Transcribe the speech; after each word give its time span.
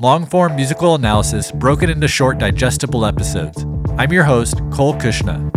long 0.00 0.24
form 0.24 0.56
musical 0.56 0.94
analysis 0.94 1.52
broken 1.52 1.90
into 1.90 2.08
short, 2.08 2.38
digestible 2.38 3.04
episodes. 3.04 3.66
I'm 3.98 4.10
your 4.10 4.24
host, 4.24 4.58
Cole 4.72 4.94
Cuchna. 4.94 5.50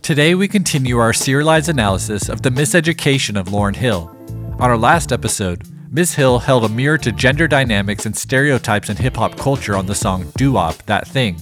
Today, 0.00 0.34
we 0.34 0.48
continue 0.48 0.98
our 0.98 1.12
serialized 1.12 1.68
analysis 1.68 2.30
of 2.30 2.40
the 2.40 2.48
miseducation 2.48 3.38
of 3.38 3.48
Lauryn 3.48 3.76
Hill. 3.76 4.16
On 4.58 4.70
our 4.70 4.78
last 4.78 5.12
episode, 5.12 5.68
Ms. 5.90 6.14
Hill 6.14 6.38
held 6.40 6.64
a 6.64 6.68
mirror 6.68 6.98
to 6.98 7.12
gender 7.12 7.46
dynamics 7.46 8.06
and 8.06 8.16
stereotypes 8.16 8.90
in 8.90 8.96
hip 8.96 9.16
hop 9.16 9.36
culture 9.36 9.76
on 9.76 9.86
the 9.86 9.94
song 9.94 10.30
Doo 10.36 10.52
Wop, 10.52 10.76
That 10.86 11.06
Thing. 11.06 11.36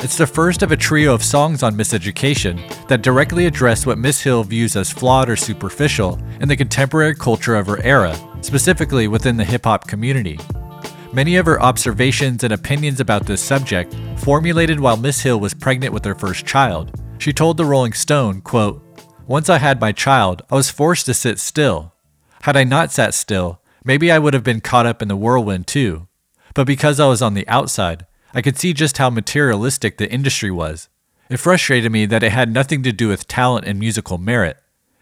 It's 0.00 0.16
the 0.16 0.26
first 0.26 0.62
of 0.62 0.72
a 0.72 0.76
trio 0.76 1.14
of 1.14 1.22
songs 1.22 1.62
on 1.62 1.76
miseducation 1.76 2.60
that 2.88 3.02
directly 3.02 3.46
address 3.46 3.86
what 3.86 3.98
Miss 3.98 4.20
Hill 4.20 4.44
views 4.44 4.76
as 4.76 4.90
flawed 4.90 5.28
or 5.28 5.36
superficial 5.36 6.18
in 6.40 6.48
the 6.48 6.56
contemporary 6.56 7.14
culture 7.14 7.56
of 7.56 7.66
her 7.66 7.82
era, 7.82 8.16
specifically 8.42 9.08
within 9.08 9.36
the 9.36 9.44
hip 9.44 9.64
hop 9.64 9.86
community. 9.86 10.38
Many 11.12 11.36
of 11.36 11.46
her 11.46 11.60
observations 11.60 12.44
and 12.44 12.52
opinions 12.52 13.00
about 13.00 13.26
this 13.26 13.42
subject 13.42 13.94
formulated 14.16 14.78
while 14.78 14.96
Miss 14.96 15.20
Hill 15.20 15.40
was 15.40 15.54
pregnant 15.54 15.92
with 15.92 16.04
her 16.04 16.14
first 16.14 16.46
child, 16.46 16.92
she 17.20 17.34
told 17.34 17.58
the 17.58 17.66
Rolling 17.66 17.92
Stone, 17.92 18.40
quote, 18.40 18.82
Once 19.26 19.50
I 19.50 19.58
had 19.58 19.78
my 19.78 19.92
child, 19.92 20.42
I 20.50 20.54
was 20.54 20.70
forced 20.70 21.04
to 21.06 21.14
sit 21.14 21.38
still. 21.38 21.92
Had 22.42 22.56
I 22.56 22.64
not 22.64 22.90
sat 22.90 23.12
still, 23.12 23.59
maybe 23.84 24.10
I 24.10 24.18
would 24.18 24.34
have 24.34 24.44
been 24.44 24.60
caught 24.60 24.86
up 24.86 25.02
in 25.02 25.08
the 25.08 25.16
whirlwind 25.16 25.66
too. 25.66 26.08
But 26.54 26.66
because 26.66 26.98
I 27.00 27.06
was 27.06 27.22
on 27.22 27.34
the 27.34 27.48
outside, 27.48 28.06
I 28.34 28.42
could 28.42 28.58
see 28.58 28.72
just 28.72 28.98
how 28.98 29.10
materialistic 29.10 29.98
the 29.98 30.10
industry 30.10 30.50
was. 30.50 30.88
It 31.28 31.38
frustrated 31.38 31.92
me 31.92 32.06
that 32.06 32.22
it 32.22 32.32
had 32.32 32.52
nothing 32.52 32.82
to 32.82 32.92
do 32.92 33.08
with 33.08 33.28
talent 33.28 33.66
and 33.66 33.78
musical 33.78 34.18
merit. 34.18 34.58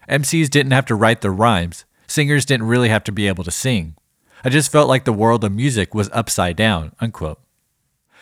MCs 0.07 0.49
didn't 0.49 0.71
have 0.71 0.85
to 0.87 0.95
write 0.95 1.21
the 1.21 1.31
rhymes, 1.31 1.85
singers 2.07 2.45
didn't 2.45 2.67
really 2.67 2.89
have 2.89 3.03
to 3.05 3.11
be 3.11 3.27
able 3.27 3.43
to 3.43 3.51
sing. 3.51 3.95
I 4.43 4.49
just 4.49 4.71
felt 4.71 4.87
like 4.87 5.05
the 5.05 5.13
world 5.13 5.43
of 5.43 5.51
music 5.51 5.93
was 5.93 6.09
upside 6.13 6.55
down. 6.55 6.93
Unquote. 6.99 7.39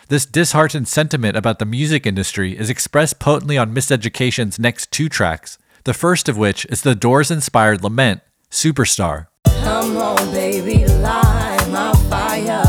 This 0.10 0.26
disheartened 0.26 0.88
sentiment 0.88 1.36
about 1.36 1.60
the 1.60 1.66
music 1.66 2.06
industry 2.06 2.58
is 2.58 2.70
expressed 2.70 3.20
potently 3.20 3.58
on 3.58 3.74
Miseducation's 3.74 4.58
next 4.58 4.92
two 4.92 5.10
tracks, 5.10 5.58
the 5.84 5.94
first 5.94 6.30
of 6.30 6.38
which 6.38 6.66
is 6.68 6.82
the 6.82 6.96
Doors 6.96 7.30
inspired 7.30 7.84
lament, 7.84 8.22
Superstar. 8.50 9.28
Come 9.68 9.98
on, 9.98 10.32
baby, 10.32 10.86
light 10.88 11.68
my 11.72 11.92
fire. 12.10 12.64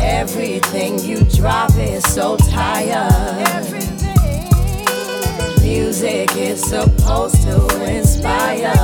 Everything 0.00 0.98
you 0.98 1.22
drop 1.24 1.70
is 1.76 2.02
so 2.14 2.38
tired. 2.38 3.62
Music 5.60 6.34
is. 6.34 6.62
Supposed 6.62 7.42
to 7.42 7.56
inspire. 7.92 8.74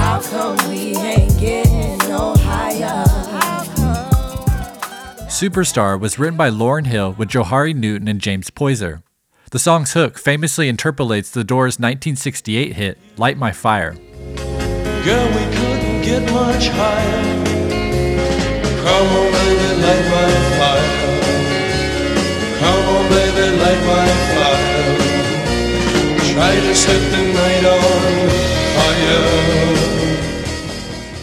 How 0.00 0.20
come 0.20 0.56
we 0.68 0.96
ain't 0.96 1.38
getting 1.38 1.98
no 2.08 2.34
higher? 2.38 3.04
Superstar 5.28 6.00
was 6.00 6.18
written 6.18 6.36
by 6.36 6.50
Lauryn 6.50 6.86
Hill 6.86 7.12
with 7.16 7.28
Johari 7.28 7.76
Newton 7.76 8.08
and 8.08 8.20
James 8.20 8.50
Poyser. 8.50 9.02
The 9.54 9.60
song's 9.60 9.92
hook 9.92 10.18
famously 10.18 10.68
interpolates 10.68 11.30
the 11.30 11.44
Doors' 11.44 11.78
1968 11.78 12.72
hit, 12.72 12.98
Light 13.16 13.38
My 13.38 13.52
Fire. 13.52 13.92
Girl, 13.92 15.28
we 15.28 15.44
couldn't 15.54 16.02
get 16.02 16.22
much 16.32 16.66
higher. 16.70 17.22
Come 18.82 19.06
on, 19.14 19.30
baby, 19.30 19.70
light 19.80 20.06
my 20.10 20.30
fire. 20.58 20.90
Come 22.58 22.84
on, 22.96 23.08
baby, 23.08 23.56
light 23.62 23.82
my 23.86 24.08
fire. 24.34 24.96
Try 26.34 26.54
to 26.56 26.74
set 26.74 27.02
the 27.12 27.22
night 27.32 27.64
on 27.64 28.28
fire. 28.74 29.22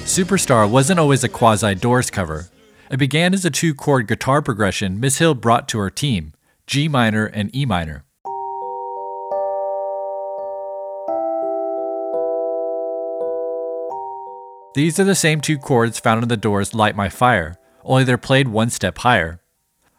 Superstar 0.06 0.70
wasn't 0.70 1.02
always 1.02 1.26
a 1.26 1.28
quasi 1.28 1.76
Doors 1.76 2.10
cover. 2.10 2.48
It 2.90 2.96
began 2.96 3.34
as 3.34 3.44
a 3.44 3.50
two 3.50 3.76
chord 3.76 4.08
guitar 4.08 4.42
progression 4.42 5.02
Miss 5.02 5.18
Hill 5.18 5.34
brought 5.34 5.68
to 5.68 5.80
her 5.80 5.90
team 5.90 6.32
G 6.66 6.88
minor 6.88 7.26
and 7.26 7.54
E 7.54 7.66
minor. 7.66 8.06
These 14.74 15.02
are 15.02 15.04
the 15.04 15.16
same 15.16 15.42
two 15.42 15.58
chords 15.58 16.00
found 16.00 16.24
in 16.24 16.30
the 16.30 16.38
Doors' 16.38 16.74
Light 16.74 16.96
My 16.96 17.10
Fire, 17.10 17.58
only 17.84 18.06
they're 18.06 18.18
played 18.18 18.48
one 18.48 18.70
step 18.70 19.00
higher. 19.00 19.42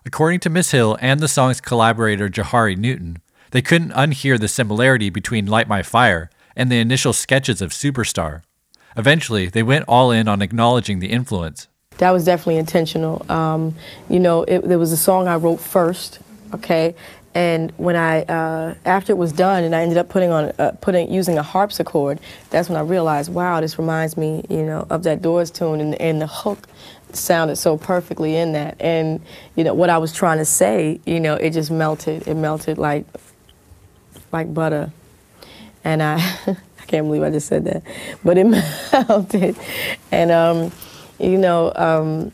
According 0.06 0.40
to 0.40 0.50
Miss 0.50 0.70
Hill 0.70 0.96
and 1.00 1.20
the 1.20 1.28
song's 1.28 1.60
collaborator 1.60 2.30
Johari 2.30 2.76
Newton, 2.76 3.18
they 3.50 3.60
couldn't 3.60 3.90
unhear 3.90 4.40
the 4.40 4.48
similarity 4.48 5.10
between 5.10 5.44
Light 5.44 5.68
My 5.68 5.82
Fire 5.82 6.30
and 6.56 6.72
the 6.72 6.80
initial 6.80 7.12
sketches 7.12 7.60
of 7.60 7.70
Superstar. 7.70 8.42
Eventually, 8.96 9.46
they 9.46 9.62
went 9.62 9.84
all 9.86 10.10
in 10.10 10.26
on 10.26 10.40
acknowledging 10.40 11.00
the 11.00 11.12
influence. 11.12 11.68
That 11.98 12.10
was 12.10 12.24
definitely 12.24 12.56
intentional. 12.56 13.30
Um, 13.30 13.74
you 14.08 14.20
know, 14.20 14.44
it, 14.44 14.60
there 14.60 14.78
was 14.78 14.90
a 14.90 14.96
song 14.96 15.28
I 15.28 15.36
wrote 15.36 15.60
first, 15.60 16.18
okay, 16.54 16.94
and 17.34 17.72
when 17.76 17.96
I 17.96 18.22
uh, 18.22 18.74
after 18.84 19.12
it 19.12 19.16
was 19.16 19.32
done, 19.32 19.64
and 19.64 19.74
I 19.74 19.82
ended 19.82 19.98
up 19.98 20.08
putting 20.08 20.30
on 20.30 20.52
uh, 20.58 20.72
putting 20.80 21.12
using 21.12 21.38
a 21.38 21.42
harpsichord. 21.42 22.20
That's 22.50 22.68
when 22.68 22.76
I 22.76 22.82
realized, 22.82 23.32
wow, 23.32 23.60
this 23.60 23.78
reminds 23.78 24.16
me, 24.16 24.44
you 24.48 24.64
know, 24.64 24.86
of 24.90 25.02
that 25.04 25.22
Doors 25.22 25.50
tune, 25.50 25.80
and, 25.80 25.94
and 26.00 26.20
the 26.20 26.26
hook 26.26 26.68
sounded 27.12 27.56
so 27.56 27.76
perfectly 27.76 28.36
in 28.36 28.52
that. 28.52 28.80
And 28.80 29.20
you 29.56 29.64
know 29.64 29.74
what 29.74 29.90
I 29.90 29.98
was 29.98 30.12
trying 30.12 30.38
to 30.38 30.44
say, 30.44 31.00
you 31.06 31.20
know, 31.20 31.34
it 31.34 31.50
just 31.50 31.70
melted. 31.70 32.28
It 32.28 32.34
melted 32.34 32.78
like 32.78 33.06
like 34.30 34.52
butter, 34.52 34.92
and 35.84 36.02
I 36.02 36.16
I 36.46 36.84
can't 36.86 37.06
believe 37.06 37.22
I 37.22 37.30
just 37.30 37.48
said 37.48 37.64
that, 37.64 37.82
but 38.22 38.36
it 38.36 38.44
melted, 39.08 39.56
and 40.10 40.30
um 40.30 40.72
you 41.22 41.38
know, 41.38 41.72
um, 41.76 42.32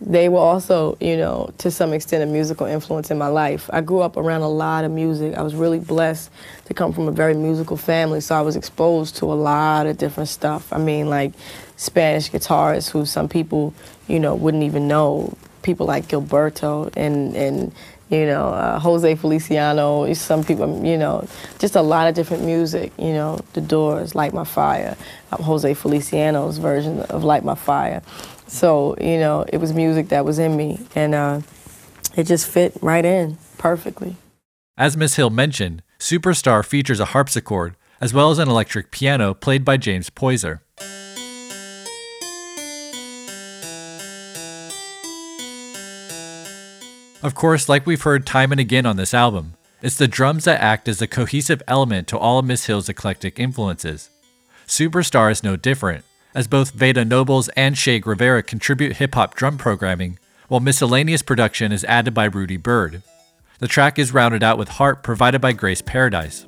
they 0.00 0.28
were 0.28 0.38
also, 0.38 0.96
you 1.00 1.16
know, 1.16 1.50
to 1.58 1.70
some 1.70 1.92
extent 1.92 2.22
a 2.22 2.26
musical 2.26 2.66
influence 2.66 3.10
in 3.10 3.18
my 3.18 3.26
life. 3.26 3.68
I 3.72 3.80
grew 3.80 4.00
up 4.00 4.16
around 4.16 4.42
a 4.42 4.48
lot 4.48 4.84
of 4.84 4.92
music. 4.92 5.34
I 5.34 5.42
was 5.42 5.54
really 5.54 5.80
blessed 5.80 6.30
to 6.66 6.74
come 6.74 6.92
from 6.92 7.08
a 7.08 7.12
very 7.12 7.34
musical 7.34 7.76
family, 7.76 8.20
so 8.20 8.36
I 8.36 8.42
was 8.42 8.54
exposed 8.54 9.16
to 9.16 9.26
a 9.26 9.34
lot 9.34 9.86
of 9.86 9.98
different 9.98 10.28
stuff. 10.28 10.72
I 10.72 10.78
mean, 10.78 11.08
like 11.08 11.32
Spanish 11.76 12.30
guitarists 12.30 12.90
who 12.90 13.04
some 13.06 13.28
people, 13.28 13.74
you 14.06 14.20
know, 14.20 14.34
wouldn't 14.34 14.62
even 14.62 14.86
know. 14.86 15.36
People 15.62 15.86
like 15.86 16.06
Gilberto 16.06 16.90
and 16.96 17.36
and 17.36 17.72
you 18.10 18.24
know, 18.24 18.48
uh, 18.48 18.78
Jose 18.78 19.16
Feliciano, 19.16 20.10
some 20.14 20.42
people, 20.42 20.82
you 20.84 20.96
know, 20.96 21.26
just 21.58 21.76
a 21.76 21.82
lot 21.82 22.08
of 22.08 22.14
different 22.14 22.42
music, 22.42 22.92
you 22.98 23.12
know, 23.12 23.40
The 23.52 23.60
Doors, 23.60 24.14
Light 24.14 24.32
My 24.32 24.44
Fire, 24.44 24.96
um, 25.30 25.42
Jose 25.42 25.74
Feliciano's 25.74 26.56
version 26.56 27.00
of 27.00 27.22
Light 27.22 27.44
My 27.44 27.54
Fire. 27.54 28.02
So, 28.48 28.96
you 29.00 29.18
know, 29.18 29.44
it 29.52 29.58
was 29.58 29.72
music 29.72 30.08
that 30.08 30.24
was 30.24 30.38
in 30.38 30.56
me, 30.56 30.80
and 30.94 31.14
uh, 31.14 31.40
it 32.16 32.24
just 32.24 32.48
fit 32.48 32.74
right 32.80 33.04
in 33.04 33.38
perfectly. 33.58 34.16
As 34.76 34.96
Miss 34.96 35.16
Hill 35.16 35.30
mentioned, 35.30 35.82
Superstar 35.98 36.64
features 36.64 37.00
a 37.00 37.06
harpsichord 37.06 37.76
as 38.00 38.14
well 38.14 38.30
as 38.30 38.38
an 38.38 38.48
electric 38.48 38.90
piano 38.90 39.34
played 39.34 39.64
by 39.64 39.76
James 39.76 40.08
Poyser. 40.08 40.60
Of 47.20 47.34
course, 47.34 47.68
like 47.68 47.84
we've 47.84 48.02
heard 48.02 48.24
time 48.24 48.52
and 48.52 48.60
again 48.60 48.86
on 48.86 48.96
this 48.96 49.12
album, 49.12 49.54
it's 49.82 49.96
the 49.96 50.06
drums 50.06 50.44
that 50.44 50.60
act 50.60 50.88
as 50.88 51.00
the 51.00 51.08
cohesive 51.08 51.62
element 51.66 52.06
to 52.08 52.18
all 52.18 52.38
of 52.38 52.44
Miss 52.44 52.66
Hill's 52.66 52.88
eclectic 52.88 53.40
influences. 53.40 54.08
Superstar 54.68 55.30
is 55.32 55.42
no 55.42 55.56
different, 55.56 56.04
as 56.34 56.46
both 56.46 56.72
Vada 56.72 57.04
Nobles 57.04 57.48
and 57.50 57.76
Shea 57.76 58.00
Rivera 58.04 58.42
contribute 58.42 58.96
hip 58.96 59.14
hop 59.14 59.34
drum 59.34 59.58
programming, 59.58 60.18
while 60.48 60.60
miscellaneous 60.60 61.22
production 61.22 61.72
is 61.72 61.84
added 61.84 62.14
by 62.14 62.24
Rudy 62.24 62.56
Byrd. 62.56 63.02
The 63.58 63.68
track 63.68 63.98
is 63.98 64.14
rounded 64.14 64.42
out 64.42 64.58
with 64.58 64.68
Harp 64.68 65.02
provided 65.02 65.40
by 65.40 65.52
Grace 65.52 65.82
Paradise. 65.82 66.46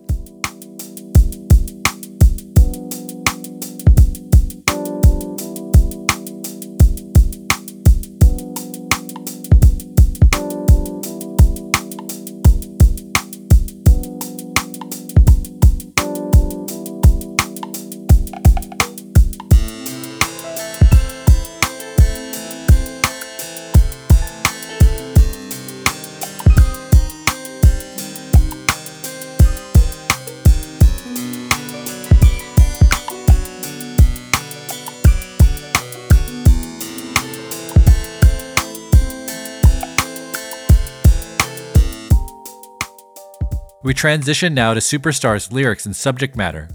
Transition 44.01 44.55
now 44.55 44.73
to 44.73 44.81
Superstar's 44.81 45.53
lyrics 45.53 45.85
and 45.85 45.95
subject 45.95 46.35
matter. 46.35 46.71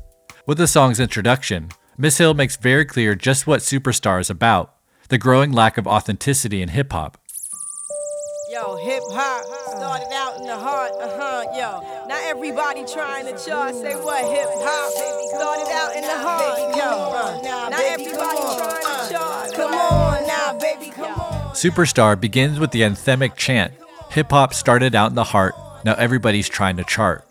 With 0.45 0.60
the 0.60 0.68
song's 0.68 1.00
introduction, 1.00 1.69
Miss 1.98 2.19
Hill 2.19 2.36
makes 2.36 2.56
very 2.56 2.86
clear 2.86 3.16
just 3.16 3.48
what 3.48 3.62
Superstar 3.62 4.22
is 4.22 4.30
about 4.30 4.75
the 5.10 5.18
growing 5.18 5.51
lack 5.51 5.80
of 5.80 5.88
authenticity 5.88 6.62
in 6.62 6.69
hip 6.69 6.92
hop. 6.92 7.18
Yo, 8.51 8.77
hip 8.77 9.01
hop 9.10 9.44
started 9.75 10.13
out 10.13 10.38
in 10.38 10.45
the 10.45 10.56
heart, 10.56 10.92
uh 11.01 11.18
huh, 11.18 11.45
yo. 11.57 12.07
Not 12.07 12.22
everybody 12.25 12.86
trying 12.86 13.25
to 13.25 13.31
charge, 13.44 13.74
say 13.74 13.95
what 13.95 14.24
hip 14.31 14.45
hop 14.62 14.92
started 15.33 15.71
out 15.74 15.95
in 15.95 16.04
the 16.04 16.19
heart, 16.28 16.60
yo. 16.78 17.42
Now 17.71 17.80
everybody 17.81 18.38
trying 18.38 19.07
to 19.07 19.13
chart. 19.13 19.54
Come 19.56 19.74
on 19.74 20.28
now, 20.28 20.60
baby, 20.60 20.92
come 20.92 21.19
on. 21.19 21.56
Superstar 21.56 22.21
begins 22.21 22.60
with 22.60 22.69
the 22.69 22.81
anthemic 22.81 23.36
chant 23.36 23.74
Hip 24.12 24.30
hop 24.30 24.54
started 24.54 24.95
out 24.95 25.10
in 25.10 25.16
the 25.16 25.25
heart, 25.25 25.56
now 25.85 25.93
everybody's 25.93 26.49
trying 26.49 26.75
to 26.77 26.83
chart. 26.83 27.25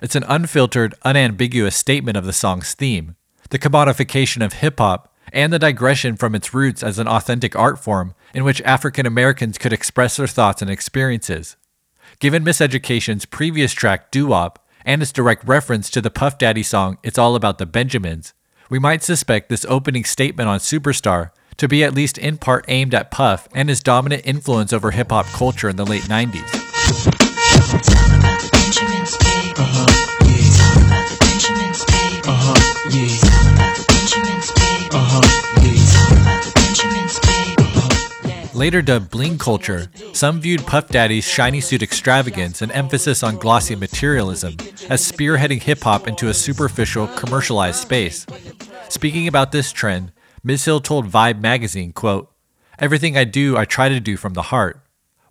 It's 0.00 0.14
an 0.14 0.24
unfiltered, 0.28 0.94
unambiguous 1.04 1.74
statement 1.74 2.16
of 2.16 2.24
the 2.24 2.32
song's 2.32 2.74
theme, 2.74 3.16
the 3.50 3.58
commodification 3.58 4.44
of 4.44 4.52
hip 4.52 4.78
hop, 4.78 5.12
and 5.32 5.52
the 5.52 5.58
digression 5.58 6.16
from 6.16 6.34
its 6.34 6.54
roots 6.54 6.82
as 6.82 6.98
an 6.98 7.08
authentic 7.08 7.56
art 7.56 7.78
form 7.78 8.14
in 8.34 8.44
which 8.44 8.62
African 8.62 9.06
Americans 9.06 9.58
could 9.58 9.72
express 9.72 10.16
their 10.16 10.26
thoughts 10.26 10.62
and 10.62 10.70
experiences. 10.70 11.56
Given 12.20 12.44
Miseducation's 12.44 13.24
previous 13.24 13.72
track, 13.72 14.10
Doo 14.10 14.28
Wop, 14.28 14.64
and 14.84 15.02
its 15.02 15.12
direct 15.12 15.46
reference 15.46 15.90
to 15.90 16.00
the 16.00 16.10
Puff 16.10 16.38
Daddy 16.38 16.62
song 16.62 16.98
It's 17.02 17.18
All 17.18 17.34
About 17.34 17.58
the 17.58 17.66
Benjamins, 17.66 18.32
we 18.70 18.78
might 18.78 19.02
suspect 19.02 19.48
this 19.48 19.66
opening 19.68 20.04
statement 20.04 20.48
on 20.48 20.58
Superstar 20.58 21.30
to 21.56 21.68
be 21.68 21.82
at 21.82 21.94
least 21.94 22.18
in 22.18 22.38
part 22.38 22.64
aimed 22.68 22.94
at 22.94 23.10
Puff 23.10 23.48
and 23.54 23.68
his 23.68 23.82
dominant 23.82 24.22
influence 24.24 24.72
over 24.72 24.92
hip 24.92 25.10
hop 25.10 25.26
culture 25.26 25.68
in 25.68 25.76
the 25.76 25.86
late 25.86 26.04
90s. 26.04 26.57
Benjamins, 28.68 29.16
baby. 29.16 29.54
Uh-huh, 29.56 29.86
yeah. 30.26 30.44
It's 30.44 30.60
all 30.60 30.76
about 30.76 31.08
the 31.08 31.16
Benjamins, 31.24 31.84
baby. 31.86 32.20
Uh-huh, 32.28 32.90
yeah. 32.92 33.04
It's 33.08 33.24
all 33.24 33.54
about 33.54 33.76
the 33.76 33.84
Benjamins, 33.88 34.52
baby. 34.52 34.88
Uh-huh, 34.92 35.62
yeah. 35.64 35.72
It's 35.72 35.96
all 35.96 36.12
about 36.12 36.44
the 36.44 36.52
Benjamins, 36.54 37.18
baby. 37.20 37.54
Uh-huh. 37.64 38.58
Later 38.58 38.82
dubbed 38.82 39.10
bling 39.10 39.38
culture, 39.38 39.90
some 40.12 40.42
viewed 40.42 40.66
Puff 40.66 40.88
Daddy's 40.88 41.24
shiny 41.24 41.62
suit 41.62 41.82
extravagance 41.82 42.60
and 42.60 42.70
emphasis 42.72 43.22
on 43.22 43.38
glossy 43.38 43.74
materialism 43.74 44.58
as 44.90 45.00
spearheading 45.00 45.62
hip 45.62 45.80
hop 45.80 46.06
into 46.06 46.28
a 46.28 46.34
superficial, 46.34 47.06
commercialized 47.06 47.80
space. 47.80 48.26
Speaking 48.90 49.26
about 49.26 49.50
this 49.50 49.72
trend, 49.72 50.12
Miss 50.44 50.66
Hill 50.66 50.80
told 50.80 51.08
Vibe 51.08 51.40
magazine, 51.40 51.94
quote, 51.94 52.30
Everything 52.78 53.16
I 53.16 53.24
do, 53.24 53.56
I 53.56 53.64
try 53.64 53.88
to 53.88 53.98
do 53.98 54.18
from 54.18 54.34
the 54.34 54.42
heart. 54.52 54.78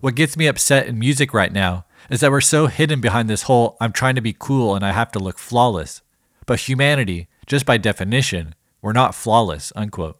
What 0.00 0.16
gets 0.16 0.36
me 0.36 0.48
upset 0.48 0.88
in 0.88 0.98
music 0.98 1.32
right 1.32 1.52
now 1.52 1.84
is 2.10 2.20
that 2.20 2.30
we're 2.30 2.40
so 2.40 2.66
hidden 2.66 3.00
behind 3.00 3.28
this 3.28 3.42
whole 3.42 3.76
I'm 3.80 3.92
trying 3.92 4.14
to 4.14 4.20
be 4.20 4.34
cool 4.38 4.74
and 4.74 4.84
I 4.84 4.92
have 4.92 5.12
to 5.12 5.18
look 5.18 5.38
flawless. 5.38 6.02
But 6.46 6.60
humanity, 6.60 7.28
just 7.46 7.66
by 7.66 7.76
definition, 7.76 8.54
we're 8.80 8.92
not 8.92 9.14
flawless, 9.14 9.72
unquote. 9.76 10.18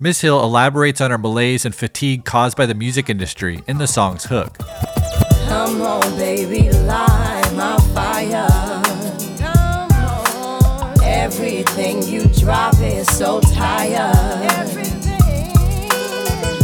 Miss 0.00 0.20
Hill 0.20 0.42
elaborates 0.42 1.00
on 1.00 1.10
her 1.10 1.18
malaise 1.18 1.64
and 1.64 1.74
fatigue 1.74 2.24
caused 2.24 2.56
by 2.56 2.66
the 2.66 2.74
music 2.74 3.10
industry 3.10 3.62
in 3.66 3.78
the 3.78 3.86
song's 3.86 4.24
hook. 4.24 4.58
Come 5.46 5.82
on, 5.82 6.16
baby, 6.16 6.70
light 6.70 7.52
my 7.54 7.76
fire. 7.94 8.48
Come 9.38 9.90
on. 9.92 11.02
Everything 11.02 12.02
you 12.02 12.24
drop 12.40 12.74
is 12.80 13.06
so 13.16 13.40
tired. 13.40 14.50
Everything. 14.52 15.00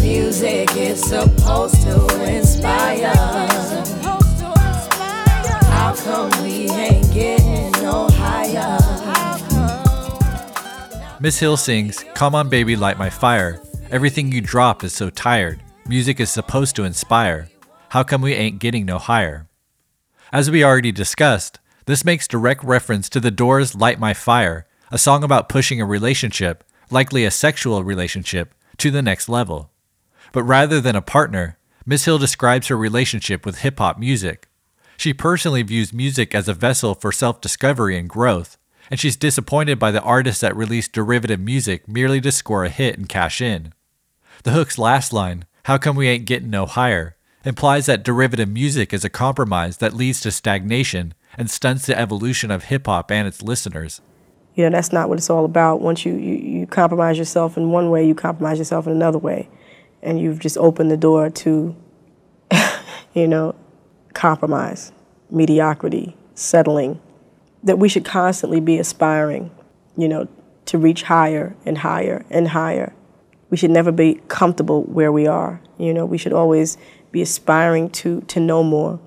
Music 0.02 0.76
is 0.76 1.00
supposed 1.02 1.82
to 1.82 2.25
inspire 2.25 3.56
Miss 11.26 11.40
Hill 11.40 11.56
sings, 11.56 12.04
Come 12.14 12.37
on, 12.37 12.49
baby, 12.49 12.76
light 12.76 12.99
my 12.99 13.11
fire. 13.11 13.61
Everything 13.90 14.30
you 14.30 14.40
drop 14.40 14.85
is 14.85 14.92
so 14.92 15.11
tired. 15.11 15.61
Music 15.88 16.21
is 16.21 16.30
supposed 16.30 16.76
to 16.76 16.85
inspire. 16.85 17.49
How 17.88 18.04
come 18.04 18.23
we 18.23 18.33
ain't 18.33 18.61
getting 18.61 18.87
no 18.87 18.99
higher? 18.99 19.49
As 20.33 20.52
we 20.52 20.62
already 20.62 20.92
discussed, 20.92 21.59
this 21.87 22.04
makes 22.04 22.28
direct 22.28 22.62
reference 22.62 23.09
to 23.09 23.18
The 23.18 23.33
Doors' 23.33 23.75
Light 23.75 23.99
My 23.99 24.14
Fire, 24.14 24.68
a 24.92 24.99
song 24.99 25.25
about 25.25 25.49
pushing 25.49 25.80
a 25.80 25.85
relationship, 25.85 26.62
likely 26.92 27.25
a 27.25 27.33
sexual 27.33 27.83
relationship, 27.83 28.54
to 28.76 28.92
the 28.92 29.02
next 29.02 29.28
level. 29.28 29.73
But 30.30 30.45
rather 30.45 30.80
than 30.80 30.95
a 30.95 31.02
partner, 31.02 31.59
Miss 31.85 32.04
Hill 32.04 32.18
describes 32.18 32.68
her 32.68 32.76
relationship 32.76 33.45
with 33.45 33.62
hip 33.62 33.80
hop 33.80 33.99
music. 33.99 34.47
She 34.97 35.12
personally 35.12 35.64
views 35.64 35.92
music 35.92 36.37
as 36.37 36.47
a 36.47 36.54
vessel 36.54 36.95
for 36.95 37.11
self 37.11 37.40
discovery 37.40 37.99
and 37.99 38.09
growth, 38.09 38.59
and 38.90 39.00
she's 39.00 39.16
disappointed 39.16 39.78
by 39.78 39.90
the 39.90 40.02
artists 40.02 40.40
that 40.40 40.57
release 40.57 40.88
derivative 40.88 41.40
music 41.40 41.88
merely 41.88 42.21
to 42.21 42.33
score 42.33 42.64
a 42.64 42.69
hit 42.69 42.97
and 42.97 43.09
cash 43.09 43.40
in. 43.40 43.73
The 44.45 44.52
hook's 44.52 44.78
last 44.78 45.12
line, 45.12 45.45
How 45.64 45.78
come 45.78 45.97
we 45.97 46.09
ain't 46.09 46.26
getting 46.26 46.50
no 46.50 46.66
higher? 46.66 47.16
implies 47.45 47.87
that 47.87 48.02
derivative 48.02 48.49
music 48.49 48.93
is 48.93 49.05
a 49.05 49.09
compromise 49.09 49.76
that 49.76 49.93
leads 49.93 50.21
to 50.21 50.33
stagnation 50.33 51.14
and 51.38 51.49
stunts 51.49 51.87
the 51.87 51.97
evolution 51.97 52.50
of 52.50 52.64
hip 52.64 52.87
hop 52.87 53.11
and 53.11 53.28
its 53.28 53.40
listeners. 53.40 54.00
You 54.57 54.64
know, 54.64 54.71
that's 54.71 54.93
not 54.93 55.09
what 55.09 55.19
it's 55.19 55.31
all 55.31 55.45
about. 55.45 55.81
Once 55.81 56.05
you, 56.05 56.14
you, 56.14 56.35
you 56.35 56.66
compromise 56.66 57.19
yourself 57.19 57.57
in 57.57 57.71
one 57.71 57.90
way, 57.90 58.07
you 58.07 58.14
compromise 58.14 58.59
yourself 58.59 58.87
in 58.87 58.93
another 58.93 59.19
way. 59.19 59.49
And 60.02 60.19
you've 60.19 60.40
just 60.40 60.59
opened 60.59 60.90
the 60.90 60.97
door 60.97 61.31
to, 61.31 61.76
you 63.14 63.28
know, 63.28 63.55
compromise, 64.14 64.93
mediocrity, 65.31 66.16
settling, 66.35 67.00
that 67.66 67.78
we 67.80 67.88
should 67.88 68.04
constantly 68.04 68.61
be 68.61 68.78
aspiring, 68.78 69.50
you 69.96 70.08
know, 70.08 70.28
to 70.66 70.78
reach 70.78 71.02
higher 71.02 71.54
and 71.66 71.78
higher 71.78 72.25
and 72.30 72.49
higher. 72.49 72.94
We 73.50 73.56
should 73.56 73.73
never 73.73 73.92
be 73.92 74.20
comfortable 74.28 74.85
where 74.85 75.11
we 75.11 75.26
are. 75.26 75.61
You 75.76 75.92
know, 75.92 76.06
we 76.06 76.16
should 76.16 76.32
always 76.32 76.78
be 77.11 77.23
aspiring 77.23 77.90
to, 77.90 78.20
to 78.23 78.40
know 78.40 78.62
more 78.62 79.00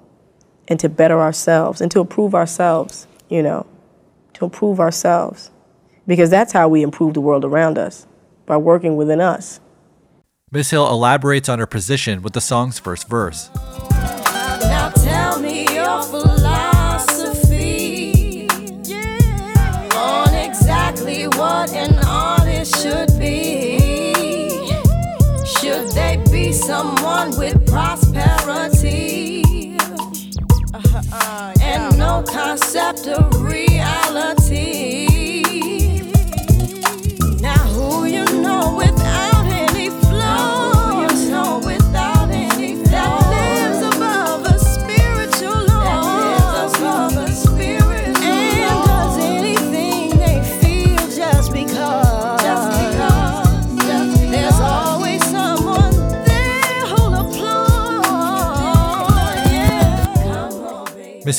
and 0.67 0.79
to 0.81 0.89
better 0.89 1.19
ourselves 1.19 1.79
and 1.79 1.89
to 1.91 2.01
improve 2.01 2.35
ourselves, 2.35 3.07
you 3.29 3.41
know, 3.41 3.65
to 4.33 4.45
improve 4.45 4.79
ourselves. 4.79 5.51
Because 6.05 6.29
that's 6.29 6.51
how 6.51 6.67
we 6.67 6.81
improve 6.81 7.13
the 7.13 7.21
world 7.21 7.45
around 7.45 7.77
us, 7.77 8.07
by 8.45 8.57
working 8.57 8.97
within 8.97 9.21
us. 9.21 9.59
Miss 10.51 10.71
Hill 10.71 10.87
elaborates 10.89 11.47
on 11.47 11.59
her 11.59 11.67
position 11.67 12.21
with 12.21 12.33
the 12.33 12.41
song's 12.41 12.79
first 12.79 13.07
verse. 13.07 13.49
and 21.73 21.99
all 22.05 22.41
it 22.43 22.67
should 22.67 23.17
be. 23.19 23.79
Should 25.59 25.89
they 25.89 26.23
be 26.31 26.51
someone 26.53 27.37
with 27.37 27.67
prosperity 27.67 29.43
uh-huh, 30.73 30.97
uh, 30.97 31.01
uh, 31.11 31.53
yeah. 31.59 31.87
and 31.87 31.97
no 31.97 32.23
concept 32.23 33.07
of 33.07 33.41
reason? 33.41 33.68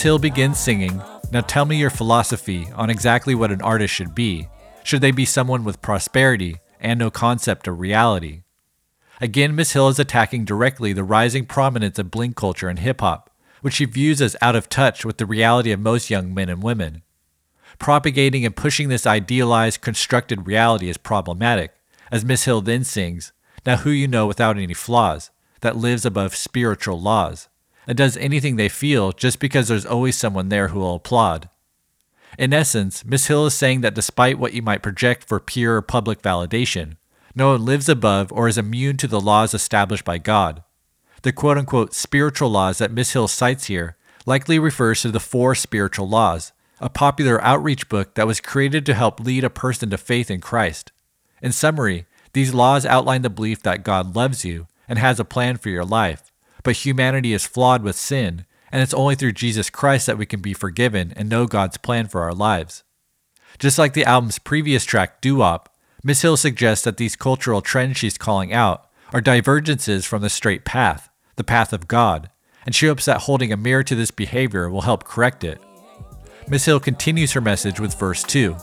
Hill 0.03 0.19
begins 0.19 0.59
singing. 0.59 1.03
Now 1.31 1.43
tell 1.43 1.67
me 1.67 1.77
your 1.77 1.91
philosophy 1.91 2.69
on 2.75 2.91
exactly 2.91 3.35
what 3.35 3.53
an 3.53 3.61
artist 3.61 3.93
should 3.93 4.15
be. 4.15 4.49
Should 4.83 5.03
they 5.03 5.11
be 5.11 5.25
someone 5.25 5.63
with 5.63 5.83
prosperity 5.83 6.57
and 6.81 6.99
no 6.99 7.11
concept 7.11 7.69
of 7.69 7.81
reality? 7.81 8.43
Again, 9.21 9.55
Miss 9.55 9.73
Hill 9.73 9.89
is 9.89 9.99
attacking 9.99 10.47
directly 10.47 10.95
the 10.95 11.05
rising 11.05 11.45
prominence 11.45 11.99
of 11.99 12.11
bling 12.11 12.33
culture 12.33 12.69
and 12.69 12.79
hip 12.79 13.03
hop, 13.03 13.31
which 13.61 13.75
she 13.75 13.85
views 13.85 14.23
as 14.23 14.37
out 14.41 14.57
of 14.57 14.71
touch 14.71 15.05
with 15.05 15.19
the 15.19 15.27
reality 15.27 15.71
of 15.71 15.81
most 15.81 16.09
young 16.09 16.33
men 16.33 16.49
and 16.49 16.63
women. 16.63 17.03
Propagating 17.79 18.47
and 18.47 18.57
pushing 18.57 18.89
this 18.89 19.07
idealized, 19.07 19.83
constructed 19.83 20.47
reality 20.47 20.89
is 20.89 20.97
problematic, 20.97 21.75
as 22.11 22.25
Miss 22.25 22.45
Hill 22.45 22.63
then 22.63 22.85
sings, 22.85 23.33
Now 23.67 23.77
who 23.77 23.91
you 23.91 24.09
know 24.09 24.27
without 24.27 24.57
any 24.57 24.73
flaws, 24.73 25.31
that 25.61 25.77
lives 25.77 26.07
above 26.07 26.35
spiritual 26.35 26.99
laws, 26.99 27.50
and 27.87 27.97
does 27.97 28.17
anything 28.17 28.57
they 28.57 28.69
feel 28.69 29.13
just 29.13 29.41
because 29.41 29.69
there's 29.69 29.87
always 29.87 30.17
someone 30.17 30.49
there 30.49 30.69
who 30.69 30.81
will 30.81 30.97
applaud. 30.97 31.49
In 32.39 32.53
essence, 32.53 33.05
Miss 33.05 33.27
Hill 33.27 33.47
is 33.47 33.55
saying 33.55 33.81
that 33.81 33.95
despite 33.95 34.39
what 34.39 34.53
you 34.53 34.63
might 34.63 34.83
project 34.83 35.25
for 35.25 35.41
pure 35.41 35.83
public 35.83 36.23
validation, 36.23 36.97
no 37.35 37.53
one 37.53 37.65
lives 37.65 37.89
above 37.89 38.33
or 38.33 38.49
is 38.49 38.59
immune 38.59 38.97
to 38.99 39.07
the 39.07 39.21
laws 39.21 39.55
established 39.55 40.05
by 40.05 40.19
God. 40.19 40.63
The 41.23 41.33
quote 41.33 41.59
unquote 41.59 41.95
spiritual 41.95 42.51
laws 42.51 42.79
that 42.79 42.93
Miss 42.93 43.13
Hill 43.13 43.29
cites 43.29 43.67
here 43.67 43.97
likely 44.27 44.59
refers 44.59 45.03
to 45.03 45.11
the 45.11 45.21
Four 45.21 45.55
Spiritual 45.55 46.09
Laws, 46.09 46.53
a 46.81 46.89
popular 46.89 47.43
outreach 47.43 47.89
book 47.89 48.15
that 48.15 48.27
was 48.27 48.41
created 48.41 48.87
to 48.87 48.95
help 48.95 49.21
lead 49.21 49.45
a 49.45 49.51
person 49.51 49.91
to 49.91 49.99
faith 49.99 50.31
in 50.31 50.41
Christ. 50.41 50.93
In 51.43 51.53
summary, 51.53 52.07
these 52.33 52.55
laws 52.55 52.87
outline 52.87 53.23
the 53.23 53.31
belief 53.31 53.63
that 53.63 53.85
God 53.85 54.15
loves 54.15 54.45
you 54.45 54.67
and 54.89 54.99
has 54.99 55.21
a 55.21 55.25
plan 55.25 55.57
for 55.57 55.69
your 55.69 55.85
life, 55.85 56.30
but 56.63 56.77
humanity 56.77 57.33
is 57.33 57.47
flawed 57.47 57.83
with 57.83 57.97
sin, 57.97 58.45
and 58.73 58.83
it's 58.83 58.95
only 58.95 59.15
through 59.15 59.33
Jesus 59.33 59.71
Christ 59.71 60.07
that 60.07 60.19
we 60.19 60.27
can 60.27 60.41
be 60.41 60.55
forgiven 60.55 61.13
and 61.17 61.29
know 61.29 61.47
God's 61.47 61.77
plan 61.77 62.07
for 62.07 62.23
our 62.23 62.35
lives. 62.35 62.85
Just 63.59 63.79
like 63.79 63.95
the 63.95 64.05
album's 64.05 64.39
previous 64.39 64.85
track, 64.85 65.21
Doo 65.21 65.37
Wop, 65.37 65.75
Miss 66.03 66.23
Hill 66.23 66.37
suggests 66.37 66.85
that 66.85 66.97
these 66.97 67.17
cultural 67.17 67.61
trends 67.61 67.99
she's 67.99 68.17
calling 68.17 68.53
out 68.53 68.89
are 69.13 69.21
divergences 69.21 70.07
from 70.07 70.23
the 70.23 70.31
straight 70.31 70.65
path, 70.65 71.11
the 71.37 71.45
path 71.45 71.73
of 71.73 71.89
God, 71.89 72.31
and 72.65 72.75
she 72.75 72.87
hopes 72.87 73.05
that 73.05 73.23
holding 73.23 73.53
a 73.53 73.57
mirror 73.57 73.83
to 73.83 73.95
this 73.95 74.11
behavior 74.11 74.71
will 74.71 74.83
help 74.83 75.05
correct 75.05 75.45
it. 75.45 75.61
Miss 76.49 76.65
Hill 76.65 76.81
continues 76.81 77.33
her 77.33 77.41
message 77.41 77.81
with 77.81 77.99
verse 77.99 78.23
2. 78.23 78.57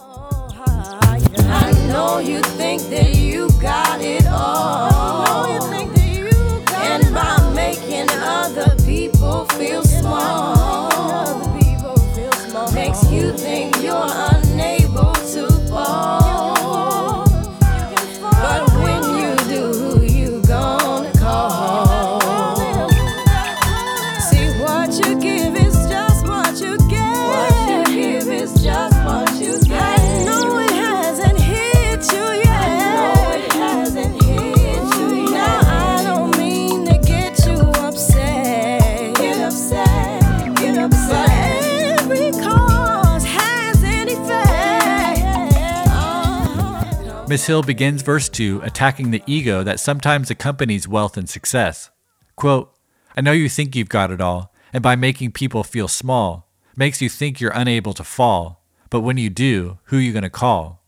Miss 47.30 47.46
Hill 47.46 47.62
begins 47.62 48.04
verse 48.04 48.30
2 48.30 48.62
attacking 48.64 49.12
the 49.12 49.22
ego 49.28 49.62
that 49.62 49.82
sometimes 49.82 50.30
accompanies 50.30 50.88
wealth 50.88 51.18
and 51.18 51.30
success. 51.30 51.90
Quote, 52.38 52.74
I 53.18 53.22
know 53.22 53.34
you 53.34 53.50
think 53.50 53.76
you've 53.76 53.90
got 53.90 54.12
it 54.12 54.22
all, 54.22 54.54
and 54.72 54.82
by 54.82 54.96
making 54.96 55.34
people 55.34 55.66
feel 55.66 55.90
small, 55.90 56.50
makes 56.78 57.02
you 57.02 57.10
think 57.10 57.42
you're 57.42 57.52
unable 57.52 57.94
to 57.96 58.04
fall. 58.06 58.64
But 58.90 59.02
when 59.02 59.18
you 59.18 59.30
do, 59.30 59.78
who 59.86 59.98
are 59.98 60.02
you 60.02 60.14
going 60.14 60.24
to 60.24 60.30
call? 60.30 60.86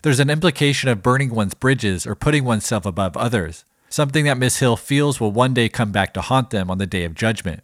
There's 0.00 0.20
an 0.20 0.30
implication 0.30 0.88
of 0.88 1.02
burning 1.02 1.34
one's 1.34 1.52
bridges 1.52 2.06
or 2.06 2.14
putting 2.14 2.46
oneself 2.46 2.86
above 2.86 3.14
others, 3.18 3.66
something 3.90 4.24
that 4.24 4.38
Miss 4.38 4.60
Hill 4.60 4.78
feels 4.78 5.20
will 5.20 5.32
one 5.32 5.52
day 5.52 5.68
come 5.68 5.92
back 5.92 6.14
to 6.14 6.22
haunt 6.22 6.48
them 6.48 6.70
on 6.70 6.78
the 6.78 6.86
day 6.86 7.04
of 7.04 7.14
judgment. 7.14 7.62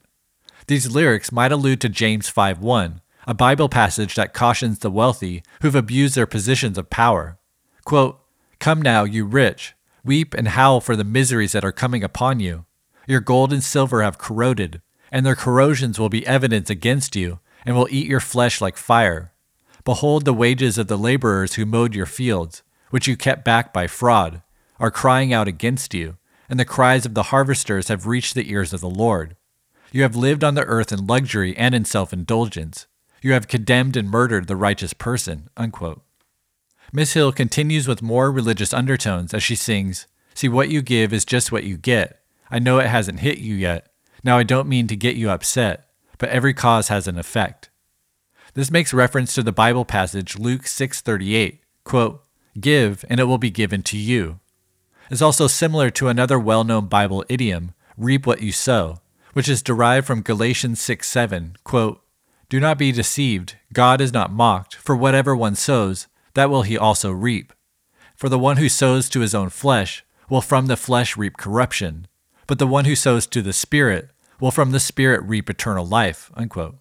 These 0.66 0.90
lyrics 0.90 1.32
might 1.32 1.52
allude 1.52 1.80
to 1.80 1.88
James 1.88 2.28
5:1, 2.28 3.00
a 3.26 3.32
Bible 3.32 3.70
passage 3.70 4.14
that 4.16 4.34
cautions 4.34 4.80
the 4.80 4.90
wealthy 4.90 5.42
who've 5.62 5.75
abused 5.75 6.16
their 6.16 6.26
positions 6.26 6.76
of 6.76 6.90
power. 6.90 7.38
Quote, 7.84 8.20
Come 8.58 8.80
now, 8.80 9.04
you 9.04 9.24
rich, 9.24 9.74
weep 10.04 10.34
and 10.34 10.48
howl 10.48 10.80
for 10.80 10.96
the 10.96 11.04
miseries 11.04 11.52
that 11.52 11.64
are 11.64 11.72
coming 11.72 12.02
upon 12.02 12.40
you. 12.40 12.64
Your 13.06 13.20
gold 13.20 13.52
and 13.52 13.62
silver 13.62 14.02
have 14.02 14.18
corroded, 14.18 14.80
and 15.12 15.24
their 15.24 15.34
corrosions 15.34 15.98
will 15.98 16.08
be 16.08 16.26
evidence 16.26 16.70
against 16.70 17.14
you, 17.14 17.40
and 17.66 17.76
will 17.76 17.88
eat 17.90 18.06
your 18.06 18.20
flesh 18.20 18.60
like 18.60 18.76
fire. 18.76 19.32
Behold, 19.84 20.24
the 20.24 20.32
wages 20.32 20.78
of 20.78 20.86
the 20.86 20.96
laborers 20.96 21.54
who 21.54 21.66
mowed 21.66 21.94
your 21.94 22.06
fields, 22.06 22.62
which 22.90 23.06
you 23.06 23.16
kept 23.16 23.44
back 23.44 23.72
by 23.72 23.86
fraud, 23.86 24.42
are 24.80 24.90
crying 24.90 25.32
out 25.32 25.48
against 25.48 25.92
you, 25.92 26.16
and 26.48 26.58
the 26.58 26.64
cries 26.64 27.04
of 27.04 27.14
the 27.14 27.24
harvesters 27.24 27.88
have 27.88 28.06
reached 28.06 28.34
the 28.34 28.50
ears 28.50 28.72
of 28.72 28.80
the 28.80 28.88
Lord. 28.88 29.36
You 29.92 30.02
have 30.02 30.16
lived 30.16 30.42
on 30.42 30.54
the 30.54 30.64
earth 30.64 30.90
in 30.90 31.06
luxury 31.06 31.56
and 31.56 31.74
in 31.74 31.84
self 31.84 32.12
indulgence. 32.12 32.86
You 33.22 33.32
have 33.32 33.48
condemned 33.48 33.96
and 33.96 34.10
murdered 34.10 34.46
the 34.46 34.56
righteous 34.56 34.92
person. 34.92 35.48
Unquote. 35.56 36.03
Miss 36.96 37.14
Hill 37.14 37.32
continues 37.32 37.88
with 37.88 38.02
more 38.02 38.30
religious 38.30 38.72
undertones 38.72 39.34
as 39.34 39.42
she 39.42 39.56
sings, 39.56 40.06
See, 40.32 40.48
what 40.48 40.68
you 40.68 40.80
give 40.80 41.12
is 41.12 41.24
just 41.24 41.50
what 41.50 41.64
you 41.64 41.76
get. 41.76 42.20
I 42.52 42.60
know 42.60 42.78
it 42.78 42.86
hasn't 42.86 43.18
hit 43.18 43.38
you 43.38 43.56
yet. 43.56 43.88
Now, 44.22 44.38
I 44.38 44.44
don't 44.44 44.68
mean 44.68 44.86
to 44.86 44.94
get 44.94 45.16
you 45.16 45.28
upset, 45.28 45.88
but 46.18 46.28
every 46.28 46.54
cause 46.54 46.86
has 46.88 47.08
an 47.08 47.18
effect. 47.18 47.68
This 48.54 48.70
makes 48.70 48.94
reference 48.94 49.34
to 49.34 49.42
the 49.42 49.50
Bible 49.50 49.84
passage 49.84 50.38
Luke 50.38 50.68
6:38, 50.68 51.62
quote, 51.82 52.22
"Give 52.60 53.04
and 53.10 53.18
it 53.18 53.24
will 53.24 53.38
be 53.38 53.50
given 53.50 53.82
to 53.82 53.98
you." 53.98 54.38
It's 55.10 55.20
also 55.20 55.48
similar 55.48 55.90
to 55.90 56.06
another 56.06 56.38
well-known 56.38 56.86
Bible 56.86 57.24
idiom, 57.28 57.74
reap 57.96 58.24
what 58.24 58.40
you 58.40 58.52
sow, 58.52 59.00
which 59.32 59.48
is 59.48 59.62
derived 59.62 60.06
from 60.06 60.22
Galatians 60.22 60.80
6:7, 60.80 61.56
quote, 61.64 62.04
"Do 62.48 62.60
not 62.60 62.78
be 62.78 62.92
deceived, 62.92 63.56
God 63.72 64.00
is 64.00 64.12
not 64.12 64.32
mocked, 64.32 64.76
for 64.76 64.94
whatever 64.94 65.34
one 65.34 65.56
sows, 65.56 66.06
that 66.34 66.50
will 66.50 66.62
he 66.62 66.76
also 66.76 67.10
reap. 67.10 67.52
For 68.14 68.28
the 68.28 68.38
one 68.38 68.58
who 68.58 68.68
sows 68.68 69.08
to 69.10 69.20
his 69.20 69.34
own 69.34 69.48
flesh 69.48 70.04
will 70.28 70.40
from 70.40 70.66
the 70.66 70.76
flesh 70.76 71.16
reap 71.16 71.36
corruption, 71.36 72.06
but 72.46 72.58
the 72.58 72.66
one 72.66 72.84
who 72.84 72.94
sows 72.94 73.26
to 73.28 73.42
the 73.42 73.52
Spirit 73.52 74.10
will 74.40 74.50
from 74.50 74.72
the 74.72 74.80
Spirit 74.80 75.22
reap 75.24 75.48
eternal 75.48 75.86
life. 75.86 76.30
Unquote. 76.34 76.76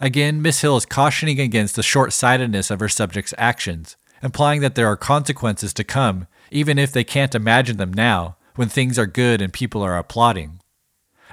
Again, 0.00 0.40
Miss 0.40 0.60
Hill 0.60 0.76
is 0.76 0.86
cautioning 0.86 1.40
against 1.40 1.74
the 1.74 1.82
short 1.82 2.12
sightedness 2.12 2.70
of 2.70 2.80
her 2.80 2.88
subject's 2.88 3.34
actions, 3.36 3.96
implying 4.22 4.60
that 4.60 4.74
there 4.74 4.86
are 4.86 4.96
consequences 4.96 5.72
to 5.74 5.84
come, 5.84 6.26
even 6.50 6.78
if 6.78 6.92
they 6.92 7.04
can't 7.04 7.34
imagine 7.34 7.78
them 7.78 7.92
now, 7.92 8.36
when 8.54 8.68
things 8.68 8.98
are 8.98 9.06
good 9.06 9.40
and 9.42 9.52
people 9.52 9.82
are 9.82 9.98
applauding. 9.98 10.60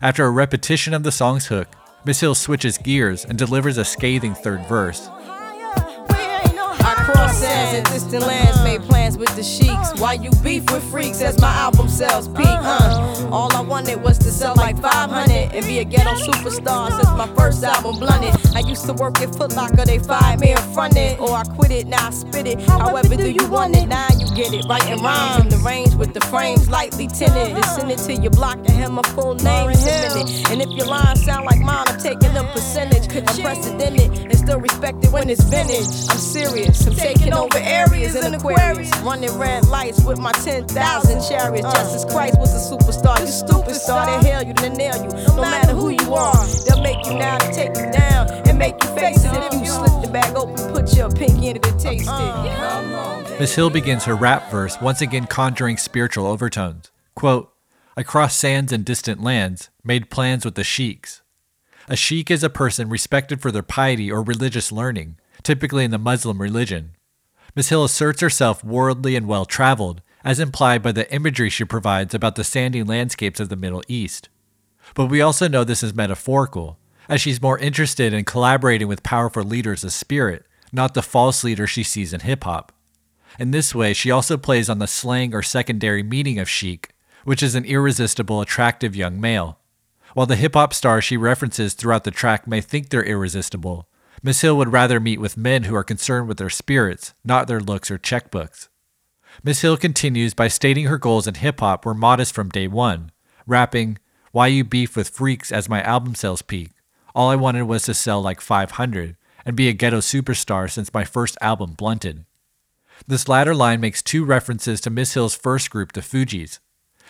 After 0.01 0.25
a 0.25 0.31
repetition 0.31 0.93
of 0.93 1.03
the 1.03 1.11
song's 1.11 1.47
hook, 1.47 1.67
Miss 2.05 2.19
Hill 2.19 2.35
switches 2.35 2.77
gears 2.77 3.23
and 3.23 3.37
delivers 3.37 3.77
a 3.77 3.85
scathing 3.85 4.35
third 4.35 4.65
verse. 4.67 5.09
I 7.07 7.27
cross 7.84 7.96
Across 7.96 8.05
sands 8.05 8.12
and 8.12 8.12
distant 8.12 8.27
lands, 8.27 8.63
made 8.63 8.82
plans 8.82 9.17
with 9.17 9.36
the 9.36 9.44
sheiks. 9.44 10.00
Why 10.00 10.13
you 10.13 10.32
beef 10.44 10.70
with 10.72 10.84
freaks 10.91 11.22
as 11.22 11.39
my 11.39 11.51
album 11.51 11.89
sells 11.89 12.27
peak, 12.29 12.46
huh? 12.46 13.29
All 13.32 13.53
I 13.55 13.62
wanted 13.62 14.01
was 14.01 14.17
to 14.20 14.32
sell 14.32 14.55
like 14.55 14.79
500 14.82 15.32
and 15.32 15.65
be 15.65 15.79
a 15.79 15.84
ghetto 15.84 16.13
superstar 16.15 16.91
since 16.91 17.10
my 17.10 17.27
first 17.36 17.63
album 17.63 18.00
blunted. 18.00 18.36
I 18.55 18.60
used 18.60 18.86
to 18.86 18.94
work 18.94 19.20
at 19.22 19.36
Foot 19.36 19.55
Locker, 19.55 19.86
they 19.86 20.00
fired 20.00 20.39
me 20.39 20.53
and 20.53 20.98
it. 20.98 21.20
Or 21.20 21.32
I 21.32 21.44
quit 21.44 21.72
it, 21.72 21.88
now 21.88 22.08
I 22.08 22.12
spit 22.12 22.48
it. 22.48 22.62
However, 22.62 23.15
do 23.15 23.29
you 23.29 23.48
want 23.50 23.75
it? 23.75 23.88
Now 23.88 24.08
you 24.17 24.27
get 24.36 24.53
it. 24.53 24.65
Writing 24.65 25.01
rhymes 25.03 25.44
in 25.44 25.50
the 25.50 25.58
range 25.58 25.96
with 25.96 26.13
the 26.13 26.22
frames 26.22 26.70
lightly 26.70 27.08
tinted. 27.08 27.55
And 27.55 27.65
send 27.65 27.91
it 27.91 28.00
to 28.00 28.13
your 28.13 28.32
block 28.32 28.58
and 28.58 28.70
have 28.70 28.91
my 28.91 29.03
full 29.13 29.36
name 29.36 29.74
submitted. 29.74 30.51
And 30.51 30.62
if 30.62 30.70
your 30.70 30.88
lines 30.88 31.24
sound 31.24 31.46
like 31.46 31.60
mine, 31.60 31.86
I'm 31.88 32.00
taking 32.00 32.36
a 32.36 32.44
percentage. 32.44 33.05
Unprecedented 33.15 34.12
and 34.12 34.38
still 34.38 34.60
respected 34.60 35.12
when 35.12 35.29
it's 35.29 35.44
vintage. 35.44 36.10
I'm 36.10 36.17
serious, 36.17 36.86
I'm 36.88 36.96
taking 36.96 37.34
over 37.34 37.58
areas 37.65 38.15
in 38.15 38.34
Aquarius. 38.34 38.95
Running 39.00 39.38
red 39.38 39.65
lights 39.67 40.03
with 40.03 40.19
my 40.19 40.31
10,000 40.31 41.22
chariots. 41.27 41.65
Uh. 41.65 41.74
Justice 41.74 42.05
Christ 42.05 42.39
was 42.39 42.53
a 42.53 42.75
superstar. 42.75 43.19
You 43.19 43.27
stupid 43.27 43.75
star, 43.75 44.05
they 44.05 44.29
hail 44.29 44.43
you, 44.43 44.53
they 44.53 44.69
nail 44.69 44.95
you. 45.03 45.10
No 45.36 45.41
matter 45.41 45.74
who 45.74 45.89
you 45.89 46.13
are, 46.13 46.45
they'll 46.67 46.81
make 46.81 47.05
you 47.05 47.15
now 47.15 47.38
to 47.38 47.51
take 47.51 47.75
you 47.75 47.91
down 47.91 48.29
and 48.48 48.57
make 48.57 48.81
you 48.84 48.89
face 48.95 49.24
it. 49.24 49.53
If 49.53 49.60
you 49.60 49.65
slip 49.65 50.01
the 50.01 50.10
bag 50.12 50.36
open, 50.36 50.55
put 50.74 50.95
your 50.95 51.10
pinky 51.10 51.50
in 51.50 51.57
it 51.57 51.65
and 51.65 51.79
taste 51.79 52.03
it. 52.03 52.10
Uh-huh. 52.10 53.38
Miss 53.39 53.55
Hill 53.55 53.69
begins 53.69 54.05
her 54.05 54.15
rap 54.15 54.50
verse, 54.50 54.79
once 54.79 55.01
again 55.01 55.27
conjuring 55.27 55.77
spiritual 55.77 56.25
overtones. 56.25 56.91
Quote, 57.15 57.51
I 57.98 58.03
crossed 58.03 58.39
sands 58.39 58.72
and 58.72 58.86
distant 58.86 59.22
lands, 59.22 59.69
made 59.84 60.10
plans 60.10 60.45
with 60.45 60.55
the 60.55 60.63
sheiks. 60.63 61.22
A 61.88 61.95
sheik 61.95 62.31
is 62.31 62.43
a 62.43 62.50
person 62.50 62.89
respected 62.89 63.41
for 63.41 63.51
their 63.51 63.62
piety 63.62 64.12
or 64.12 64.24
religious 64.24 64.72
learning, 64.72 65.17
typically 65.43 65.84
in 65.84 65.91
the 65.91 65.98
Muslim 65.98 66.41
religion. 66.41 66.94
Miss 67.55 67.69
Hill 67.69 67.85
asserts 67.85 68.21
herself 68.21 68.63
worldly 68.63 69.15
and 69.15 69.27
well 69.27 69.45
traveled, 69.45 70.01
as 70.25 70.39
implied 70.39 70.83
by 70.83 70.91
the 70.91 71.12
imagery 71.13 71.50
she 71.50 71.63
provides 71.63 72.13
about 72.13 72.35
the 72.35 72.43
sandy 72.43 72.83
landscapes 72.83 73.39
of 73.39 73.47
the 73.47 73.55
Middle 73.55 73.83
East. 73.88 74.27
But 74.93 75.05
we 75.05 75.21
also 75.21 75.47
know 75.47 75.63
this 75.63 75.83
is 75.83 75.93
metaphorical, 75.93 76.77
as 77.07 77.21
she's 77.21 77.41
more 77.41 77.57
interested 77.57 78.13
in 78.13 78.25
collaborating 78.25 78.88
with 78.88 79.03
powerful 79.03 79.43
leaders 79.43 79.83
of 79.83 79.93
spirit, 79.93 80.45
not 80.74 80.93
the 80.93 81.01
false 81.01 81.43
leader 81.43 81.65
she 81.65 81.83
sees 81.83 82.12
in 82.12 82.21
hip 82.21 82.43
hop. 82.43 82.74
In 83.39 83.51
this 83.51 83.74
way, 83.74 83.93
she 83.93 84.12
also 84.12 84.38
plays 84.38 84.69
on 84.69 84.79
the 84.79 84.88
slang 84.88 85.33
or 85.33 85.41
secondary 85.41 86.03
meaning 86.03 86.39
of 86.39 86.50
chic, 86.50 86.91
which 87.24 87.41
is 87.41 87.55
an 87.55 87.65
irresistible, 87.65 88.41
attractive 88.41 88.95
young 88.95 89.19
male. 89.19 89.59
While 90.13 90.25
the 90.25 90.35
hip 90.35 90.55
hop 90.55 90.74
stars 90.74 91.03
she 91.03 91.17
references 91.17 91.74
throughout 91.74 92.03
the 92.03 92.12
track 92.12 92.47
may 92.47 92.62
think 92.62 92.89
they're 92.89 93.03
irresistible, 93.03 93.88
Miss 94.25 94.41
Hill 94.41 94.58
would 94.58 94.72
rather 94.72 95.00
meet 95.00 95.22
with 95.22 95.38
men 95.38 95.65
who 95.65 95.75
are 95.75 95.84
concerned 95.84 96.27
with 96.27 96.39
their 96.39 96.50
spirits, 96.50 97.13
not 97.24 97.48
their 97.48 97.60
looks 97.60 97.91
or 97.91 98.00
checkbooks. 98.00 98.70
Miss 99.44 99.62
Hill 99.62 99.77
continues 99.77 100.34
by 100.34 100.48
stating 100.48 100.86
her 100.86 100.98
goals 100.98 101.27
in 101.27 101.36
hip 101.36 101.60
hop 101.60 101.86
were 101.86 101.94
modest 101.94 102.34
from 102.34 102.50
day 102.50 102.67
one, 102.67 103.12
rapping, 103.46 104.00
Why 104.32 104.48
You 104.48 104.63
Beef 104.63 104.98
with 104.98 105.10
Freaks 105.10 105.51
as 105.51 105.70
my 105.70 105.84
album 105.84 106.15
sales 106.15 106.41
peak. 106.41 106.72
All 107.13 107.29
I 107.29 107.36
wanted 107.36 107.65
was 107.65 107.84
to 107.84 107.94
sell 107.94 108.20
like 108.20 108.41
500 108.41 109.15
and 109.46 109.55
be 109.55 109.70
a 109.70 109.74
ghetto 109.74 110.00
superstar 110.00 110.72
since 110.72 110.91
my 110.91 111.03
first 111.03 111.38
album, 111.39 111.74
Blunted. 111.74 112.25
This 113.05 113.29
latter 113.29 113.53
line 113.53 113.79
makes 113.79 114.01
two 114.01 114.25
references 114.25 114.82
to 114.82 114.89
Miss 114.89 115.13
Hill's 115.13 115.36
first 115.36 115.70
group, 115.70 115.91
the 115.91 116.01
Fugees. 116.01 116.58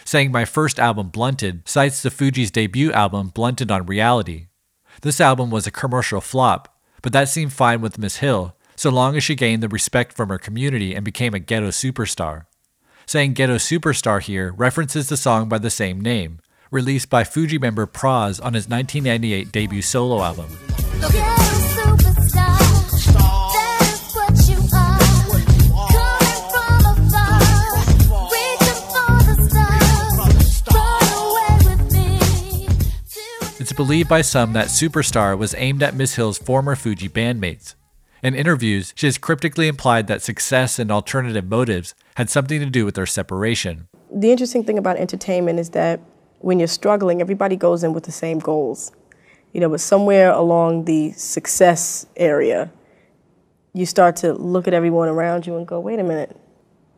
Saying 0.03 0.33
my 0.33 0.43
first 0.43 0.79
album, 0.79 1.07
Blunted, 1.11 1.65
cites 1.65 2.03
the 2.03 2.09
Fugees' 2.09 2.51
debut 2.51 2.91
album, 2.91 3.29
Blunted 3.29 3.71
on 3.71 3.85
Reality. 3.85 4.47
This 5.01 5.21
album 5.21 5.49
was 5.49 5.65
a 5.65 5.71
commercial 5.71 6.19
flop, 6.19 6.74
but 7.05 7.13
that 7.13 7.29
seemed 7.29 7.53
fine 7.53 7.81
with 7.81 7.99
Miss 7.99 8.17
Hill, 8.17 8.55
so 8.75 8.89
long 8.89 9.15
as 9.15 9.23
she 9.23 9.35
gained 9.35 9.61
the 9.61 9.69
respect 9.69 10.11
from 10.13 10.29
her 10.29 10.39
community 10.39 10.95
and 10.95 11.05
became 11.05 11.35
a 11.35 11.39
ghetto 11.39 11.67
superstar. 11.67 12.47
Saying 13.05 13.33
ghetto 13.33 13.57
superstar 13.57 14.19
here 14.19 14.51
references 14.57 15.07
the 15.07 15.15
song 15.15 15.47
by 15.47 15.59
the 15.59 15.69
same 15.69 16.01
name, 16.01 16.39
released 16.71 17.11
by 17.11 17.23
Fugee 17.23 17.61
member 17.61 17.85
Pras 17.85 18.43
on 18.43 18.55
his 18.55 18.67
1998 18.67 19.51
debut 19.51 19.83
solo 19.83 20.23
album. 20.23 20.57
Believed 33.75 34.07
by 34.07 34.21
some 34.21 34.53
that 34.53 34.67
Superstar 34.67 35.37
was 35.37 35.53
aimed 35.57 35.83
at 35.83 35.95
Miss 35.95 36.15
Hill's 36.15 36.37
former 36.37 36.75
Fugee 36.75 37.09
bandmates. 37.09 37.75
In 38.23 38.33
interviews, 38.33 38.93
she 38.95 39.05
has 39.05 39.17
cryptically 39.17 39.67
implied 39.67 40.07
that 40.07 40.21
success 40.21 40.79
and 40.79 40.89
alternative 40.89 41.45
motives 41.45 41.93
had 42.15 42.29
something 42.29 42.61
to 42.61 42.67
do 42.67 42.85
with 42.85 42.95
their 42.95 43.05
separation. 43.05 43.89
The 44.09 44.31
interesting 44.31 44.63
thing 44.63 44.77
about 44.77 44.95
entertainment 44.95 45.59
is 45.59 45.71
that 45.71 45.99
when 46.39 46.57
you're 46.57 46.69
struggling, 46.69 47.19
everybody 47.19 47.57
goes 47.57 47.83
in 47.83 47.91
with 47.91 48.05
the 48.05 48.13
same 48.13 48.39
goals. 48.39 48.93
You 49.51 49.59
know, 49.59 49.69
but 49.69 49.81
somewhere 49.81 50.31
along 50.31 50.85
the 50.85 51.11
success 51.11 52.05
area, 52.15 52.71
you 53.73 53.85
start 53.85 54.15
to 54.17 54.33
look 54.33 54.69
at 54.69 54.73
everyone 54.73 55.09
around 55.09 55.45
you 55.45 55.57
and 55.57 55.67
go, 55.67 55.81
wait 55.81 55.99
a 55.99 56.03
minute, 56.03 56.35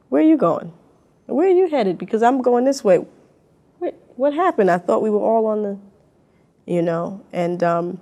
where 0.09 0.21
are 0.21 0.27
you 0.27 0.37
going? 0.37 0.71
Where 1.25 1.47
are 1.47 1.51
you 1.51 1.69
headed? 1.69 1.97
Because 1.97 2.21
I'm 2.21 2.43
going 2.43 2.65
this 2.65 2.83
way. 2.83 3.03
What 4.15 4.33
happened? 4.33 4.69
I 4.69 4.77
thought 4.77 5.01
we 5.01 5.09
were 5.09 5.19
all 5.19 5.47
on 5.47 5.63
the, 5.63 5.79
you 6.67 6.81
know, 6.81 7.23
and 7.31 7.63
um, 7.63 7.99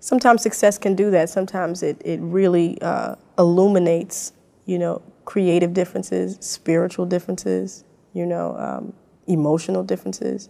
sometimes 0.00 0.42
success 0.42 0.78
can 0.78 0.94
do 0.94 1.10
that. 1.10 1.28
Sometimes 1.28 1.82
it, 1.82 2.00
it 2.04 2.20
really 2.20 2.80
uh, 2.80 3.16
illuminates, 3.38 4.32
you 4.64 4.78
know, 4.78 5.02
creative 5.24 5.74
differences, 5.74 6.38
spiritual 6.40 7.04
differences, 7.04 7.84
you 8.14 8.24
know, 8.24 8.56
um, 8.56 8.92
emotional 9.26 9.82
differences. 9.82 10.48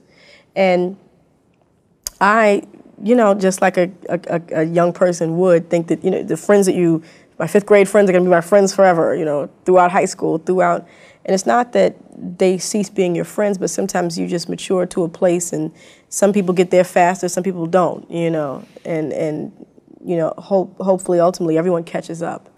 And 0.54 0.96
I, 2.20 2.62
you 3.02 3.14
know, 3.14 3.34
just 3.34 3.62
like 3.62 3.76
a, 3.76 3.90
a, 4.08 4.42
a 4.52 4.62
young 4.64 4.92
person 4.92 5.38
would 5.38 5.70
think 5.70 5.88
that, 5.88 6.04
you 6.04 6.10
know, 6.10 6.22
the 6.22 6.36
friends 6.36 6.66
that 6.66 6.74
you, 6.74 7.02
my 7.38 7.46
fifth 7.46 7.66
grade 7.66 7.88
friends 7.88 8.10
are 8.10 8.12
going 8.12 8.24
to 8.24 8.28
be 8.28 8.30
my 8.30 8.40
friends 8.40 8.74
forever, 8.74 9.14
you 9.14 9.24
know, 9.24 9.48
throughout 9.64 9.90
high 9.90 10.04
school, 10.04 10.38
throughout. 10.38 10.86
And 11.28 11.34
it's 11.34 11.44
not 11.44 11.74
that 11.74 11.94
they 12.16 12.56
cease 12.56 12.88
being 12.88 13.14
your 13.14 13.26
friends, 13.26 13.58
but 13.58 13.68
sometimes 13.68 14.18
you 14.18 14.26
just 14.26 14.48
mature 14.48 14.86
to 14.86 15.04
a 15.04 15.10
place 15.10 15.52
and 15.52 15.70
some 16.08 16.32
people 16.32 16.54
get 16.54 16.70
there 16.70 16.84
faster, 16.84 17.28
some 17.28 17.42
people 17.42 17.66
don't, 17.66 18.10
you 18.10 18.30
know, 18.30 18.64
and, 18.86 19.12
and 19.12 19.66
you 20.02 20.16
know, 20.16 20.32
hope, 20.38 20.74
hopefully, 20.78 21.20
ultimately, 21.20 21.58
everyone 21.58 21.84
catches 21.84 22.22
up. 22.22 22.48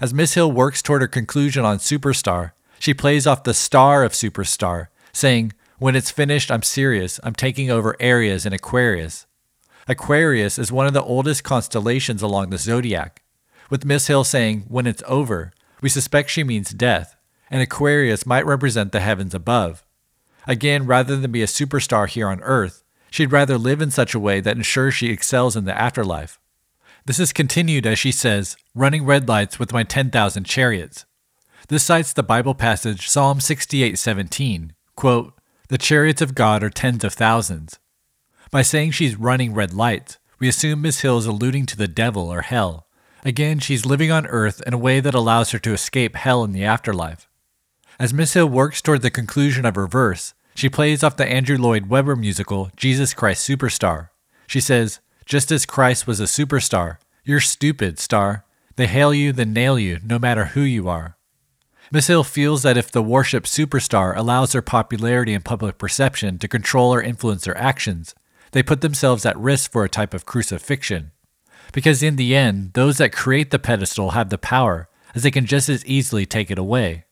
As 0.00 0.14
Miss 0.14 0.34
Hill 0.34 0.52
works 0.52 0.80
toward 0.80 1.02
her 1.02 1.08
conclusion 1.08 1.64
on 1.64 1.78
Superstar, 1.78 2.52
she 2.78 2.94
plays 2.94 3.26
off 3.26 3.42
the 3.42 3.52
star 3.52 4.04
of 4.04 4.12
Superstar, 4.12 4.86
saying, 5.12 5.52
When 5.80 5.96
it's 5.96 6.12
finished, 6.12 6.52
I'm 6.52 6.62
serious. 6.62 7.18
I'm 7.24 7.34
taking 7.34 7.68
over 7.68 7.96
areas 7.98 8.46
in 8.46 8.52
Aquarius. 8.52 9.26
Aquarius 9.88 10.56
is 10.56 10.70
one 10.70 10.86
of 10.86 10.92
the 10.92 11.02
oldest 11.02 11.42
constellations 11.42 12.22
along 12.22 12.50
the 12.50 12.58
zodiac. 12.58 13.22
With 13.70 13.84
Miss 13.84 14.06
Hill 14.06 14.22
saying, 14.22 14.66
When 14.68 14.86
it's 14.86 15.02
over, 15.08 15.52
we 15.80 15.88
suspect 15.88 16.30
she 16.30 16.44
means 16.44 16.70
death, 16.70 17.16
and 17.50 17.62
Aquarius 17.62 18.26
might 18.26 18.46
represent 18.46 18.92
the 18.92 19.00
heavens 19.00 19.34
above. 19.34 19.84
Again, 20.46 20.86
rather 20.86 21.16
than 21.16 21.32
be 21.32 21.42
a 21.42 21.46
superstar 21.46 22.08
here 22.08 22.28
on 22.28 22.40
Earth, 22.40 22.82
she'd 23.10 23.32
rather 23.32 23.58
live 23.58 23.82
in 23.82 23.90
such 23.90 24.14
a 24.14 24.20
way 24.20 24.40
that 24.40 24.56
ensures 24.56 24.94
she 24.94 25.10
excels 25.10 25.56
in 25.56 25.64
the 25.64 25.78
afterlife. 25.78 26.38
This 27.04 27.18
is 27.18 27.32
continued 27.32 27.86
as 27.86 27.98
she 27.98 28.12
says, 28.12 28.56
running 28.74 29.04
red 29.04 29.28
lights 29.28 29.58
with 29.58 29.72
my 29.72 29.82
10,000 29.82 30.44
chariots. 30.44 31.06
This 31.68 31.82
cites 31.82 32.12
the 32.12 32.22
Bible 32.22 32.54
passage 32.54 33.08
Psalm 33.08 33.40
68:17, 33.40 34.72
quote, 34.96 35.34
"The 35.68 35.78
chariots 35.78 36.22
of 36.22 36.34
God 36.34 36.62
are 36.62 36.70
tens 36.70 37.04
of 37.04 37.12
thousands." 37.12 37.78
By 38.50 38.62
saying 38.62 38.92
she's 38.92 39.16
running 39.16 39.52
red 39.52 39.74
lights, 39.74 40.16
we 40.38 40.48
assume 40.48 40.80
Miss 40.80 41.00
Hill 41.00 41.18
is 41.18 41.26
alluding 41.26 41.66
to 41.66 41.76
the 41.76 41.88
devil 41.88 42.32
or 42.32 42.40
hell. 42.40 42.86
Again, 43.24 43.58
she's 43.58 43.84
living 43.84 44.10
on 44.10 44.26
earth 44.26 44.62
in 44.66 44.72
a 44.72 44.78
way 44.78 45.00
that 45.00 45.14
allows 45.14 45.50
her 45.50 45.58
to 45.58 45.74
escape 45.74 46.14
hell 46.14 46.44
in 46.44 46.52
the 46.52 46.64
afterlife. 46.64 47.27
As 48.00 48.14
Miss 48.14 48.34
Hill 48.34 48.48
works 48.48 48.80
toward 48.80 49.02
the 49.02 49.10
conclusion 49.10 49.66
of 49.66 49.74
her 49.74 49.88
verse, 49.88 50.32
she 50.54 50.68
plays 50.68 51.02
off 51.02 51.16
the 51.16 51.26
Andrew 51.26 51.58
Lloyd 51.58 51.88
Webber 51.88 52.14
musical 52.14 52.70
Jesus 52.76 53.12
Christ 53.12 53.48
Superstar. 53.48 54.10
She 54.46 54.60
says, 54.60 55.00
Just 55.26 55.50
as 55.50 55.66
Christ 55.66 56.06
was 56.06 56.20
a 56.20 56.24
superstar, 56.24 56.98
you're 57.24 57.40
stupid, 57.40 57.98
star. 57.98 58.44
They 58.76 58.86
hail 58.86 59.12
you, 59.12 59.32
then 59.32 59.52
nail 59.52 59.80
you, 59.80 59.98
no 60.04 60.16
matter 60.20 60.44
who 60.46 60.60
you 60.60 60.88
are. 60.88 61.16
Miss 61.90 62.06
Hill 62.06 62.22
feels 62.22 62.62
that 62.62 62.76
if 62.76 62.92
the 62.92 63.02
worship 63.02 63.44
superstar 63.44 64.16
allows 64.16 64.52
their 64.52 64.62
popularity 64.62 65.34
and 65.34 65.44
public 65.44 65.76
perception 65.76 66.38
to 66.38 66.46
control 66.46 66.94
or 66.94 67.02
influence 67.02 67.46
their 67.46 67.58
actions, 67.58 68.14
they 68.52 68.62
put 68.62 68.80
themselves 68.80 69.26
at 69.26 69.36
risk 69.36 69.72
for 69.72 69.82
a 69.82 69.88
type 69.88 70.14
of 70.14 70.24
crucifixion. 70.24 71.10
Because 71.72 72.00
in 72.00 72.14
the 72.14 72.36
end, 72.36 72.74
those 72.74 72.98
that 72.98 73.10
create 73.10 73.50
the 73.50 73.58
pedestal 73.58 74.10
have 74.10 74.30
the 74.30 74.38
power, 74.38 74.88
as 75.16 75.24
they 75.24 75.32
can 75.32 75.46
just 75.46 75.68
as 75.68 75.84
easily 75.84 76.26
take 76.26 76.48
it 76.52 76.60
away. 76.60 77.06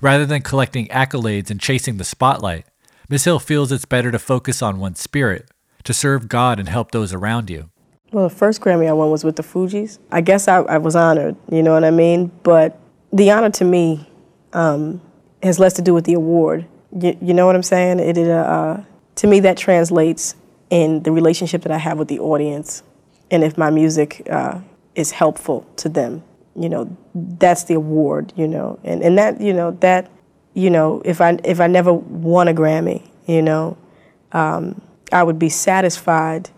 Rather 0.00 0.24
than 0.24 0.42
collecting 0.42 0.86
accolades 0.88 1.50
and 1.50 1.60
chasing 1.60 1.96
the 1.96 2.04
spotlight, 2.04 2.64
Miss 3.08 3.24
Hill 3.24 3.40
feels 3.40 3.72
it's 3.72 3.84
better 3.84 4.12
to 4.12 4.18
focus 4.18 4.62
on 4.62 4.78
one's 4.78 5.00
spirit, 5.00 5.50
to 5.82 5.92
serve 5.92 6.28
God 6.28 6.60
and 6.60 6.68
help 6.68 6.92
those 6.92 7.12
around 7.12 7.50
you. 7.50 7.70
Well, 8.12 8.28
the 8.28 8.34
first 8.34 8.60
Grammy 8.60 8.88
I 8.88 8.92
won 8.92 9.10
was 9.10 9.24
with 9.24 9.36
the 9.36 9.42
Fugees. 9.42 9.98
I 10.10 10.20
guess 10.20 10.46
I, 10.46 10.58
I 10.60 10.78
was 10.78 10.94
honored, 10.94 11.36
you 11.50 11.62
know 11.62 11.72
what 11.72 11.84
I 11.84 11.90
mean? 11.90 12.30
But 12.42 12.78
the 13.12 13.30
honor 13.30 13.50
to 13.50 13.64
me 13.64 14.08
um, 14.52 15.00
has 15.42 15.58
less 15.58 15.72
to 15.74 15.82
do 15.82 15.92
with 15.94 16.04
the 16.04 16.14
award. 16.14 16.66
You, 16.96 17.18
you 17.20 17.34
know 17.34 17.46
what 17.46 17.56
I'm 17.56 17.62
saying? 17.62 17.98
It, 17.98 18.16
it 18.16 18.30
uh, 18.30 18.82
to 19.16 19.26
me 19.26 19.40
that 19.40 19.56
translates 19.56 20.36
in 20.70 21.02
the 21.02 21.10
relationship 21.10 21.62
that 21.62 21.72
I 21.72 21.78
have 21.78 21.98
with 21.98 22.08
the 22.08 22.20
audience, 22.20 22.82
and 23.30 23.42
if 23.42 23.58
my 23.58 23.70
music 23.70 24.26
uh, 24.30 24.60
is 24.94 25.10
helpful 25.10 25.66
to 25.76 25.88
them, 25.88 26.22
you 26.62 26.68
know, 26.68 26.96
that's 27.14 27.64
the 27.64 27.74
award. 27.74 28.32
You 28.36 28.48
know, 28.48 28.78
and 28.84 29.02
and 29.02 29.18
that 29.18 29.40
you 29.40 29.52
know 29.52 29.72
that 29.80 30.10
you 30.54 30.70
know 30.70 31.02
if 31.04 31.20
I 31.20 31.38
if 31.44 31.60
I 31.60 31.66
never 31.66 31.92
won 31.92 32.48
a 32.48 32.54
Grammy, 32.54 33.08
you 33.26 33.42
know, 33.42 33.76
um, 34.32 34.80
I 35.12 35.22
would 35.22 35.38
be 35.38 35.48
satisfied 35.48 36.50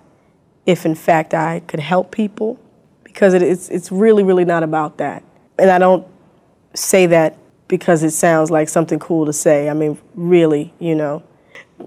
if 0.67 0.85
in 0.85 0.95
fact 0.95 1.35
I 1.35 1.61
could 1.61 1.81
help 1.81 2.11
people 2.11 2.59
because 3.05 3.35
it, 3.35 3.43
it's 3.43 3.69
it's 3.69 3.91
really 3.91 4.23
really 4.23 4.45
not 4.45 4.63
about 4.63 4.99
that. 4.99 5.23
And 5.59 5.71
I 5.71 5.79
don't 5.79 6.07
say 6.75 7.07
that 7.07 7.37
because 7.69 8.03
it 8.03 8.11
sounds 8.11 8.51
like 8.51 8.69
something 8.69 8.99
cool 8.99 9.27
to 9.27 9.33
say. 9.33 9.71
I 9.71 9.75
mean, 9.75 9.99
really, 10.15 10.75
you 10.79 10.95
know, 10.95 11.23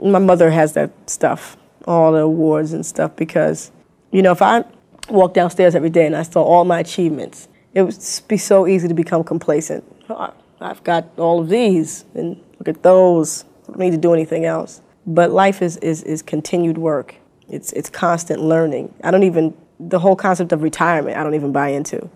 my 0.02 0.20
mother 0.20 0.50
has 0.50 0.74
that 0.74 0.92
stuff, 1.10 1.58
all 1.86 2.14
the 2.14 2.20
awards 2.20 2.74
and 2.74 2.86
stuff 2.86 3.16
because, 3.16 3.72
you 4.12 4.22
know, 4.22 4.32
if 4.32 4.42
I 4.42 4.64
walked 5.10 5.36
downstairs 5.36 5.76
every 5.76 5.90
day 5.90 6.06
and 6.06 6.16
I 6.16 6.24
saw 6.24 6.42
all 6.42 6.64
my 6.64 6.80
achievements, 6.80 7.50
it 7.74 7.82
would 7.82 7.98
be 8.28 8.38
so 8.38 8.68
easy 8.68 8.88
to 8.88 8.94
become 8.94 9.24
complacent. 9.24 9.84
Oh, 10.10 10.34
I've 10.60 10.84
got 10.84 11.08
all 11.18 11.42
of 11.42 11.50
these 11.50 12.06
and 12.14 12.42
look 12.60 12.68
at 12.68 12.84
those. 12.84 13.46
I 13.64 13.72
don't 13.72 13.80
need 13.80 13.92
to 13.92 13.98
do 13.98 14.14
anything 14.14 14.46
else. 14.46 14.82
But 15.06 15.32
life 15.32 15.62
is, 15.62 15.78
is, 15.78 16.04
is 16.04 16.22
continued 16.22 16.78
work. 16.78 17.16
It's, 17.50 17.74
it's 17.74 17.90
constant 17.90 18.42
learning. 18.42 18.94
I 19.04 19.12
don't 19.12 19.24
even, 19.24 19.56
the 19.80 20.00
whole 20.00 20.16
concept 20.16 20.52
of 20.52 20.62
retirement, 20.62 21.18
I 21.18 21.24
don't 21.24 21.36
even 21.36 21.52
buy 21.52 21.70
into. 21.70 22.10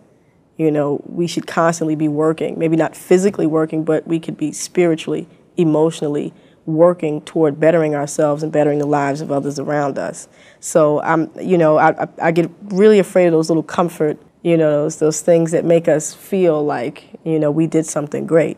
You 0.57 0.71
know, 0.71 1.01
we 1.05 1.27
should 1.27 1.45
constantly 1.45 1.95
be 1.95 2.07
working, 2.07 2.57
maybe 2.57 2.77
not 2.77 2.95
physically 2.95 3.45
working, 3.45 3.83
but 3.83 4.07
we 4.07 4.19
could 4.19 4.37
be 4.37 4.51
spiritually, 4.51 5.27
emotionally 5.57 6.33
working 6.65 7.21
toward 7.21 7.59
bettering 7.59 7.95
ourselves 7.95 8.43
and 8.43 8.51
bettering 8.51 8.79
the 8.79 8.85
lives 8.85 9.21
of 9.21 9.31
others 9.31 9.59
around 9.59 9.97
us. 9.97 10.27
So 10.59 11.01
I'm, 11.01 11.29
you 11.39 11.57
know, 11.57 11.77
I, 11.77 12.03
I, 12.03 12.07
I 12.23 12.31
get 12.31 12.49
really 12.65 12.99
afraid 12.99 13.27
of 13.27 13.33
those 13.33 13.49
little 13.49 13.63
comfort, 13.63 14.17
you 14.47 14.55
know, 14.55 14.83
those, 14.83 14.95
those 14.99 15.19
things 15.19 15.51
that 15.51 15.65
make 15.65 15.89
us 15.89 16.13
feel 16.13 16.63
like, 16.63 17.19
you 17.25 17.37
know, 17.37 17.51
we 17.51 17.67
did 17.67 17.85
something 17.85 18.25
great. 18.25 18.57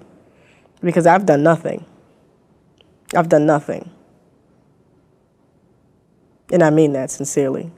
Because 0.82 1.08
I've 1.08 1.26
done 1.26 1.42
nothing. 1.42 1.84
I've 3.16 3.28
done 3.28 3.48
nothing. 3.48 3.90
And 6.52 6.62
I 6.62 6.70
mean 6.70 6.94
that 6.94 7.10
sincerely. 7.10 7.72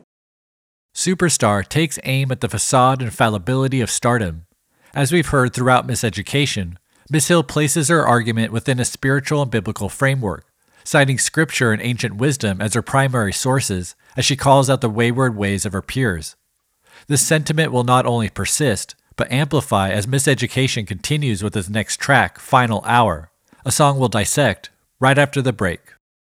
Superstar 0.93 1.65
takes 1.65 1.99
aim 2.03 2.33
at 2.33 2.41
the 2.41 2.49
facade 2.49 3.01
and 3.01 3.13
fallibility 3.13 3.79
of 3.79 3.89
stardom. 3.89 4.45
As 4.93 5.13
we've 5.13 5.27
heard 5.27 5.53
throughout 5.53 5.87
Miseducation, 5.87 6.75
Miss 7.09 7.29
Hill 7.29 7.43
places 7.43 7.87
her 7.87 8.05
argument 8.05 8.51
within 8.51 8.81
a 8.81 8.85
spiritual 8.85 9.43
and 9.43 9.51
biblical 9.51 9.87
framework, 9.87 10.43
citing 10.83 11.17
scripture 11.17 11.71
and 11.71 11.81
ancient 11.81 12.17
wisdom 12.17 12.59
as 12.59 12.73
her 12.73 12.81
primary 12.81 13.31
sources 13.31 13.95
as 14.17 14.25
she 14.25 14.35
calls 14.35 14.69
out 14.69 14.81
the 14.81 14.89
wayward 14.89 15.37
ways 15.37 15.65
of 15.65 15.71
her 15.71 15.81
peers. 15.81 16.35
This 17.07 17.25
sentiment 17.25 17.71
will 17.71 17.83
not 17.83 18.05
only 18.05 18.29
persist, 18.29 18.95
but 19.15 19.31
amplify 19.31 19.89
as 19.89 20.07
Miseducation 20.07 20.85
continues 20.85 21.43
with 21.43 21.55
its 21.55 21.69
next 21.69 21.99
track, 21.99 22.39
Final 22.39 22.81
Hour, 22.85 23.31
a 23.65 23.71
song 23.71 23.99
we'll 23.99 24.09
dissect 24.09 24.69
right 24.99 25.17
after 25.17 25.41
the 25.41 25.53
break. 25.53 25.79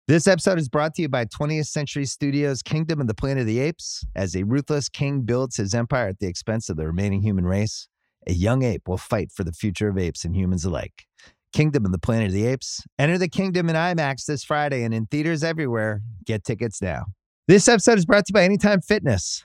This 0.08 0.26
episode 0.26 0.58
is 0.58 0.68
brought 0.68 0.94
to 0.94 1.02
you 1.02 1.08
by 1.08 1.26
20th 1.26 1.68
Century 1.68 2.04
Studios' 2.04 2.62
Kingdom 2.62 3.00
of 3.00 3.06
the 3.06 3.14
Planet 3.14 3.42
of 3.42 3.46
the 3.46 3.60
Apes. 3.60 4.04
As 4.16 4.34
a 4.34 4.42
ruthless 4.42 4.88
king 4.88 5.20
builds 5.20 5.56
his 5.56 5.74
empire 5.74 6.08
at 6.08 6.18
the 6.18 6.26
expense 6.26 6.68
of 6.68 6.76
the 6.76 6.86
remaining 6.86 7.22
human 7.22 7.46
race, 7.46 7.86
a 8.26 8.32
young 8.32 8.62
ape 8.64 8.88
will 8.88 8.98
fight 8.98 9.30
for 9.30 9.44
the 9.44 9.52
future 9.52 9.88
of 9.88 9.98
apes 9.98 10.24
and 10.24 10.34
humans 10.34 10.64
alike. 10.64 11.06
Kingdom 11.52 11.84
of 11.84 11.92
the 11.92 11.98
Planet 11.98 12.28
of 12.28 12.32
the 12.32 12.46
Apes. 12.46 12.82
Enter 12.98 13.18
the 13.18 13.28
kingdom 13.28 13.68
in 13.68 13.76
IMAX 13.76 14.24
this 14.24 14.44
Friday 14.44 14.82
and 14.82 14.92
in 14.94 15.06
theaters 15.06 15.44
everywhere. 15.44 16.00
Get 16.24 16.44
tickets 16.44 16.82
now. 16.82 17.06
This 17.48 17.68
episode 17.68 17.98
is 17.98 18.06
brought 18.06 18.26
to 18.26 18.30
you 18.30 18.34
by 18.34 18.44
Anytime 18.44 18.80
Fitness. 18.80 19.44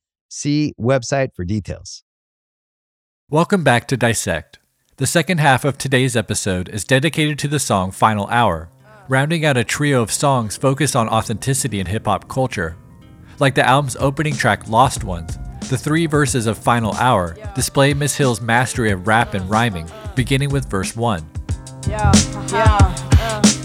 See 0.33 0.73
website 0.79 1.35
for 1.35 1.43
details. 1.43 2.03
Welcome 3.29 3.65
back 3.65 3.85
to 3.89 3.97
Dissect. 3.97 4.59
The 4.95 5.05
second 5.05 5.39
half 5.39 5.65
of 5.65 5.77
today's 5.77 6.15
episode 6.15 6.69
is 6.69 6.85
dedicated 6.85 7.37
to 7.39 7.49
the 7.49 7.59
song 7.59 7.91
Final 7.91 8.27
Hour 8.27 8.69
rounding 9.09 9.43
out 9.43 9.57
a 9.57 9.65
trio 9.65 10.01
of 10.01 10.09
songs 10.09 10.55
focused 10.55 10.95
on 10.95 11.09
authenticity 11.09 11.81
in 11.81 11.85
hip 11.85 12.05
hop 12.05 12.29
culture. 12.29 12.77
Like 13.39 13.55
the 13.55 13.67
album's 13.67 13.97
opening 13.97 14.33
track 14.33 14.69
Lost 14.69 15.03
Ones, 15.03 15.37
the 15.69 15.77
three 15.77 16.05
verses 16.05 16.47
of 16.47 16.57
Final 16.57 16.93
Hour 16.93 17.35
display 17.53 17.93
Miss 17.93 18.15
Hill's 18.15 18.39
mastery 18.39 18.91
of 18.91 19.07
rap 19.07 19.33
and 19.33 19.49
rhyming, 19.49 19.89
beginning 20.15 20.49
with 20.49 20.69
verse 20.69 20.95
1. 20.95 21.29
Yeah, 21.89 22.09
yeah, 22.47 22.77
uh, 23.19 23.60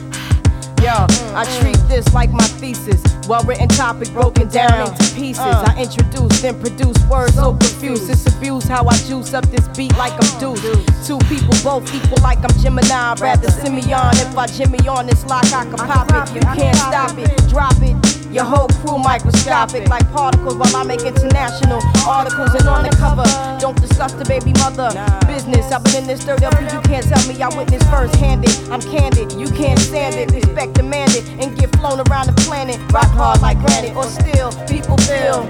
I 0.88 1.44
treat 1.61 1.77
this 1.88 2.12
like 2.14 2.31
my 2.31 2.44
thesis. 2.44 3.03
Well 3.29 3.42
written 3.44 3.68
topic 3.68 4.12
broken 4.12 4.49
down 4.49 4.88
into 4.88 5.14
pieces. 5.14 5.40
I 5.40 5.83
introduce, 5.83 6.40
then 6.40 6.61
produce 6.61 6.99
words 7.11 7.35
so 7.35 7.55
profuse. 7.55 8.09
It's 8.09 8.27
abuse 8.27 8.64
how 8.64 8.87
I 8.87 8.96
juice 8.99 9.35
up 9.35 9.46
this 9.46 9.66
beat 9.77 9.96
like 9.96 10.12
I'm 10.12 10.40
Deuce. 10.40 11.07
Two 11.07 11.18
people 11.27 11.55
both 11.64 11.92
equal 11.94 12.22
like 12.22 12.38
I'm 12.38 12.57
Gemini. 12.62 13.14
Rather 13.20 13.51
Simeon. 13.51 14.14
If 14.14 14.37
I 14.37 14.46
Jimmy 14.46 14.87
on 14.88 15.07
this 15.07 15.25
lock, 15.27 15.44
I 15.46 15.64
can 15.64 15.77
pop 15.77 16.09
it. 16.11 16.35
You 16.35 16.40
can't 16.40 16.77
stop 16.77 17.18
it. 17.18 17.49
Drop 17.49 17.75
it. 17.83 18.06
Your 18.37 18.44
whole 18.44 18.68
crew 18.85 18.99
microscopic 18.99 19.88
like 19.88 20.05
particles 20.12 20.57
while 20.57 20.77
I 20.77 20.85
make 20.85 21.01
international 21.01 21.81
articles 22.07 22.53
and 22.53 22.68
on 22.68 22.85
the 22.85 22.90
cover. 23.01 23.25
Don't 23.59 23.81
discuss 23.81 24.12
the 24.12 24.27
baby 24.27 24.53
mother 24.61 24.92
business. 25.27 25.72
I've 25.72 25.83
been 25.85 26.05
in 26.05 26.07
this 26.07 26.22
dirt 26.22 26.42
LP, 26.42 26.68
you 26.68 26.83
can't 26.83 27.09
tell 27.09 27.16
me 27.27 27.40
I 27.40 27.49
witnessed 27.57 27.88
first 27.88 28.14
handed. 28.16 28.53
I'm 28.68 28.83
candid, 28.83 29.33
you 29.40 29.49
can't 29.57 29.79
stand 29.79 30.16
it. 30.16 30.31
Respect 30.33 30.75
demanded 30.75 31.25
and 31.40 31.57
get 31.57 31.75
flown 31.81 31.96
around 32.11 32.27
the 32.27 32.37
planet. 32.44 32.77
Rock 32.92 33.09
hard 33.16 33.40
like 33.40 33.57
granite 33.64 33.96
or 33.96 34.05
still, 34.05 34.53
people 34.68 34.99
feel. 35.09 35.49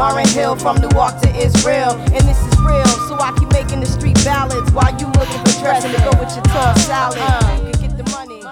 Lauryn 0.00 0.24
Hill 0.32 0.56
from 0.56 0.80
Newark 0.80 1.20
to 1.20 1.28
Israel, 1.36 2.00
and 2.16 2.24
this 2.24 2.40
is 2.40 2.56
real. 2.64 2.88
So 3.12 3.20
I 3.20 3.36
keep 3.36 3.52
making 3.52 3.80
the 3.80 3.90
street 3.92 4.16
ballads 4.24 4.72
while 4.72 4.88
you 4.96 5.04
looking 5.20 5.44
for 5.44 5.60
dressing 5.60 5.92
to 5.92 6.00
go 6.00 6.16
with 6.16 6.32
your 6.32 6.48
tossed 6.48 6.86
salad. 6.88 7.20
You 7.60 7.71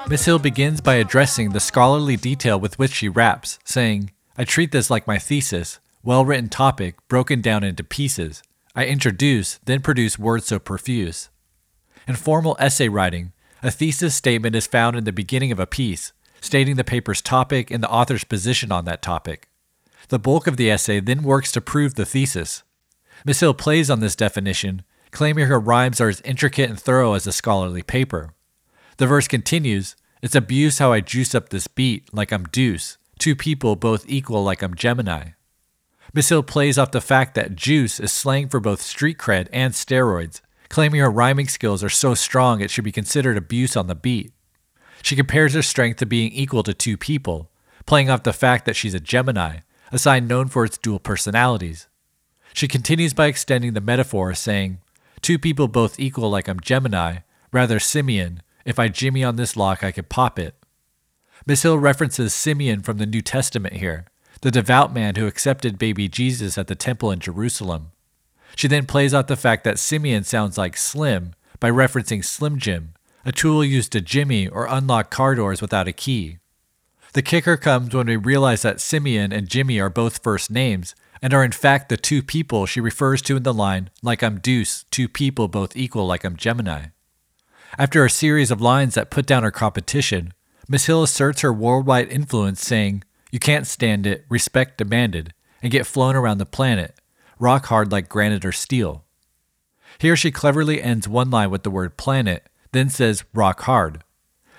Miss 0.08 0.24
Hill 0.24 0.40
begins 0.40 0.80
by 0.80 0.94
addressing 0.94 1.50
the 1.50 1.60
scholarly 1.60 2.16
detail 2.16 2.58
with 2.58 2.78
which 2.78 2.92
she 2.92 3.08
raps, 3.08 3.58
saying, 3.64 4.10
I 4.36 4.44
treat 4.44 4.72
this 4.72 4.90
like 4.90 5.06
my 5.06 5.18
thesis, 5.18 5.78
well 6.02 6.24
written 6.24 6.48
topic 6.48 6.96
broken 7.08 7.40
down 7.40 7.62
into 7.62 7.84
pieces. 7.84 8.42
I 8.74 8.86
introduce, 8.86 9.58
then 9.66 9.82
produce 9.82 10.18
words 10.18 10.46
so 10.46 10.58
profuse. 10.58 11.28
In 12.08 12.16
formal 12.16 12.56
essay 12.58 12.88
writing, 12.88 13.32
a 13.62 13.70
thesis 13.70 14.14
statement 14.14 14.56
is 14.56 14.66
found 14.66 14.96
in 14.96 15.04
the 15.04 15.12
beginning 15.12 15.52
of 15.52 15.60
a 15.60 15.66
piece, 15.66 16.12
stating 16.40 16.76
the 16.76 16.84
paper's 16.84 17.22
topic 17.22 17.70
and 17.70 17.82
the 17.82 17.90
author's 17.90 18.24
position 18.24 18.72
on 18.72 18.86
that 18.86 19.02
topic. 19.02 19.48
The 20.08 20.18
bulk 20.18 20.46
of 20.46 20.56
the 20.56 20.70
essay 20.70 20.98
then 20.98 21.22
works 21.22 21.52
to 21.52 21.60
prove 21.60 21.94
the 21.94 22.06
thesis. 22.06 22.62
Miss 23.24 23.40
Hill 23.40 23.54
plays 23.54 23.90
on 23.90 24.00
this 24.00 24.16
definition, 24.16 24.82
claiming 25.10 25.46
her 25.46 25.60
rhymes 25.60 26.00
are 26.00 26.08
as 26.08 26.20
intricate 26.22 26.70
and 26.70 26.80
thorough 26.80 27.14
as 27.14 27.26
a 27.26 27.32
scholarly 27.32 27.82
paper. 27.82 28.32
The 29.00 29.06
verse 29.06 29.28
continues, 29.28 29.96
It's 30.20 30.34
abuse 30.34 30.78
how 30.78 30.92
I 30.92 31.00
juice 31.00 31.34
up 31.34 31.48
this 31.48 31.66
beat 31.66 32.12
like 32.12 32.30
I'm 32.30 32.44
Deuce, 32.44 32.98
two 33.18 33.34
people 33.34 33.74
both 33.74 34.04
equal 34.06 34.44
like 34.44 34.60
I'm 34.60 34.74
Gemini. 34.74 35.30
Miss 36.12 36.28
Hill 36.28 36.42
plays 36.42 36.76
off 36.76 36.90
the 36.90 37.00
fact 37.00 37.34
that 37.34 37.56
juice 37.56 37.98
is 37.98 38.12
slang 38.12 38.50
for 38.50 38.60
both 38.60 38.82
street 38.82 39.16
cred 39.16 39.48
and 39.54 39.72
steroids, 39.72 40.42
claiming 40.68 41.00
her 41.00 41.10
rhyming 41.10 41.48
skills 41.48 41.82
are 41.82 41.88
so 41.88 42.12
strong 42.12 42.60
it 42.60 42.70
should 42.70 42.84
be 42.84 42.92
considered 42.92 43.38
abuse 43.38 43.74
on 43.74 43.86
the 43.86 43.94
beat. 43.94 44.34
She 45.00 45.16
compares 45.16 45.54
her 45.54 45.62
strength 45.62 45.96
to 46.00 46.04
being 46.04 46.30
equal 46.32 46.62
to 46.64 46.74
two 46.74 46.98
people, 46.98 47.50
playing 47.86 48.10
off 48.10 48.24
the 48.24 48.34
fact 48.34 48.66
that 48.66 48.76
she's 48.76 48.92
a 48.92 49.00
Gemini, 49.00 49.60
a 49.90 49.98
sign 49.98 50.26
known 50.26 50.48
for 50.48 50.62
its 50.66 50.76
dual 50.76 50.98
personalities. 50.98 51.88
She 52.52 52.68
continues 52.68 53.14
by 53.14 53.28
extending 53.28 53.72
the 53.72 53.80
metaphor, 53.80 54.34
saying, 54.34 54.76
Two 55.22 55.38
people 55.38 55.68
both 55.68 55.98
equal 55.98 56.28
like 56.28 56.48
I'm 56.48 56.60
Gemini, 56.60 57.20
rather 57.50 57.80
Simeon, 57.80 58.42
if 58.64 58.78
I 58.78 58.88
jimmy 58.88 59.24
on 59.24 59.36
this 59.36 59.56
lock, 59.56 59.82
I 59.82 59.92
could 59.92 60.08
pop 60.08 60.38
it. 60.38 60.54
Miss 61.46 61.62
Hill 61.62 61.78
references 61.78 62.34
Simeon 62.34 62.82
from 62.82 62.98
the 62.98 63.06
New 63.06 63.22
Testament 63.22 63.74
here, 63.74 64.06
the 64.42 64.50
devout 64.50 64.92
man 64.92 65.16
who 65.16 65.26
accepted 65.26 65.78
baby 65.78 66.08
Jesus 66.08 66.58
at 66.58 66.66
the 66.66 66.74
temple 66.74 67.10
in 67.10 67.18
Jerusalem. 67.18 67.92
She 68.56 68.68
then 68.68 68.86
plays 68.86 69.14
out 69.14 69.28
the 69.28 69.36
fact 69.36 69.64
that 69.64 69.78
Simeon 69.78 70.24
sounds 70.24 70.58
like 70.58 70.76
Slim 70.76 71.34
by 71.58 71.70
referencing 71.70 72.24
Slim 72.24 72.58
Jim, 72.58 72.94
a 73.24 73.32
tool 73.32 73.64
used 73.64 73.92
to 73.92 74.00
jimmy 74.00 74.48
or 74.48 74.66
unlock 74.66 75.10
car 75.10 75.34
doors 75.34 75.60
without 75.60 75.88
a 75.88 75.92
key. 75.92 76.38
The 77.12 77.22
kicker 77.22 77.56
comes 77.56 77.94
when 77.94 78.06
we 78.06 78.16
realize 78.16 78.62
that 78.62 78.80
Simeon 78.80 79.32
and 79.32 79.48
Jimmy 79.48 79.80
are 79.80 79.90
both 79.90 80.22
first 80.22 80.50
names 80.50 80.94
and 81.20 81.34
are 81.34 81.44
in 81.44 81.52
fact 81.52 81.88
the 81.88 81.96
two 81.96 82.22
people 82.22 82.66
she 82.66 82.80
refers 82.80 83.20
to 83.22 83.36
in 83.36 83.42
the 83.42 83.52
line, 83.52 83.90
like 84.02 84.22
I'm 84.22 84.38
Deuce, 84.38 84.84
two 84.90 85.08
people 85.08 85.48
both 85.48 85.76
equal 85.76 86.06
like 86.06 86.24
I'm 86.24 86.36
Gemini. 86.36 86.86
After 87.78 88.04
a 88.04 88.10
series 88.10 88.50
of 88.50 88.60
lines 88.60 88.94
that 88.94 89.10
put 89.10 89.26
down 89.26 89.42
her 89.42 89.50
competition, 89.50 90.32
Miss 90.68 90.86
Hill 90.86 91.02
asserts 91.02 91.40
her 91.40 91.52
worldwide 91.52 92.08
influence, 92.08 92.64
saying, 92.64 93.04
You 93.30 93.38
can't 93.38 93.66
stand 93.66 94.06
it, 94.06 94.24
respect 94.28 94.78
demanded, 94.78 95.32
and 95.62 95.72
get 95.72 95.86
flown 95.86 96.16
around 96.16 96.38
the 96.38 96.46
planet, 96.46 96.98
rock 97.38 97.66
hard 97.66 97.92
like 97.92 98.08
granite 98.08 98.44
or 98.44 98.52
steel. 98.52 99.04
Here 99.98 100.16
she 100.16 100.30
cleverly 100.30 100.82
ends 100.82 101.08
one 101.08 101.30
line 101.30 101.50
with 101.50 101.62
the 101.62 101.70
word 101.70 101.96
planet, 101.96 102.48
then 102.72 102.88
says 102.88 103.24
rock 103.34 103.62
hard. 103.62 104.02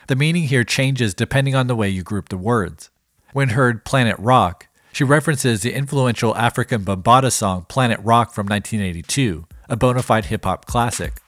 The 0.07 0.15
meaning 0.15 0.43
here 0.43 0.63
changes 0.63 1.13
depending 1.13 1.55
on 1.55 1.67
the 1.67 1.75
way 1.75 1.89
you 1.89 2.03
group 2.03 2.29
the 2.29 2.37
words. 2.37 2.89
When 3.33 3.49
heard 3.49 3.85
Planet 3.85 4.17
Rock, 4.19 4.67
she 4.91 5.05
references 5.05 5.61
the 5.61 5.73
influential 5.73 6.33
Afrika 6.33 6.77
Bambaataa 6.83 7.31
song 7.31 7.65
Planet 7.69 7.99
Rock 8.03 8.33
from 8.33 8.47
1982, 8.47 9.45
a 9.69 9.77
bona 9.77 10.03
fide 10.03 10.25
hip 10.25 10.43
hop 10.43 10.65
classic. 10.65 11.20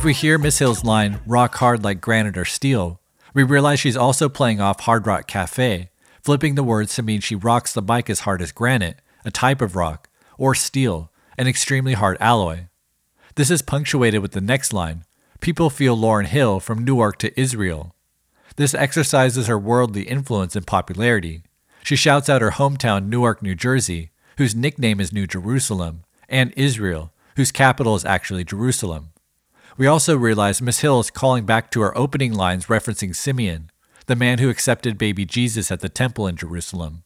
If 0.00 0.04
we 0.04 0.14
hear 0.14 0.38
Miss 0.38 0.60
Hill's 0.60 0.82
line, 0.82 1.20
rock 1.26 1.56
hard 1.56 1.84
like 1.84 2.00
granite 2.00 2.38
or 2.38 2.46
steel, 2.46 3.02
we 3.34 3.42
realize 3.42 3.80
she's 3.80 3.98
also 3.98 4.30
playing 4.30 4.58
off 4.58 4.80
Hard 4.80 5.06
Rock 5.06 5.26
Cafe, 5.26 5.90
flipping 6.22 6.54
the 6.54 6.62
words 6.62 6.94
to 6.94 7.02
mean 7.02 7.20
she 7.20 7.34
rocks 7.34 7.74
the 7.74 7.82
bike 7.82 8.08
as 8.08 8.20
hard 8.20 8.40
as 8.40 8.50
granite, 8.50 9.02
a 9.26 9.30
type 9.30 9.60
of 9.60 9.76
rock, 9.76 10.08
or 10.38 10.54
steel, 10.54 11.12
an 11.36 11.46
extremely 11.46 11.92
hard 11.92 12.16
alloy. 12.18 12.68
This 13.34 13.50
is 13.50 13.60
punctuated 13.60 14.22
with 14.22 14.32
the 14.32 14.40
next 14.40 14.72
line 14.72 15.04
People 15.40 15.68
feel 15.68 15.98
Lauryn 15.98 16.24
Hill 16.24 16.60
from 16.60 16.82
Newark 16.82 17.18
to 17.18 17.38
Israel. 17.38 17.94
This 18.56 18.72
exercises 18.72 19.48
her 19.48 19.58
worldly 19.58 20.04
influence 20.04 20.56
and 20.56 20.66
popularity. 20.66 21.42
She 21.82 21.94
shouts 21.94 22.30
out 22.30 22.40
her 22.40 22.52
hometown, 22.52 23.08
Newark, 23.08 23.42
New 23.42 23.54
Jersey, 23.54 24.12
whose 24.38 24.54
nickname 24.54 24.98
is 24.98 25.12
New 25.12 25.26
Jerusalem, 25.26 26.04
and 26.26 26.54
Israel, 26.56 27.12
whose 27.36 27.52
capital 27.52 27.94
is 27.96 28.06
actually 28.06 28.44
Jerusalem. 28.44 29.12
We 29.76 29.86
also 29.86 30.16
realize 30.16 30.60
Miss 30.60 30.80
Hill 30.80 31.00
is 31.00 31.10
calling 31.10 31.46
back 31.46 31.70
to 31.70 31.80
her 31.80 31.96
opening 31.96 32.34
lines 32.34 32.66
referencing 32.66 33.14
Simeon, 33.14 33.70
the 34.06 34.16
man 34.16 34.38
who 34.38 34.50
accepted 34.50 34.98
baby 34.98 35.24
Jesus 35.24 35.70
at 35.70 35.80
the 35.80 35.88
temple 35.88 36.26
in 36.26 36.36
Jerusalem. 36.36 37.04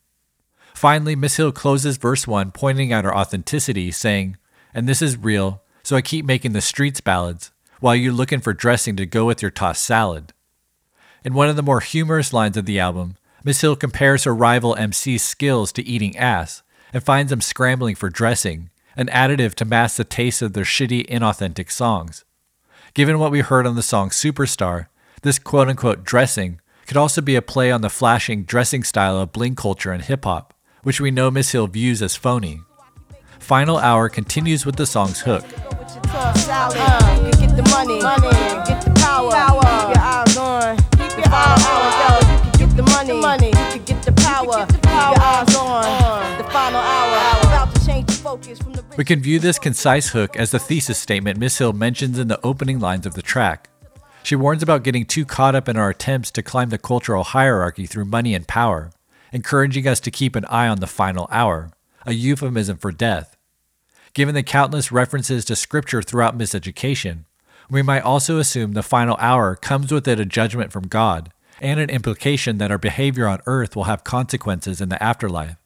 Finally, 0.75 1.17
Miss 1.17 1.37
Hill 1.37 1.53
closes 1.53 1.97
verse 1.97 2.27
1 2.27 2.51
pointing 2.51 2.93
out 2.93 3.05
her 3.05 3.15
authenticity, 3.15 3.91
saying, 3.91 4.37
And 4.73 4.89
this 4.89 5.01
is 5.01 5.17
real, 5.17 5.63
so 5.83 5.97
I 5.97 6.03
keep 6.03 6.25
making 6.25 6.53
the 6.53 6.61
streets 6.61 7.01
ballads, 7.01 7.53
while 7.81 7.95
you're 7.95 8.13
looking 8.13 8.41
for 8.41 8.53
dressing 8.53 8.97
to 8.97 9.07
go 9.07 9.25
with 9.25 9.43
your 9.43 9.51
tossed 9.51 9.85
salad. 9.85 10.33
In 11.25 11.35
one 11.35 11.49
of 11.49 11.57
the 11.57 11.63
more 11.63 11.81
humorous 11.81 12.33
lines 12.33 12.57
of 12.57 12.67
the 12.67 12.81
album, 12.81 13.17
Miss 13.45 13.61
Hill 13.61 13.77
compares 13.77 14.25
her 14.25 14.35
rival 14.35 14.75
MC's 14.75 15.23
skills 15.23 15.71
to 15.73 15.87
eating 15.87 16.17
ass 16.17 16.63
and 16.93 17.03
finds 17.03 17.31
them 17.31 17.41
scrambling 17.41 17.95
for 17.95 18.09
dressing, 18.09 18.71
an 18.97 19.07
additive 19.09 19.55
to 19.57 19.65
mask 19.65 19.97
the 19.97 20.05
taste 20.05 20.43
of 20.43 20.55
their 20.55 20.65
shitty, 20.65 21.07
inauthentic 21.09 21.71
songs. 21.71 22.25
Given 22.95 23.19
what 23.19 23.33
we 23.33 23.41
heard 23.41 23.67
on 23.67 23.75
the 23.75 23.83
song 23.83 24.11
Superstar, 24.11 24.87
this 25.23 25.41
quote 25.41 25.69
unquote 25.69 26.05
dressing 26.05 26.61
could 26.87 26.97
also 26.97 27.21
be 27.21 27.35
a 27.35 27.43
play 27.43 27.73
on 27.73 27.81
the 27.81 27.91
flashing 27.91 28.45
dressing 28.45 28.85
style 28.85 29.19
of 29.19 29.33
bling 29.33 29.57
culture 29.57 29.91
and 29.91 30.01
hip 30.01 30.25
hop, 30.25 30.55
which 30.85 31.01
we 31.01 31.11
know 31.11 31.29
Miss 31.29 31.51
Hill 31.51 31.67
views 31.67 32.01
as 32.01 32.15
phony. 32.15 32.61
Final 33.41 33.79
Hour 33.79 34.09
continues 34.09 34.65
with 34.65 34.77
the 34.77 34.87
song's 34.87 35.23
hook. 35.23 35.45
We 48.97 49.05
can 49.05 49.21
view 49.21 49.39
this 49.39 49.59
concise 49.59 50.11
hook 50.11 50.37
as 50.37 50.51
the 50.51 50.59
thesis 50.59 50.99
statement 50.99 51.39
Miss 51.39 51.59
Hill 51.59 51.73
mentions 51.73 52.19
in 52.19 52.29
the 52.29 52.41
opening 52.45 52.81
lines 52.81 53.07
of 53.07 53.15
the 53.15 53.23
track. 53.23 53.69
She 54.23 54.37
warns 54.37 54.63
about 54.63 54.85
getting 54.85 55.05
too 55.05 55.25
caught 55.25 55.55
up 55.55 55.69
in 55.69 55.77
our 55.77 55.91
attempts 55.91 56.31
to 56.33 56.43
climb 56.43 56.71
the 56.71 56.79
cultural 56.79 57.25
hierarchy 57.25 57.87
through 57.87 58.07
money 58.07 58.35
and 58.35 58.49
power, 58.49 58.91
encouraging 59.33 59.87
us 59.87 60.01
to 60.01 60.11
keep 60.11 60.35
an 60.35 60.47
eye 60.47 60.69
on 60.69 60.81
the 60.81 60.87
final 60.87 61.29
hour, 61.31 61.71
a 62.07 62.13
euphemism 62.13 62.79
for 62.79 62.91
death. 62.91 63.37
Given 64.15 64.35
the 64.35 64.43
countless 64.43 64.91
references 64.91 65.45
to 65.45 65.57
scripture 65.57 66.01
throughout 66.01 66.39
miseducation, 66.39 67.25
we 67.69 67.83
might 67.83 68.03
also 68.03 68.39
assume 68.39 68.73
the 68.73 68.83
final 68.83 69.17
hour 69.19 69.57
comes 69.57 69.93
with 69.93 70.07
it 70.09 70.21
a 70.21 70.25
judgment 70.25 70.73
from 70.73 70.89
God 70.89 71.33
and 71.61 71.81
an 71.81 71.91
implication 71.91 72.59
that 72.59 72.71
our 72.71 72.79
behavior 72.79 73.27
on 73.27 73.41
earth 73.47 73.75
will 73.75 73.85
have 73.85 74.05
consequences 74.05 74.81
in 74.81 74.89
the 74.89 75.03
afterlife. 75.03 75.57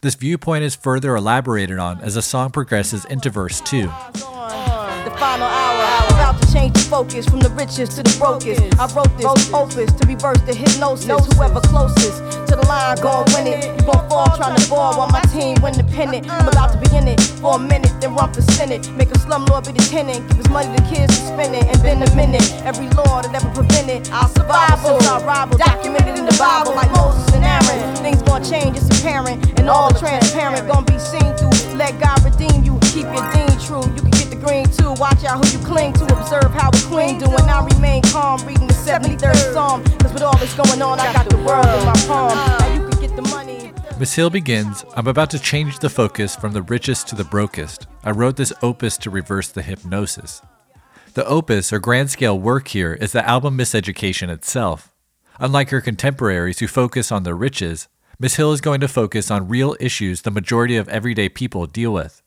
This 0.00 0.14
viewpoint 0.14 0.64
is 0.64 0.74
further 0.74 1.14
elaborated 1.14 1.78
on 1.78 2.00
as 2.00 2.14
the 2.14 2.22
song 2.22 2.50
progresses 2.50 3.04
into 3.06 3.28
verse 3.28 3.60
2. 3.60 3.82
The 3.82 5.16
final 5.18 5.48
hour, 5.48 6.08
about 6.14 6.40
to 6.40 6.52
change 6.52 6.72
the 6.72 6.86
focus 6.88 7.26
from 7.26 7.40
the 7.40 7.50
richest 7.50 7.96
to 7.96 8.02
the 8.02 8.16
brokest. 8.18 8.62
I 8.78 8.86
wrote 8.94 9.12
this 9.18 9.52
opus 9.52 9.92
to 9.92 10.06
reverse 10.06 10.40
the 10.42 10.54
hypnosis. 10.54 11.08
Whoever 11.36 11.60
closest 11.60 12.16
to 12.48 12.56
the 12.56 12.64
line, 12.64 12.96
win 13.34 13.52
it. 13.52 13.64
You 13.64 13.86
gon' 13.86 14.08
fall 14.08 14.34
trying 14.36 14.56
to 14.56 14.70
ball 14.70 14.96
while 14.96 15.10
my 15.10 15.20
team 15.32 15.60
win 15.60 15.74
the 15.76 15.84
pennant. 15.84 16.30
I'm 16.30 16.48
about 16.48 16.72
to 16.72 16.78
be 16.78 16.96
in 16.96 17.08
it 17.08 17.20
for 17.20 17.56
a 17.56 17.58
minute, 17.58 17.92
then 18.00 18.14
run 18.14 18.32
for 18.32 18.42
senate. 18.42 18.88
Make 18.92 19.10
a 19.10 19.18
slumlord 19.20 19.66
be 19.66 19.72
the 19.72 19.84
tenant. 19.88 20.24
Give 20.36 20.50
money 20.50 20.74
to 20.76 20.82
kids 20.88 21.12
to 21.18 21.26
spend 21.28 21.54
it. 21.54 21.64
And 21.64 21.80
then 21.84 22.00
a 22.00 22.08
minute, 22.16 22.44
every 22.64 22.88
law 22.96 23.20
that 23.20 23.34
ever 23.34 23.50
prevented. 23.52 24.08
Rival. 24.08 25.58
Documented 25.58 26.18
in 26.18 26.24
the 26.24 26.36
Bible 26.38 26.74
like. 26.74 26.88
Change, 28.44 28.76
it's 28.76 28.88
apparent. 29.00 29.58
And 29.58 29.68
all 29.68 29.90
transparent, 29.90 30.66
gon' 30.66 30.84
be 30.84 30.98
seen 30.98 31.34
through. 31.36 31.76
Let 31.76 32.00
God 32.00 32.22
redeem 32.24 32.64
you. 32.64 32.78
Keep 32.92 33.04
your 33.04 33.30
dean 33.32 33.58
true. 33.60 33.84
You 33.94 34.02
can 34.02 34.10
get 34.10 34.30
the 34.30 34.40
green 34.40 34.66
too. 34.66 34.92
Watch 35.00 35.24
out 35.24 35.44
who 35.44 35.58
you 35.58 35.64
cling 35.64 35.92
to. 35.94 36.04
Observe 36.04 36.50
how 36.52 36.68
a 36.68 36.80
queen 36.88 37.18
do. 37.18 37.26
I 37.26 37.66
remain 37.74 38.02
calm, 38.02 38.44
reading 38.46 38.66
the 38.66 38.74
73rd 38.74 39.52
Psalm. 39.52 39.84
Cause 39.98 40.12
with 40.12 40.22
all 40.22 40.36
this 40.38 40.54
going 40.54 40.82
on, 40.82 41.00
I 41.00 41.12
got 41.12 41.28
the 41.28 41.36
world 41.38 41.66
in 41.66 41.84
my 41.84 41.94
palm. 42.06 42.36
Now 42.36 42.74
you 42.74 42.88
can 42.88 43.00
get 43.00 43.16
the 43.16 43.22
money. 43.22 43.72
Miss 43.98 44.14
Hill 44.14 44.30
begins 44.30 44.84
I'm 44.96 45.06
about 45.06 45.30
to 45.30 45.38
change 45.38 45.78
the 45.78 45.90
focus 45.90 46.34
from 46.34 46.52
the 46.52 46.62
richest 46.62 47.08
to 47.08 47.14
the 47.14 47.24
brokest. 47.24 47.86
I 48.02 48.10
wrote 48.12 48.36
this 48.36 48.52
opus 48.62 48.96
to 48.98 49.10
reverse 49.10 49.48
the 49.48 49.62
hypnosis. 49.62 50.40
The 51.14 51.26
opus, 51.26 51.72
or 51.72 51.80
grand 51.80 52.10
scale 52.10 52.38
work 52.38 52.68
here, 52.68 52.94
is 52.94 53.12
the 53.12 53.28
album 53.28 53.58
Miseducation 53.58 54.28
itself. 54.28 54.94
Unlike 55.38 55.70
her 55.70 55.80
contemporaries 55.80 56.60
who 56.60 56.68
focus 56.68 57.10
on 57.10 57.24
the 57.24 57.34
riches, 57.34 57.88
Miss 58.22 58.36
Hill 58.36 58.52
is 58.52 58.60
going 58.60 58.80
to 58.82 58.86
focus 58.88 59.30
on 59.30 59.48
real 59.48 59.74
issues 59.80 60.20
the 60.20 60.30
majority 60.30 60.76
of 60.76 60.90
everyday 60.90 61.30
people 61.30 61.66
deal 61.66 61.90
with. 61.90 62.20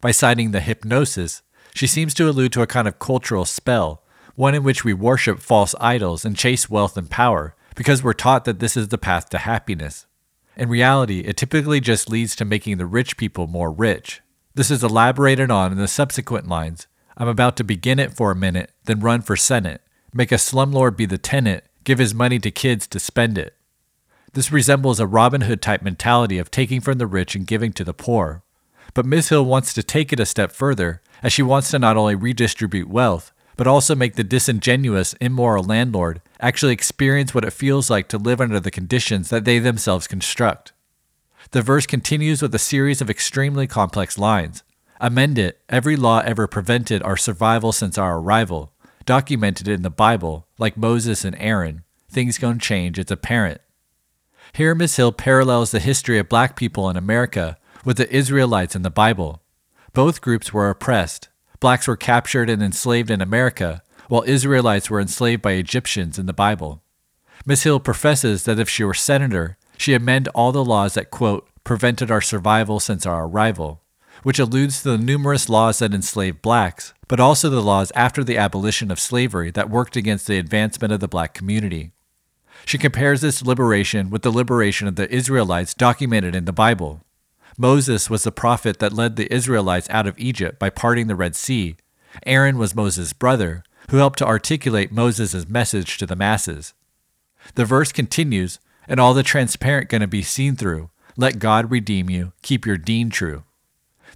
By 0.00 0.12
citing 0.12 0.52
the 0.52 0.60
hypnosis, 0.60 1.42
she 1.74 1.88
seems 1.88 2.14
to 2.14 2.28
allude 2.28 2.52
to 2.52 2.62
a 2.62 2.68
kind 2.68 2.86
of 2.86 3.00
cultural 3.00 3.44
spell, 3.44 4.04
one 4.36 4.54
in 4.54 4.62
which 4.62 4.84
we 4.84 4.94
worship 4.94 5.40
false 5.40 5.74
idols 5.80 6.24
and 6.24 6.36
chase 6.36 6.70
wealth 6.70 6.96
and 6.96 7.10
power 7.10 7.56
because 7.74 8.00
we're 8.00 8.12
taught 8.12 8.44
that 8.44 8.60
this 8.60 8.76
is 8.76 8.88
the 8.88 8.96
path 8.96 9.28
to 9.30 9.38
happiness. 9.38 10.06
In 10.56 10.68
reality, 10.68 11.22
it 11.22 11.36
typically 11.36 11.80
just 11.80 12.08
leads 12.08 12.36
to 12.36 12.44
making 12.44 12.78
the 12.78 12.86
rich 12.86 13.16
people 13.16 13.48
more 13.48 13.72
rich. 13.72 14.20
This 14.54 14.70
is 14.70 14.84
elaborated 14.84 15.50
on 15.50 15.72
in 15.72 15.78
the 15.78 15.88
subsequent 15.88 16.46
lines 16.46 16.86
I'm 17.16 17.26
about 17.26 17.56
to 17.56 17.64
begin 17.64 17.98
it 17.98 18.14
for 18.14 18.30
a 18.30 18.36
minute, 18.36 18.70
then 18.84 19.00
run 19.00 19.20
for 19.20 19.34
Senate, 19.34 19.82
make 20.14 20.30
a 20.30 20.36
slumlord 20.36 20.96
be 20.96 21.06
the 21.06 21.18
tenant, 21.18 21.64
give 21.82 21.98
his 21.98 22.14
money 22.14 22.38
to 22.38 22.52
kids 22.52 22.86
to 22.86 23.00
spend 23.00 23.36
it. 23.36 23.56
This 24.32 24.52
resembles 24.52 25.00
a 25.00 25.06
Robin 25.06 25.42
Hood 25.42 25.60
type 25.60 25.82
mentality 25.82 26.38
of 26.38 26.50
taking 26.50 26.80
from 26.80 26.98
the 26.98 27.06
rich 27.06 27.34
and 27.34 27.46
giving 27.46 27.72
to 27.72 27.84
the 27.84 27.94
poor. 27.94 28.42
But 28.94 29.06
Miss 29.06 29.28
Hill 29.28 29.44
wants 29.44 29.74
to 29.74 29.82
take 29.82 30.12
it 30.12 30.20
a 30.20 30.26
step 30.26 30.52
further, 30.52 31.02
as 31.22 31.32
she 31.32 31.42
wants 31.42 31.70
to 31.70 31.78
not 31.78 31.96
only 31.96 32.14
redistribute 32.14 32.88
wealth, 32.88 33.32
but 33.56 33.66
also 33.66 33.94
make 33.94 34.14
the 34.14 34.24
disingenuous, 34.24 35.14
immoral 35.14 35.64
landlord 35.64 36.22
actually 36.40 36.72
experience 36.72 37.34
what 37.34 37.44
it 37.44 37.52
feels 37.52 37.90
like 37.90 38.08
to 38.08 38.18
live 38.18 38.40
under 38.40 38.60
the 38.60 38.70
conditions 38.70 39.30
that 39.30 39.44
they 39.44 39.58
themselves 39.58 40.06
construct. 40.06 40.72
The 41.50 41.62
verse 41.62 41.86
continues 41.86 42.40
with 42.40 42.54
a 42.54 42.58
series 42.58 43.00
of 43.00 43.10
extremely 43.10 43.66
complex 43.66 44.16
lines. 44.16 44.62
Amend 45.00 45.38
it, 45.38 45.60
every 45.68 45.96
law 45.96 46.20
ever 46.20 46.46
prevented 46.46 47.02
our 47.02 47.16
survival 47.16 47.72
since 47.72 47.98
our 47.98 48.18
arrival, 48.18 48.72
documented 49.04 49.66
in 49.66 49.82
the 49.82 49.90
Bible, 49.90 50.46
like 50.58 50.76
Moses 50.76 51.24
and 51.24 51.36
Aaron. 51.38 51.82
Things 52.08 52.38
gonna 52.38 52.58
change, 52.58 52.98
it's 52.98 53.10
apparent. 53.10 53.60
Here, 54.52 54.74
Miss 54.74 54.96
Hill 54.96 55.12
parallels 55.12 55.70
the 55.70 55.80
history 55.80 56.18
of 56.18 56.28
black 56.28 56.56
people 56.56 56.90
in 56.90 56.96
America 56.96 57.56
with 57.84 57.96
the 57.96 58.12
Israelites 58.14 58.74
in 58.76 58.82
the 58.82 58.90
Bible. 58.90 59.42
Both 59.92 60.20
groups 60.20 60.52
were 60.52 60.70
oppressed. 60.70 61.28
Blacks 61.60 61.86
were 61.86 61.96
captured 61.96 62.50
and 62.50 62.62
enslaved 62.62 63.10
in 63.10 63.20
America, 63.20 63.82
while 64.08 64.24
Israelites 64.26 64.90
were 64.90 65.00
enslaved 65.00 65.42
by 65.42 65.52
Egyptians 65.52 66.18
in 66.18 66.26
the 66.26 66.32
Bible. 66.32 66.82
Miss 67.46 67.62
Hill 67.62 67.80
professes 67.80 68.44
that 68.44 68.58
if 68.58 68.68
she 68.68 68.84
were 68.84 68.94
senator, 68.94 69.56
She 69.80 69.94
amend 69.94 70.28
all 70.34 70.52
the 70.52 70.62
laws 70.62 70.92
that, 70.92 71.10
quote, 71.10 71.48
prevented 71.64 72.10
our 72.10 72.20
survival 72.20 72.80
since 72.80 73.06
our 73.06 73.24
arrival, 73.24 73.80
which 74.22 74.38
alludes 74.38 74.82
to 74.82 74.90
the 74.90 74.98
numerous 74.98 75.48
laws 75.48 75.78
that 75.78 75.94
enslaved 75.94 76.42
blacks, 76.42 76.92
but 77.08 77.18
also 77.18 77.48
the 77.48 77.62
laws 77.62 77.90
after 77.94 78.22
the 78.22 78.36
abolition 78.36 78.90
of 78.90 79.00
slavery 79.00 79.50
that 79.52 79.70
worked 79.70 79.96
against 79.96 80.26
the 80.26 80.36
advancement 80.36 80.92
of 80.92 81.00
the 81.00 81.08
black 81.08 81.32
community. 81.32 81.92
She 82.64 82.78
compares 82.78 83.20
this 83.20 83.42
liberation 83.42 84.10
with 84.10 84.22
the 84.22 84.30
liberation 84.30 84.86
of 84.86 84.96
the 84.96 85.12
Israelites 85.12 85.74
documented 85.74 86.34
in 86.34 86.44
the 86.44 86.52
Bible. 86.52 87.00
Moses 87.58 88.08
was 88.08 88.22
the 88.22 88.32
prophet 88.32 88.78
that 88.78 88.92
led 88.92 89.16
the 89.16 89.32
Israelites 89.32 89.88
out 89.90 90.06
of 90.06 90.18
Egypt 90.18 90.58
by 90.58 90.70
parting 90.70 91.06
the 91.06 91.16
Red 91.16 91.34
Sea. 91.34 91.76
Aaron 92.24 92.58
was 92.58 92.74
Moses' 92.74 93.12
brother, 93.12 93.62
who 93.90 93.96
helped 93.96 94.18
to 94.20 94.26
articulate 94.26 94.92
Moses' 94.92 95.48
message 95.48 95.98
to 95.98 96.06
the 96.06 96.16
masses. 96.16 96.74
The 97.54 97.64
verse 97.64 97.92
continues, 97.92 98.60
and 98.88 99.00
all 99.00 99.14
the 99.14 99.22
transparent 99.22 99.88
going 99.88 100.00
to 100.00 100.06
be 100.06 100.22
seen 100.22 100.56
through. 100.56 100.90
Let 101.16 101.38
God 101.38 101.70
redeem 101.70 102.08
you, 102.08 102.32
keep 102.42 102.66
your 102.66 102.78
dean 102.78 103.10
true. 103.10 103.44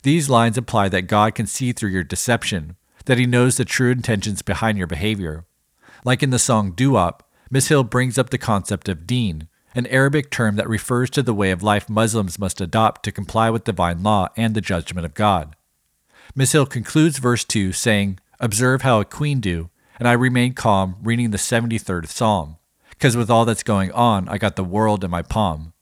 These 0.02 0.30
lines 0.30 0.58
imply 0.58 0.88
that 0.90 1.02
God 1.02 1.34
can 1.34 1.46
see 1.46 1.72
through 1.72 1.90
your 1.90 2.04
deception, 2.04 2.76
that 3.06 3.18
he 3.18 3.26
knows 3.26 3.56
the 3.56 3.64
true 3.64 3.90
intentions 3.90 4.42
behind 4.42 4.78
your 4.78 4.86
behavior. 4.86 5.44
Like 6.04 6.22
in 6.22 6.30
the 6.30 6.38
song 6.38 6.72
Doo-Wop, 6.72 7.28
Miss 7.54 7.68
Hill 7.68 7.84
brings 7.84 8.18
up 8.18 8.30
the 8.30 8.36
concept 8.36 8.88
of 8.88 9.06
deen, 9.06 9.46
an 9.76 9.86
Arabic 9.86 10.28
term 10.28 10.56
that 10.56 10.68
refers 10.68 11.08
to 11.10 11.22
the 11.22 11.32
way 11.32 11.52
of 11.52 11.62
life 11.62 11.88
Muslims 11.88 12.36
must 12.36 12.60
adopt 12.60 13.04
to 13.04 13.12
comply 13.12 13.48
with 13.48 13.62
divine 13.62 14.02
law 14.02 14.26
and 14.36 14.56
the 14.56 14.60
judgment 14.60 15.04
of 15.04 15.14
God. 15.14 15.54
Miss 16.34 16.50
Hill 16.50 16.66
concludes 16.66 17.18
verse 17.18 17.44
2 17.44 17.70
saying, 17.70 18.18
Observe 18.40 18.82
how 18.82 18.98
a 18.98 19.04
queen 19.04 19.38
do, 19.38 19.70
and 20.00 20.08
I 20.08 20.14
remain 20.14 20.54
calm 20.54 20.96
reading 21.00 21.30
the 21.30 21.38
73rd 21.38 22.08
Psalm, 22.08 22.56
because 22.90 23.16
with 23.16 23.30
all 23.30 23.44
that's 23.44 23.62
going 23.62 23.92
on, 23.92 24.28
I 24.28 24.36
got 24.36 24.56
the 24.56 24.64
world 24.64 25.04
in 25.04 25.10
my 25.12 25.22
palm. 25.22 25.74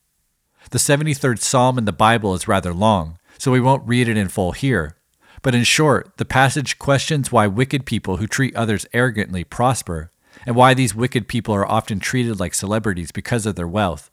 The 0.73 0.79
73rd 0.79 1.39
Psalm 1.39 1.79
in 1.79 1.87
the 1.87 1.91
Bible 1.91 2.35
is 2.35 2.47
rather 2.47 2.75
long, 2.75 3.19
so 3.39 3.51
we 3.51 3.61
won't 3.61 3.89
read 3.89 4.11
it 4.11 4.19
in 4.19 4.29
full 4.29 4.53
here. 4.53 4.99
But 5.41 5.55
in 5.55 5.65
short, 5.65 6.19
the 6.19 6.27
passage 6.27 6.79
questions 6.79 7.33
why 7.33 7.47
wicked 7.47 7.87
people 7.87 8.19
who 8.19 8.27
treat 8.27 8.55
others 8.55 8.85
arrogantly 8.93 9.43
prosper 9.43 10.12
and 10.47 10.57
why 10.57 10.75
these 10.75 10.95
wicked 10.95 11.29
people 11.29 11.55
are 11.55 11.71
often 11.71 12.01
treated 12.01 12.41
like 12.41 12.55
celebrities 12.55 13.13
because 13.13 13.47
of 13.47 13.55
their 13.55 13.69
wealth. 13.69 14.11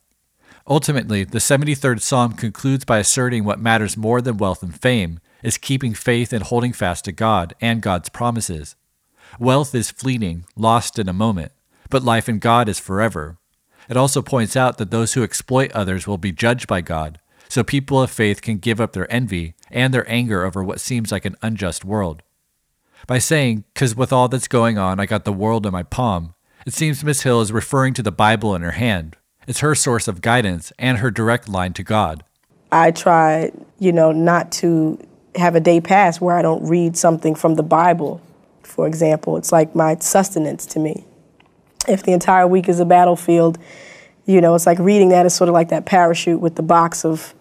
Ultimately, 0.68 1.24
the 1.24 1.40
73rd 1.40 2.02
Psalm 2.02 2.34
concludes 2.34 2.86
by 2.86 3.00
asserting 3.00 3.44
what 3.44 3.60
matters 3.60 3.98
more 3.98 4.22
than 4.22 4.38
wealth 4.38 4.62
and 4.62 4.80
fame 4.80 5.20
is 5.42 5.58
keeping 5.58 5.94
faith 5.94 6.32
and 6.32 6.44
holding 6.44 6.74
fast 6.74 7.06
to 7.06 7.12
God 7.12 7.56
and 7.60 7.82
God's 7.82 8.10
promises. 8.10 8.76
Wealth 9.40 9.74
is 9.74 9.92
fleeting, 9.92 10.46
lost 10.56 11.00
in 11.00 11.10
a 11.10 11.14
moment, 11.14 11.52
but 11.90 12.04
life 12.04 12.30
in 12.30 12.40
God 12.40 12.70
is 12.70 12.80
forever. 12.80 13.38
It 13.90 13.98
also 13.98 14.22
points 14.22 14.56
out 14.56 14.78
that 14.78 14.92
those 14.92 15.14
who 15.14 15.24
exploit 15.24 15.72
others 15.72 16.06
will 16.06 16.18
be 16.18 16.32
judged 16.32 16.68
by 16.68 16.82
God, 16.82 17.20
so 17.48 17.64
people 17.64 18.02
of 18.02 18.12
faith 18.12 18.42
can 18.42 18.58
give 18.58 18.80
up 18.80 18.94
their 18.94 19.12
envy 19.12 19.56
and 19.72 19.92
their 19.94 20.10
anger 20.12 20.44
over 20.44 20.64
what 20.64 20.80
seems 20.80 21.12
like 21.12 21.26
an 21.26 21.36
unjust 21.42 21.84
world. 21.84 22.22
By 23.08 23.20
saying, 23.20 23.64
because 23.74 23.96
with 23.96 24.14
all 24.14 24.28
that's 24.28 24.48
going 24.48 24.78
on, 24.78 25.00
I 25.00 25.06
got 25.06 25.26
the 25.26 25.34
world 25.34 25.66
in 25.66 25.72
my 25.72 25.84
palm, 25.84 26.34
it 26.66 26.74
seems 26.74 27.04
Miss 27.04 27.24
Hill 27.24 27.42
is 27.42 27.52
referring 27.52 27.94
to 27.96 28.04
the 28.04 28.12
Bible 28.12 28.54
in 28.56 28.62
her 28.62 28.72
hand. 28.72 29.16
It's 29.48 29.62
her 29.62 29.74
source 29.74 30.08
of 30.08 30.22
guidance 30.22 30.72
and 30.78 31.00
her 31.00 31.10
direct 31.10 31.50
line 31.50 31.74
to 31.74 31.84
God. 31.84 32.24
I 32.72 32.92
try, 32.92 33.52
you 33.80 33.92
know, 33.92 34.12
not 34.12 34.52
to 34.54 35.00
have 35.36 35.56
a 35.56 35.60
day 35.60 35.82
pass 35.82 36.22
where 36.22 36.38
I 36.38 36.42
don't 36.42 36.68
read 36.68 36.98
something 36.98 37.34
from 37.34 37.56
the 37.56 37.64
Bible, 37.64 38.22
for 38.62 38.86
example. 38.86 39.38
It's 39.38 39.52
like 39.52 39.74
my 39.74 39.96
sustenance 39.96 40.66
to 40.68 40.80
me. 40.80 41.06
If 41.88 42.04
the 42.04 42.12
entire 42.12 42.46
week 42.46 42.70
is 42.70 42.80
a 42.80 42.86
battlefield, 42.86 43.58
you 44.26 44.42
know, 44.42 44.54
it's 44.54 44.68
like 44.68 44.78
reading 44.78 45.10
that 45.10 45.26
is 45.26 45.34
sort 45.34 45.48
of 45.48 45.54
like 45.54 45.70
that 45.70 45.86
parachute 45.86 46.40
with 46.40 46.56
the 46.56 46.62
box 46.62 47.04
of 47.04 47.34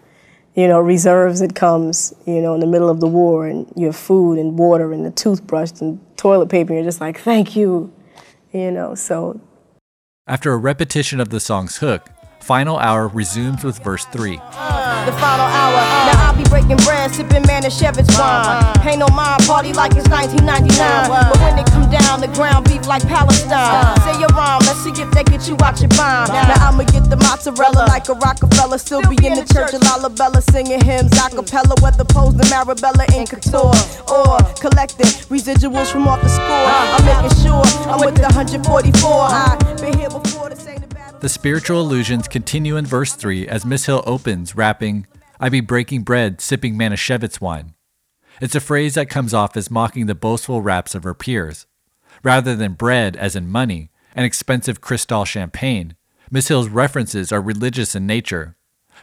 you 0.59 0.67
know, 0.67 0.81
reserves 0.81 1.39
that 1.39 1.55
comes, 1.55 2.13
you 2.27 2.43
know, 2.43 2.53
in 2.53 2.59
the 2.59 2.67
middle 2.67 2.91
of 2.91 2.99
the 2.99 3.07
war 3.07 3.47
and 3.47 3.73
you 3.77 3.87
have 3.87 3.95
food 3.95 4.41
and 4.41 4.59
water 4.59 4.93
and 4.93 5.07
a 5.07 5.11
toothbrush 5.13 5.71
and 5.81 6.01
toilet 6.17 6.49
paper. 6.49 6.73
And 6.73 6.83
you're 6.83 6.89
just 6.89 7.01
like, 7.01 7.21
thank 7.21 7.55
you, 7.55 7.93
you 8.53 8.73
know, 8.73 8.97
so. 8.97 9.41
After 10.27 10.53
a 10.53 10.57
repetition 10.57 11.21
of 11.21 11.29
the 11.29 11.39
song's 11.39 11.77
hook, 11.77 12.09
Final 12.41 12.77
Hour 12.77 13.07
resumes 13.07 13.63
with 13.63 13.79
verse 13.85 14.05
3. 14.07 14.41
Uh, 14.99 15.05
the 15.07 15.13
final 15.13 15.47
hour. 15.47 15.79
Now 16.11 16.27
I'll 16.27 16.37
be 16.37 16.43
breaking 16.51 16.79
bread, 16.83 17.15
sipping 17.15 17.43
Manischewitz 17.47 18.11
wine. 18.19 18.75
Ain't 18.83 18.99
no 18.99 19.07
mind, 19.15 19.47
party 19.47 19.73
like 19.73 19.95
it's 19.95 20.09
1999. 20.11 20.75
But 21.07 21.39
when 21.39 21.55
they 21.55 21.63
come 21.71 21.87
down, 21.91 22.21
the 22.21 22.27
ground 22.35 22.67
beef 22.67 22.87
like 22.87 23.07
Palestine. 23.07 23.95
Say 24.03 24.19
your 24.19 24.33
rhyme, 24.35 24.59
let's 24.67 24.83
see 24.83 24.91
if 24.91 25.11
they 25.15 25.23
get 25.23 25.47
you 25.47 25.57
out 25.63 25.79
your 25.79 25.93
mind. 25.95 26.35
Now 26.35 26.69
I'ma 26.69 26.83
get 26.91 27.07
the 27.11 27.17
mozzarella 27.17 27.87
like 27.87 28.09
a 28.09 28.15
Rockefeller. 28.15 28.79
Still 28.79 29.03
be 29.07 29.15
in 29.23 29.39
the 29.39 29.47
church 29.47 29.73
of 29.75 29.83
Lalibela 29.87 30.43
singing 30.51 30.83
hymns 30.83 31.15
a 31.15 31.31
cappella. 31.31 31.75
Whether 31.81 32.05
posed 32.05 32.41
in 32.43 32.49
Mirabella 32.51 33.07
in 33.15 33.27
couture 33.27 33.75
or 34.11 34.39
collecting 34.59 35.13
residuals 35.31 35.93
from 35.93 36.09
off 36.09 36.23
the 36.23 36.29
score. 36.29 36.67
I'm 36.99 37.05
making 37.07 37.39
sure 37.39 37.63
I'm 37.87 38.03
with 38.03 38.17
the 38.19 38.27
144. 38.35 38.67
I've 39.31 39.59
been 39.79 39.95
here 39.99 40.11
before 40.11 40.51
to 40.51 40.57
say 40.57 40.78
the 41.21 41.29
spiritual 41.29 41.81
illusions 41.81 42.29
continue 42.29 42.77
in 42.77 42.87
verse 42.87 43.13
3 43.15 43.49
as 43.49 43.65
Miss 43.65 43.87
Hill 43.87 44.05
opens, 44.07 44.55
rapping, 44.55 45.07
I 45.41 45.49
be 45.49 45.61
breaking 45.61 46.03
bread, 46.03 46.41
sipping 46.41 46.77
Manischewitz 46.77 47.41
wine. 47.41 47.75
It's 48.41 48.55
a 48.55 48.61
phrase 48.61 48.95
that 48.95 49.11
comes 49.11 49.35
off 49.35 49.57
as 49.57 49.71
mocking 49.71 50.07
the 50.07 50.15
boastful 50.15 50.63
raps 50.63 50.95
of 50.95 51.03
her 51.03 51.15
peers. 51.15 51.67
Rather 52.23 52.55
than 52.55 52.75
bread, 52.75 53.17
as 53.17 53.35
in 53.35 53.51
money, 53.51 53.91
and 54.15 54.25
expensive 54.25 54.81
Cristal 54.81 55.25
champagne, 55.25 55.97
Miss 56.31 56.49
Hill's 56.49 56.69
references 56.69 57.33
are 57.33 57.41
religious 57.41 57.97
in 57.97 58.07
nature. 58.07 58.57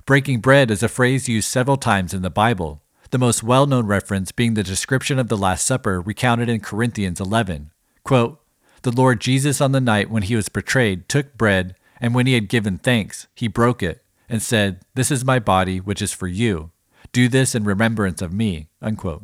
Breaking 0.05 0.39
bread 0.39 0.71
is 0.71 0.83
a 0.83 0.87
phrase 0.87 1.27
used 1.27 1.49
several 1.49 1.77
times 1.77 2.13
in 2.13 2.21
the 2.21 2.29
Bible, 2.29 2.81
the 3.11 3.17
most 3.17 3.43
well 3.43 3.65
known 3.65 3.87
reference 3.87 4.31
being 4.31 4.53
the 4.53 4.63
description 4.63 5.19
of 5.19 5.27
the 5.27 5.37
Last 5.37 5.65
Supper 5.65 5.99
recounted 5.99 6.47
in 6.47 6.59
Corinthians 6.61 7.19
11. 7.19 7.71
Quote, 8.03 8.39
the 8.83 8.91
Lord 8.91 9.19
Jesus, 9.19 9.61
on 9.61 9.71
the 9.71 9.81
night 9.81 10.11
when 10.11 10.23
he 10.23 10.35
was 10.35 10.47
betrayed, 10.47 11.09
took 11.09 11.35
bread, 11.35 11.75
and 11.99 12.13
when 12.13 12.27
he 12.27 12.33
had 12.33 12.49
given 12.49 12.77
thanks, 12.77 13.27
he 13.35 13.47
broke 13.47 13.81
it, 13.81 14.03
and 14.27 14.41
said, 14.41 14.81
This 14.95 15.11
is 15.11 15.25
my 15.25 15.39
body, 15.39 15.79
which 15.79 16.01
is 16.01 16.11
for 16.11 16.27
you. 16.27 16.71
Do 17.11 17.29
this 17.29 17.55
in 17.55 17.63
remembrance 17.63 18.21
of 18.21 18.33
me. 18.33 18.69
Unquote. 18.81 19.23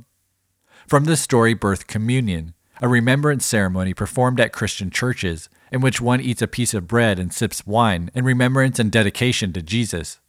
From 0.88 1.06
this 1.06 1.22
story 1.22 1.56
birthed 1.56 1.88
communion, 1.88 2.54
a 2.82 2.88
remembrance 2.88 3.46
ceremony 3.46 3.94
performed 3.94 4.40
at 4.40 4.52
Christian 4.52 4.90
churches, 4.90 5.50
in 5.72 5.82
which 5.82 6.02
one 6.02 6.20
eats 6.20 6.42
a 6.42 6.48
piece 6.48 6.74
of 6.74 6.88
bread 6.88 7.20
and 7.20 7.34
sips 7.34 7.66
wine 7.66 8.10
in 8.14 8.26
remembrance 8.26 8.80
and 8.80 8.92
dedication 8.92 9.54
to 9.54 9.62
Jesus. 9.62 10.20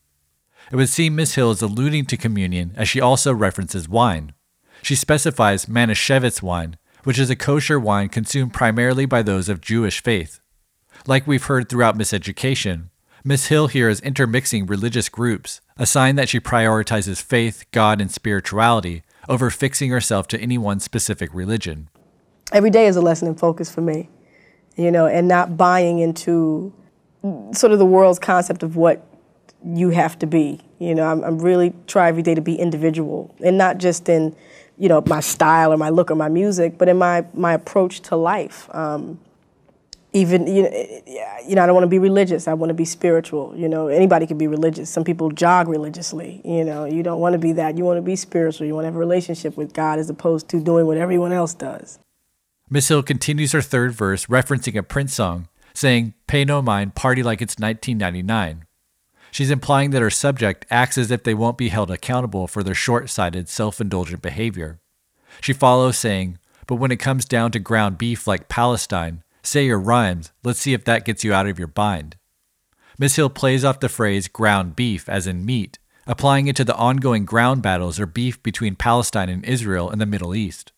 It 0.71 0.77
would 0.77 0.89
seem 0.89 1.17
Miss 1.17 1.35
Hill 1.35 1.51
is 1.51 1.63
alluding 1.63 2.07
to 2.07 2.17
communion 2.17 2.73
as 2.77 2.89
she 2.89 3.01
also 3.01 3.33
references 3.33 3.89
wine. 3.89 4.35
She 4.83 4.95
specifies 4.95 5.67
Manischewitz 5.67 6.43
wine, 6.43 6.77
which 7.05 7.19
is 7.19 7.31
a 7.31 7.37
kosher 7.37 7.81
wine 7.81 8.09
consumed 8.09 8.53
primarily 8.53 9.07
by 9.07 9.23
those 9.23 9.49
of 9.49 9.61
Jewish 9.61 10.03
faith. 10.03 10.41
Like 11.07 11.27
we've 11.27 11.45
heard 11.45 11.69
throughout 11.69 11.99
Miseducation, 11.99 12.85
Miss 13.25 13.47
Hill 13.47 13.67
here 13.67 13.89
is 13.89 14.01
intermixing 14.01 14.67
religious 14.67 15.09
groups, 15.09 15.61
a 15.77 15.85
sign 15.85 16.15
that 16.15 16.29
she 16.29 16.39
prioritizes 16.39 17.21
faith, 17.21 17.65
God, 17.73 18.01
and 18.01 18.11
spirituality 18.11 19.03
over 19.29 19.51
fixing 19.51 19.91
herself 19.91 20.29
to 20.29 20.41
any 20.41 20.59
one 20.59 20.79
specific 20.79 21.35
religion. 21.35 21.89
Every 22.53 22.71
day 22.71 22.87
is 22.87 22.95
a 22.95 23.01
lesson 23.01 23.27
in 23.27 23.35
focus 23.35 23.69
for 23.69 23.81
me, 23.81 24.11
you 24.77 24.93
know, 24.93 25.07
and 25.07 25.27
not 25.27 25.57
buying 25.57 25.99
into 25.99 26.73
sort 27.53 27.73
of 27.73 27.81
the 27.81 27.87
world's 27.87 28.21
concept 28.21 28.63
of 28.63 28.77
what 28.77 29.05
you 29.65 29.91
have 29.91 30.17
to 30.21 30.27
be. 30.27 30.61
You 30.79 30.95
know, 30.95 31.07
I'm, 31.07 31.25
I'm 31.25 31.39
really 31.41 31.73
try 31.89 32.09
every 32.09 32.23
day 32.23 32.35
to 32.35 32.41
be 32.41 32.55
individual 32.55 33.35
and 33.43 33.59
not 33.59 33.79
just 33.79 34.09
in, 34.09 34.37
you 34.79 34.89
know, 34.89 35.03
my 35.07 35.21
style 35.21 35.73
or 35.73 35.77
my 35.77 35.91
look 35.91 36.13
or 36.13 36.17
my 36.17 36.29
music, 36.29 36.79
but 36.79 36.89
in 36.89 36.97
my, 36.97 37.25
my 37.35 37.55
approach 37.55 38.01
to 38.03 38.17
life. 38.17 38.69
Um, 38.73 39.19
even 40.13 40.47
you 40.47 40.63
know, 40.63 40.69
eh, 40.69 41.01
eh, 41.07 41.41
you 41.47 41.55
know, 41.55 41.63
I 41.63 41.67
don't 41.67 41.75
want 41.75 41.85
to 41.85 41.89
be 41.89 41.99
religious. 41.99 42.47
I 42.47 42.55
want 42.55 42.71
to 42.71 42.75
be 42.75 42.85
spiritual. 42.85 43.55
You 43.57 43.69
know, 43.69 43.89
anybody 43.89 44.27
can 44.27 44.39
be 44.39 44.47
religious. 44.47 44.91
Some 44.91 45.05
people 45.05 45.31
jog 45.31 45.69
religiously. 45.69 46.41
You 46.45 46.65
know, 46.65 46.85
you 46.85 47.03
don't 47.03 47.21
want 47.21 47.33
to 47.33 47.39
be 47.39 47.53
that. 47.53 47.79
You 47.79 47.85
want 47.85 47.99
to 47.99 48.03
be 48.03 48.17
spiritual. 48.17 48.67
You 48.67 48.75
want 48.75 48.85
to 48.85 48.89
have 48.89 48.97
a 48.97 48.99
relationship 48.99 49.57
with 49.57 49.73
God 49.73 49.99
as 49.99 50.11
opposed 50.11 50.49
to 50.51 50.61
doing 50.61 50.87
what 50.87 50.99
everyone 50.99 51.33
else 51.33 51.55
does. 51.55 51.99
Miss 52.69 52.89
Hill 52.89 53.03
continues 53.03 53.53
her 53.53 53.63
third 53.63 53.93
verse, 53.93 54.27
referencing 54.27 54.77
a 54.77 54.83
Prince 54.83 55.15
song, 55.15 55.49
saying, 55.75 56.15
"Pay 56.27 56.45
no 56.45 56.63
mind, 56.63 56.95
party 56.95 57.23
like 57.23 57.41
it's 57.43 57.59
1999." 57.59 58.65
She's 59.31 59.51
implying 59.51 59.91
that 59.91 60.03
her 60.03 60.11
subject 60.11 60.67
acts 60.71 60.99
as 60.99 61.11
if 61.11 61.23
they 61.23 61.33
won't 61.33 61.57
be 61.57 61.71
held 61.71 61.91
accountable 61.91 62.47
for 62.47 62.63
their 62.63 62.75
short-sighted, 62.75 63.49
self-indulgent 63.49 64.21
behavior. 64.21 64.79
She 65.41 65.55
follows 65.55 65.97
saying, 65.97 66.39
"But 66.67 66.75
when 66.77 66.91
it 66.91 66.97
comes 66.97 67.25
down 67.25 67.51
to 67.53 67.59
ground 67.59 67.97
beef 67.97 68.27
like 68.27 68.49
Palestine." 68.49 69.22
Say 69.43 69.67
your 69.67 69.81
rhymes. 69.81 70.33
Let's 70.45 70.61
see 70.61 70.73
if 70.73 70.85
that 70.85 71.05
gets 71.05 71.25
you 71.25 71.35
out 71.35 71.47
of 71.47 71.59
your 71.59 71.69
bind. 71.69 72.17
Miss 72.99 73.17
Hill 73.17 73.31
plays 73.31 73.65
off 73.65 73.81
the 73.81 73.89
phrase 73.89 74.29
ground 74.29 74.77
beef, 74.77 75.09
as 75.09 75.27
in 75.27 75.45
meat, 75.45 75.79
applying 76.07 76.47
it 76.47 76.57
to 76.57 76.65
the 76.65 76.77
ongoing 76.77 77.25
ground 77.25 77.63
battles 77.63 77.99
or 77.99 78.07
beef 78.07 78.43
between 78.43 78.77
Palestine 78.77 79.29
and 79.29 79.45
Israel 79.45 79.91
in 79.91 79.99
the 79.99 80.07
Middle 80.07 80.35
East. 80.35 80.73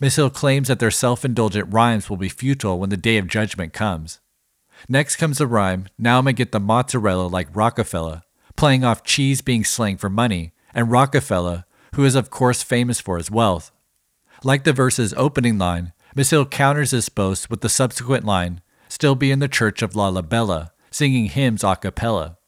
Miss 0.00 0.16
Hill 0.16 0.30
claims 0.30 0.68
that 0.68 0.80
their 0.80 0.90
self 0.90 1.24
indulgent 1.24 1.72
rhymes 1.72 2.10
will 2.10 2.16
be 2.16 2.28
futile 2.28 2.78
when 2.78 2.90
the 2.90 2.96
day 2.96 3.16
of 3.16 3.28
judgment 3.28 3.72
comes. 3.72 4.20
Next 4.88 5.16
comes 5.16 5.38
the 5.38 5.46
rhyme, 5.46 5.86
now 5.96 6.18
I'ma 6.18 6.32
get 6.32 6.52
the 6.52 6.60
mozzarella 6.60 7.26
like 7.28 7.54
Rockefeller, 7.54 8.22
playing 8.56 8.84
off 8.84 9.04
cheese 9.04 9.40
being 9.40 9.64
slang 9.64 9.96
for 9.96 10.10
money, 10.10 10.52
and 10.74 10.90
Rockefeller, 10.90 11.64
who 11.94 12.04
is 12.04 12.16
of 12.16 12.28
course 12.28 12.62
famous 12.62 13.00
for 13.00 13.16
his 13.16 13.30
wealth. 13.30 13.70
Like 14.42 14.64
the 14.64 14.74
verse's 14.74 15.14
opening 15.16 15.56
line, 15.56 15.93
Miss 16.16 16.30
Hill 16.30 16.46
counters 16.46 16.92
this 16.92 17.08
boast 17.08 17.50
with 17.50 17.60
the 17.60 17.68
subsequent 17.68 18.24
line, 18.24 18.60
still 18.88 19.16
be 19.16 19.32
in 19.32 19.40
the 19.40 19.48
church 19.48 19.82
of 19.82 19.96
La 19.96 20.12
Lalibela, 20.12 20.70
singing 20.92 21.26
hymns 21.26 21.64
a 21.64 21.74
cappella. 21.74 22.38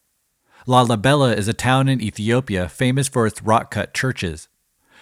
La 0.69 0.85
Lalibela 0.85 1.37
is 1.37 1.49
a 1.49 1.53
town 1.53 1.89
in 1.89 2.01
Ethiopia 2.01 2.69
famous 2.69 3.09
for 3.09 3.27
its 3.27 3.43
rock 3.43 3.73
cut 3.73 3.93
churches. 3.93 4.49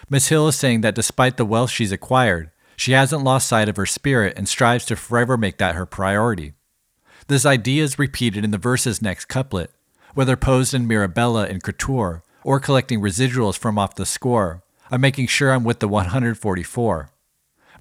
Miss 0.09 0.29
Hill 0.29 0.47
is 0.47 0.55
saying 0.55 0.81
that 0.81 0.95
despite 0.95 1.37
the 1.37 1.45
wealth 1.45 1.69
she's 1.69 1.91
acquired, 1.91 2.49
she 2.75 2.93
hasn't 2.93 3.23
lost 3.23 3.47
sight 3.47 3.69
of 3.69 3.77
her 3.77 3.85
spirit 3.85 4.33
and 4.35 4.49
strives 4.49 4.85
to 4.85 4.95
forever 4.95 5.37
make 5.37 5.59
that 5.59 5.75
her 5.75 5.85
priority. 5.85 6.53
This 7.27 7.45
idea 7.45 7.83
is 7.83 7.99
repeated 7.99 8.43
in 8.43 8.49
the 8.49 8.57
verse's 8.57 8.99
next 8.99 9.25
couplet, 9.25 9.69
whether 10.15 10.35
posed 10.35 10.73
in 10.73 10.87
Mirabella 10.87 11.45
in 11.45 11.61
Couture 11.61 12.23
or 12.43 12.59
collecting 12.59 12.99
residuals 12.99 13.57
from 13.59 13.77
off 13.77 13.93
the 13.93 14.07
score. 14.07 14.63
I'm 14.89 15.01
making 15.01 15.27
sure 15.27 15.51
I'm 15.51 15.63
with 15.63 15.81
the 15.81 15.87
144. 15.87 17.11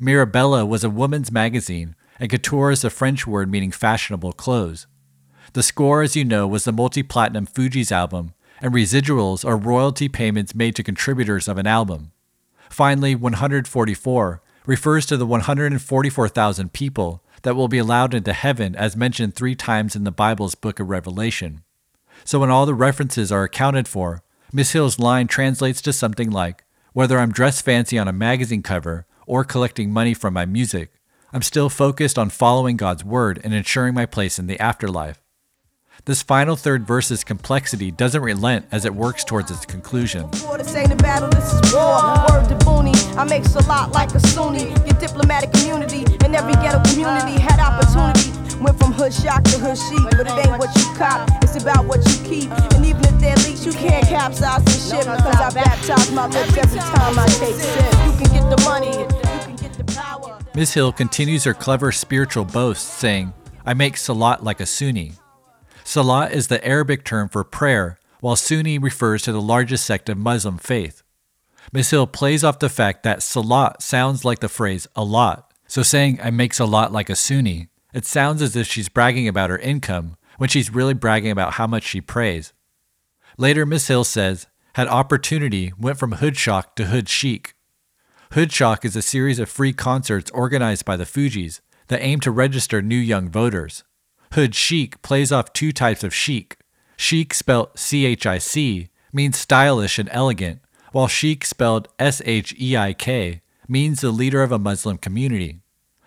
Mirabella 0.00 0.66
was 0.66 0.84
a 0.84 0.90
woman's 0.90 1.30
magazine, 1.30 1.94
and 2.18 2.30
couture 2.30 2.70
is 2.70 2.84
a 2.84 2.90
French 2.90 3.26
word 3.26 3.50
meaning 3.50 3.70
fashionable 3.70 4.32
clothes. 4.32 4.86
The 5.52 5.62
score, 5.62 6.02
as 6.02 6.16
you 6.16 6.24
know, 6.24 6.46
was 6.46 6.64
the 6.64 6.72
multi 6.72 7.02
platinum 7.02 7.46
Fugees' 7.46 7.92
album, 7.92 8.34
and 8.60 8.72
residuals 8.72 9.44
are 9.44 9.56
royalty 9.56 10.08
payments 10.08 10.54
made 10.54 10.74
to 10.76 10.82
contributors 10.82 11.48
of 11.48 11.58
an 11.58 11.66
album. 11.66 12.12
Finally, 12.68 13.14
144 13.14 14.42
refers 14.66 15.06
to 15.06 15.16
the 15.16 15.26
144,000 15.26 16.72
people 16.72 17.22
that 17.42 17.54
will 17.54 17.68
be 17.68 17.78
allowed 17.78 18.14
into 18.14 18.32
heaven 18.32 18.74
as 18.74 18.96
mentioned 18.96 19.34
three 19.34 19.54
times 19.54 19.94
in 19.94 20.04
the 20.04 20.10
Bible's 20.10 20.54
book 20.54 20.80
of 20.80 20.88
Revelation. 20.88 21.62
So 22.24 22.40
when 22.40 22.50
all 22.50 22.64
the 22.64 22.74
references 22.74 23.30
are 23.30 23.44
accounted 23.44 23.86
for, 23.86 24.22
Miss 24.52 24.72
Hill's 24.72 24.98
line 24.98 25.26
translates 25.26 25.82
to 25.82 25.92
something 25.92 26.30
like 26.30 26.64
Whether 26.92 27.18
I'm 27.18 27.32
dressed 27.32 27.64
fancy 27.64 27.98
on 27.98 28.08
a 28.08 28.12
magazine 28.12 28.62
cover 28.62 29.06
or 29.26 29.44
collecting 29.44 29.90
money 29.90 30.14
from 30.14 30.34
my 30.34 30.46
music, 30.46 30.92
I'm 31.32 31.42
still 31.42 31.68
focused 31.68 32.18
on 32.18 32.30
following 32.30 32.76
God's 32.76 33.04
word 33.04 33.40
and 33.42 33.52
ensuring 33.52 33.94
my 33.94 34.06
place 34.06 34.38
in 34.38 34.46
the 34.46 34.60
afterlife. 34.60 35.20
This 36.06 36.22
final 36.22 36.54
third 36.54 36.86
verse's 36.86 37.24
complexity 37.24 37.90
doesn't 37.90 38.20
relent 38.20 38.66
as 38.70 38.84
it 38.84 38.94
works 38.94 39.24
towards 39.24 39.50
its 39.50 39.64
conclusion. 39.64 40.28
I 43.16 43.26
a 43.54 43.66
lot 43.66 43.92
like 43.92 44.14
a 44.14 44.20
Sunni. 44.20 44.64
Your 44.84 44.98
diplomatic 45.00 45.52
community 45.52 46.04
and 46.24 46.34
every 46.34 46.52
ghetto 46.54 46.82
community 46.90 47.40
had 47.40 47.58
opportunity. 47.58 48.30
Went 48.62 48.78
from 48.78 48.92
Hoodstock 48.92 49.44
to 49.44 49.58
hood 49.58 49.78
chic, 49.78 50.10
but 50.18 50.26
it 50.26 50.46
ain't 50.46 50.58
what 50.58 50.74
you 50.76 50.84
cop, 50.96 51.28
it's 51.42 51.56
about 51.60 51.84
what 51.86 52.04
you 52.06 52.24
keep. 52.24 52.50
And 52.74 52.84
even 52.84 53.02
if 53.04 53.18
there 53.20 53.36
leaks, 53.36 53.64
you 53.64 53.72
can't 53.72 54.06
capsize 54.06 54.64
the 54.64 54.70
ship. 54.72 55.04
Cause 55.04 55.40
I 55.40 55.50
baptize 55.50 56.10
my 56.12 56.26
lips 56.26 56.56
every 56.56 56.80
time 56.80 57.18
I 57.18 57.26
take. 57.26 57.93
Ms. 60.54 60.74
Hill 60.74 60.92
continues 60.92 61.44
her 61.44 61.54
clever 61.54 61.90
spiritual 61.90 62.44
boast, 62.44 62.86
saying, 62.86 63.32
I 63.66 63.74
make 63.74 63.96
salat 63.96 64.44
like 64.44 64.60
a 64.60 64.66
Sunni. 64.66 65.14
Salat 65.82 66.32
is 66.32 66.46
the 66.46 66.64
Arabic 66.64 67.04
term 67.04 67.28
for 67.28 67.42
prayer, 67.42 67.98
while 68.20 68.36
Sunni 68.36 68.78
refers 68.78 69.22
to 69.22 69.32
the 69.32 69.40
largest 69.40 69.84
sect 69.84 70.08
of 70.08 70.16
Muslim 70.16 70.58
faith. 70.58 71.02
Ms. 71.72 71.90
Hill 71.90 72.06
plays 72.06 72.44
off 72.44 72.60
the 72.60 72.68
fact 72.68 73.02
that 73.02 73.22
salat 73.22 73.82
sounds 73.82 74.24
like 74.24 74.38
the 74.38 74.48
phrase 74.48 74.86
a 74.94 75.02
lot, 75.02 75.52
so 75.66 75.82
saying 75.82 76.20
I 76.22 76.30
make 76.30 76.54
salat 76.54 76.92
like 76.92 77.10
a 77.10 77.16
Sunni, 77.16 77.68
it 77.92 78.04
sounds 78.04 78.40
as 78.40 78.54
if 78.54 78.66
she's 78.66 78.88
bragging 78.88 79.26
about 79.26 79.50
her 79.50 79.58
income 79.58 80.16
when 80.38 80.48
she's 80.48 80.72
really 80.72 80.94
bragging 80.94 81.30
about 81.30 81.54
how 81.54 81.66
much 81.66 81.82
she 81.82 82.00
prays. 82.00 82.52
Later, 83.36 83.66
Ms. 83.66 83.88
Hill 83.88 84.04
says, 84.04 84.46
had 84.74 84.88
opportunity 84.88 85.72
went 85.78 85.98
from 85.98 86.14
Hoodstock 86.14 86.74
to 86.76 86.86
hood 86.86 87.08
chic. 87.08 87.53
Hoodstock 88.34 88.84
is 88.84 88.96
a 88.96 89.00
series 89.02 89.38
of 89.38 89.48
free 89.48 89.72
concerts 89.72 90.28
organized 90.32 90.84
by 90.84 90.96
the 90.96 91.04
Fugees 91.04 91.60
that 91.86 92.02
aim 92.02 92.18
to 92.18 92.32
register 92.32 92.82
new 92.82 92.96
young 92.96 93.28
voters. 93.28 93.84
Hood 94.32 94.56
chic 94.56 95.00
plays 95.02 95.30
off 95.30 95.52
two 95.52 95.70
types 95.70 96.02
of 96.02 96.12
chic. 96.12 96.58
Chic, 96.96 97.32
spelled 97.32 97.78
C 97.78 98.04
H 98.04 98.26
I 98.26 98.38
C, 98.38 98.88
means 99.12 99.38
stylish 99.38 100.00
and 100.00 100.08
elegant, 100.10 100.62
while 100.90 101.06
sheik, 101.06 101.44
spelled 101.44 101.86
S 102.00 102.20
H 102.24 102.52
E 102.60 102.76
I 102.76 102.92
K, 102.92 103.40
means 103.68 104.00
the 104.00 104.10
leader 104.10 104.42
of 104.42 104.50
a 104.50 104.58
Muslim 104.58 104.98
community. 104.98 105.60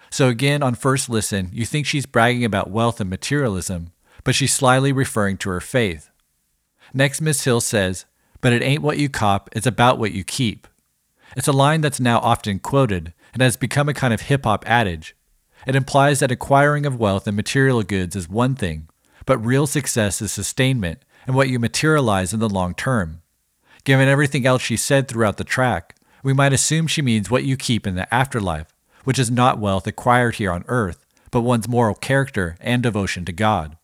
So, 0.10 0.28
again, 0.28 0.62
on 0.62 0.76
first 0.76 1.08
listen, 1.08 1.50
you 1.54 1.66
think 1.66 1.86
she's 1.86 2.06
bragging 2.06 2.44
about 2.44 2.70
wealth 2.70 3.00
and 3.00 3.10
materialism, 3.10 3.94
but 4.26 4.36
she's 4.36 4.54
slyly 4.54 4.92
referring 4.92 5.38
to 5.38 5.50
her 5.50 5.62
faith. 5.62 6.10
Next, 6.94 7.22
Miss 7.22 7.46
Hill 7.46 7.62
says, 7.62 8.04
But 8.42 8.52
it 8.52 8.64
ain't 8.64 8.84
what 8.84 8.98
you 8.98 9.08
cop, 9.08 9.50
it's 9.54 9.66
about 9.66 9.98
what 9.98 10.12
you 10.12 10.26
keep. 10.26 10.68
It's 11.36 11.48
a 11.48 11.54
line 11.54 11.82
that's 11.82 12.00
now 12.00 12.20
often 12.20 12.60
quoted 12.60 13.14
and 13.34 13.42
has 13.42 13.58
become 13.58 13.90
a 13.90 13.94
kind 13.94 14.14
of 14.14 14.22
hip 14.22 14.46
hop 14.46 14.64
adage. 14.68 15.16
It 15.66 15.76
implies 15.76 16.20
that 16.20 16.32
acquiring 16.32 16.86
of 16.86 17.00
wealth 17.00 17.28
and 17.28 17.36
material 17.36 17.84
goods 17.84 18.16
is 18.16 18.30
one 18.30 18.56
thing, 18.56 18.88
but 19.26 19.38
real 19.46 19.68
success 19.68 20.22
is 20.22 20.32
sustainment 20.32 21.00
and 21.26 21.36
what 21.36 21.50
you 21.50 21.60
materialize 21.60 22.34
in 22.34 22.40
the 22.40 22.50
long 22.50 22.74
term. 22.74 23.22
Given 23.84 24.08
everything 24.08 24.46
else 24.46 24.62
she 24.62 24.78
said 24.78 25.08
throughout 25.08 25.38
the 25.38 25.44
track, 25.44 25.96
we 26.24 26.34
might 26.34 26.54
assume 26.54 26.88
she 26.88 27.02
means 27.02 27.30
what 27.30 27.44
you 27.44 27.56
keep 27.56 27.86
in 27.86 27.96
the 27.96 28.14
afterlife, 28.14 28.74
which 29.04 29.20
is 29.20 29.32
not 29.32 29.60
wealth 29.60 29.88
acquired 29.88 30.36
here 30.36 30.52
on 30.52 30.66
earth, 30.68 31.06
but 31.32 31.42
one's 31.42 31.68
moral 31.68 31.96
character 31.96 32.58
and 32.60 32.84
devotion 32.84 33.26
to 33.26 33.32
God. 33.32 33.78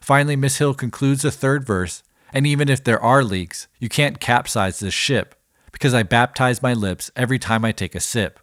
Finally, 0.00 0.36
Miss 0.36 0.58
Hill 0.58 0.74
concludes 0.74 1.22
the 1.22 1.30
third 1.30 1.64
verse, 1.64 2.02
and 2.32 2.46
even 2.46 2.68
if 2.68 2.82
there 2.82 3.00
are 3.00 3.24
leaks, 3.24 3.68
you 3.78 3.88
can't 3.88 4.20
capsize 4.20 4.80
this 4.80 4.94
ship, 4.94 5.34
because 5.74 5.92
I 5.92 6.04
baptize 6.04 6.62
my 6.62 6.72
lips 6.72 7.10
every 7.16 7.38
time 7.38 7.64
I 7.64 7.72
take 7.72 7.96
a 7.96 8.00
sip. 8.00 8.38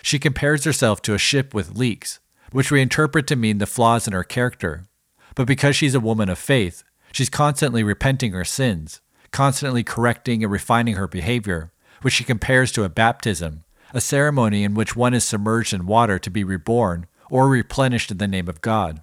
She 0.00 0.20
compares 0.20 0.64
herself 0.64 1.02
to 1.02 1.14
a 1.14 1.18
ship 1.18 1.52
with 1.52 1.76
leaks, 1.76 2.20
which 2.52 2.70
we 2.70 2.80
interpret 2.80 3.26
to 3.26 3.36
mean 3.36 3.58
the 3.58 3.66
flaws 3.66 4.06
in 4.06 4.12
her 4.12 4.22
character. 4.22 4.84
But 5.34 5.48
because 5.48 5.74
she's 5.74 5.96
a 5.96 6.00
woman 6.00 6.28
of 6.28 6.38
faith, 6.38 6.84
she's 7.12 7.28
constantly 7.28 7.82
repenting 7.82 8.32
her 8.32 8.44
sins, 8.44 9.00
constantly 9.32 9.82
correcting 9.82 10.44
and 10.44 10.52
refining 10.52 10.94
her 10.94 11.08
behavior, 11.08 11.72
which 12.02 12.14
she 12.14 12.22
compares 12.22 12.70
to 12.72 12.84
a 12.84 12.88
baptism, 12.88 13.64
a 13.92 14.00
ceremony 14.00 14.62
in 14.62 14.74
which 14.74 14.94
one 14.94 15.14
is 15.14 15.24
submerged 15.24 15.72
in 15.72 15.86
water 15.86 16.18
to 16.20 16.30
be 16.30 16.44
reborn 16.44 17.06
or 17.28 17.48
replenished 17.48 18.12
in 18.12 18.18
the 18.18 18.28
name 18.28 18.48
of 18.48 18.60
God. 18.60 19.02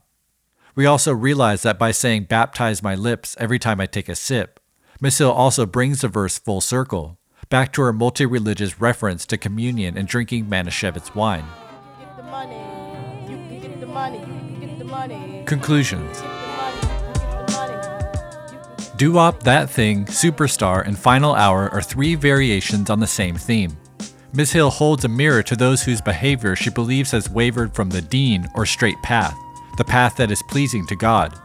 We 0.76 0.86
also 0.86 1.14
realize 1.14 1.62
that 1.64 1.78
by 1.78 1.92
saying, 1.92 2.24
Baptize 2.30 2.82
my 2.82 2.96
lips 2.96 3.36
every 3.38 3.60
time 3.60 3.82
I 3.82 3.86
take 3.86 4.08
a 4.08 4.16
sip, 4.16 4.62
Miss 5.02 5.18
Hill 5.18 5.32
also 5.32 5.66
brings 5.66 6.02
the 6.02 6.08
verse 6.08 6.40
full 6.40 6.62
circle, 6.62 7.20
back 7.50 7.74
to 7.74 7.82
her 7.82 7.94
multi 7.94 8.26
religious 8.26 8.80
reference 8.80 9.26
to 9.28 9.38
communion 9.38 9.98
and 9.98 10.08
drinking 10.08 10.46
Manischewitz 10.46 11.14
wine. 11.16 11.46
Conclusions 15.46 16.22
Doo 18.96 19.12
Wop, 19.14 19.44
That 19.44 19.70
Thing, 19.70 20.06
Superstar, 20.06 20.86
and 20.86 20.98
Final 20.98 21.34
Hour 21.34 21.70
are 21.72 21.82
three 21.82 22.16
variations 22.16 22.90
on 22.90 23.00
the 23.00 23.08
same 23.08 23.36
theme. 23.36 23.76
Ms. 24.34 24.52
Hill 24.52 24.70
holds 24.70 25.04
a 25.04 25.10
mirror 25.10 25.44
to 25.44 25.56
those 25.56 25.84
whose 25.84 26.00
behavior 26.00 26.56
she 26.56 26.70
believes 26.70 27.12
has 27.12 27.30
wavered 27.30 27.76
from 27.76 27.90
the 27.90 28.02
deen 28.02 28.48
or 28.56 28.66
straight 28.66 29.02
path, 29.04 29.36
the 29.78 29.84
path 29.84 30.16
that 30.18 30.32
is 30.32 30.42
pleasing 30.50 30.88
to 30.88 30.96
God. 30.96 31.38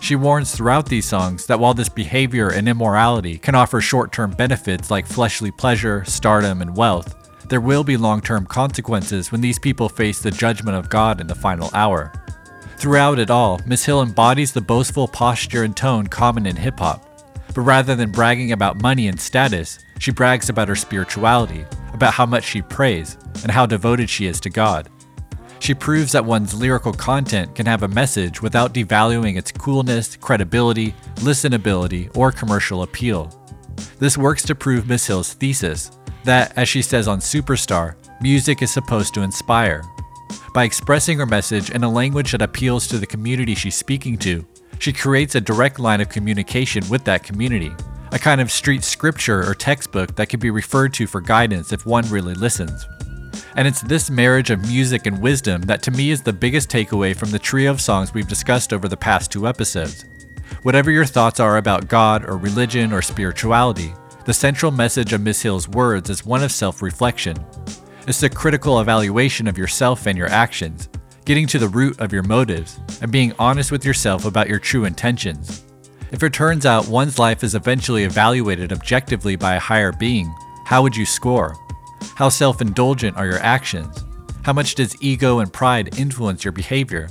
She 0.00 0.16
warns 0.16 0.54
throughout 0.54 0.86
these 0.86 1.06
songs 1.06 1.46
that 1.46 1.58
while 1.58 1.74
this 1.74 1.88
behavior 1.88 2.50
and 2.50 2.68
immorality 2.68 3.38
can 3.38 3.54
offer 3.54 3.80
short 3.80 4.12
term 4.12 4.30
benefits 4.30 4.90
like 4.90 5.06
fleshly 5.06 5.50
pleasure, 5.50 6.04
stardom, 6.04 6.62
and 6.62 6.76
wealth, 6.76 7.14
there 7.48 7.60
will 7.60 7.82
be 7.82 7.96
long 7.96 8.20
term 8.20 8.46
consequences 8.46 9.32
when 9.32 9.40
these 9.40 9.58
people 9.58 9.88
face 9.88 10.20
the 10.20 10.30
judgment 10.30 10.76
of 10.76 10.88
God 10.88 11.20
in 11.20 11.26
the 11.26 11.34
final 11.34 11.70
hour. 11.74 12.12
Throughout 12.76 13.18
it 13.18 13.30
all, 13.30 13.60
Miss 13.66 13.84
Hill 13.84 14.02
embodies 14.02 14.52
the 14.52 14.60
boastful 14.60 15.08
posture 15.08 15.64
and 15.64 15.76
tone 15.76 16.06
common 16.06 16.46
in 16.46 16.56
hip 16.56 16.78
hop. 16.78 17.06
But 17.54 17.62
rather 17.62 17.96
than 17.96 18.12
bragging 18.12 18.52
about 18.52 18.80
money 18.80 19.08
and 19.08 19.20
status, 19.20 19.80
she 19.98 20.12
brags 20.12 20.48
about 20.48 20.68
her 20.68 20.76
spirituality, 20.76 21.66
about 21.92 22.14
how 22.14 22.24
much 22.24 22.44
she 22.44 22.62
prays, 22.62 23.18
and 23.42 23.50
how 23.50 23.66
devoted 23.66 24.08
she 24.08 24.26
is 24.26 24.40
to 24.40 24.50
God. 24.50 24.88
She 25.60 25.74
proves 25.74 26.12
that 26.12 26.24
one's 26.24 26.54
lyrical 26.54 26.92
content 26.92 27.54
can 27.54 27.66
have 27.66 27.82
a 27.82 27.88
message 27.88 28.40
without 28.40 28.72
devaluing 28.72 29.36
its 29.36 29.52
coolness, 29.52 30.16
credibility, 30.16 30.92
listenability, 31.16 32.14
or 32.16 32.32
commercial 32.32 32.82
appeal. 32.82 33.30
This 33.98 34.16
works 34.16 34.42
to 34.44 34.54
prove 34.54 34.88
Miss 34.88 35.06
Hill's 35.06 35.34
thesis 35.34 35.90
that, 36.24 36.56
as 36.56 36.68
she 36.68 36.80
says 36.80 37.06
on 37.06 37.20
Superstar, 37.20 37.94
music 38.22 38.62
is 38.62 38.72
supposed 38.72 39.12
to 39.14 39.20
inspire. 39.20 39.82
By 40.54 40.64
expressing 40.64 41.18
her 41.18 41.26
message 41.26 41.70
in 41.70 41.84
a 41.84 41.90
language 41.90 42.32
that 42.32 42.42
appeals 42.42 42.86
to 42.88 42.98
the 42.98 43.06
community 43.06 43.54
she's 43.54 43.76
speaking 43.76 44.16
to, 44.18 44.46
she 44.78 44.94
creates 44.94 45.34
a 45.34 45.40
direct 45.42 45.78
line 45.78 46.00
of 46.00 46.08
communication 46.08 46.88
with 46.88 47.04
that 47.04 47.22
community, 47.22 47.72
a 48.12 48.18
kind 48.18 48.40
of 48.40 48.50
street 48.50 48.82
scripture 48.82 49.46
or 49.48 49.54
textbook 49.54 50.16
that 50.16 50.30
can 50.30 50.40
be 50.40 50.50
referred 50.50 50.94
to 50.94 51.06
for 51.06 51.20
guidance 51.20 51.70
if 51.70 51.84
one 51.84 52.08
really 52.08 52.34
listens. 52.34 52.86
And 53.56 53.66
it's 53.66 53.80
this 53.80 54.10
marriage 54.10 54.50
of 54.50 54.62
music 54.62 55.06
and 55.06 55.20
wisdom 55.20 55.62
that 55.62 55.82
to 55.82 55.90
me 55.90 56.10
is 56.10 56.22
the 56.22 56.32
biggest 56.32 56.68
takeaway 56.68 57.16
from 57.16 57.30
the 57.30 57.38
trio 57.38 57.70
of 57.70 57.80
songs 57.80 58.14
we've 58.14 58.28
discussed 58.28 58.72
over 58.72 58.88
the 58.88 58.96
past 58.96 59.32
two 59.32 59.48
episodes. 59.48 60.04
Whatever 60.62 60.90
your 60.90 61.04
thoughts 61.04 61.40
are 61.40 61.56
about 61.56 61.88
God 61.88 62.24
or 62.28 62.36
religion 62.36 62.92
or 62.92 63.02
spirituality, 63.02 63.92
the 64.24 64.34
central 64.34 64.70
message 64.70 65.12
of 65.12 65.20
Miss 65.20 65.42
Hill's 65.42 65.68
words 65.68 66.10
is 66.10 66.24
one 66.24 66.42
of 66.42 66.52
self 66.52 66.82
reflection. 66.82 67.36
It's 68.06 68.22
a 68.22 68.28
critical 68.28 68.80
evaluation 68.80 69.48
of 69.48 69.58
yourself 69.58 70.06
and 70.06 70.16
your 70.16 70.28
actions, 70.28 70.88
getting 71.24 71.46
to 71.48 71.58
the 71.58 71.68
root 71.68 72.00
of 72.00 72.12
your 72.12 72.22
motives, 72.22 72.78
and 73.02 73.10
being 73.10 73.32
honest 73.38 73.72
with 73.72 73.84
yourself 73.84 74.24
about 74.24 74.48
your 74.48 74.58
true 74.58 74.84
intentions. 74.84 75.64
If 76.12 76.22
it 76.22 76.32
turns 76.32 76.66
out 76.66 76.88
one's 76.88 77.18
life 77.18 77.42
is 77.44 77.54
eventually 77.54 78.04
evaluated 78.04 78.72
objectively 78.72 79.36
by 79.36 79.54
a 79.54 79.60
higher 79.60 79.92
being, 79.92 80.32
how 80.66 80.82
would 80.82 80.96
you 80.96 81.06
score? 81.06 81.56
How 82.14 82.28
self 82.28 82.60
indulgent 82.60 83.16
are 83.16 83.26
your 83.26 83.38
actions? 83.38 84.04
How 84.42 84.52
much 84.52 84.74
does 84.74 85.00
ego 85.02 85.40
and 85.40 85.52
pride 85.52 85.98
influence 85.98 86.44
your 86.44 86.52
behavior? 86.52 87.08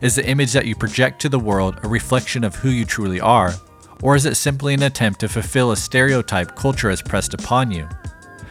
Is 0.00 0.16
the 0.16 0.28
image 0.28 0.52
that 0.52 0.66
you 0.66 0.74
project 0.74 1.20
to 1.22 1.28
the 1.28 1.38
world 1.38 1.78
a 1.82 1.88
reflection 1.88 2.44
of 2.44 2.54
who 2.54 2.68
you 2.68 2.84
truly 2.84 3.20
are? 3.20 3.54
Or 4.02 4.16
is 4.16 4.26
it 4.26 4.36
simply 4.36 4.74
an 4.74 4.82
attempt 4.82 5.20
to 5.20 5.28
fulfill 5.28 5.72
a 5.72 5.76
stereotype 5.76 6.56
culture 6.56 6.90
has 6.90 7.00
pressed 7.00 7.34
upon 7.34 7.70
you? 7.70 7.88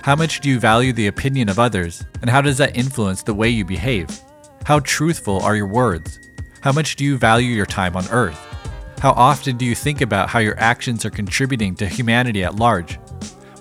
How 0.01 0.15
much 0.15 0.41
do 0.41 0.49
you 0.49 0.59
value 0.59 0.93
the 0.93 1.07
opinion 1.07 1.47
of 1.47 1.59
others, 1.59 2.03
and 2.21 2.29
how 2.29 2.41
does 2.41 2.57
that 2.57 2.75
influence 2.75 3.23
the 3.23 3.33
way 3.33 3.49
you 3.49 3.63
behave? 3.63 4.09
How 4.65 4.79
truthful 4.79 5.41
are 5.41 5.55
your 5.55 5.67
words? 5.67 6.19
How 6.61 6.71
much 6.71 6.95
do 6.95 7.05
you 7.05 7.17
value 7.17 7.51
your 7.51 7.65
time 7.65 7.95
on 7.95 8.07
earth? 8.09 8.39
How 8.99 9.11
often 9.11 9.57
do 9.57 9.65
you 9.65 9.75
think 9.75 10.01
about 10.01 10.29
how 10.29 10.39
your 10.39 10.57
actions 10.59 11.05
are 11.05 11.09
contributing 11.09 11.75
to 11.75 11.87
humanity 11.87 12.43
at 12.43 12.55
large? 12.55 12.99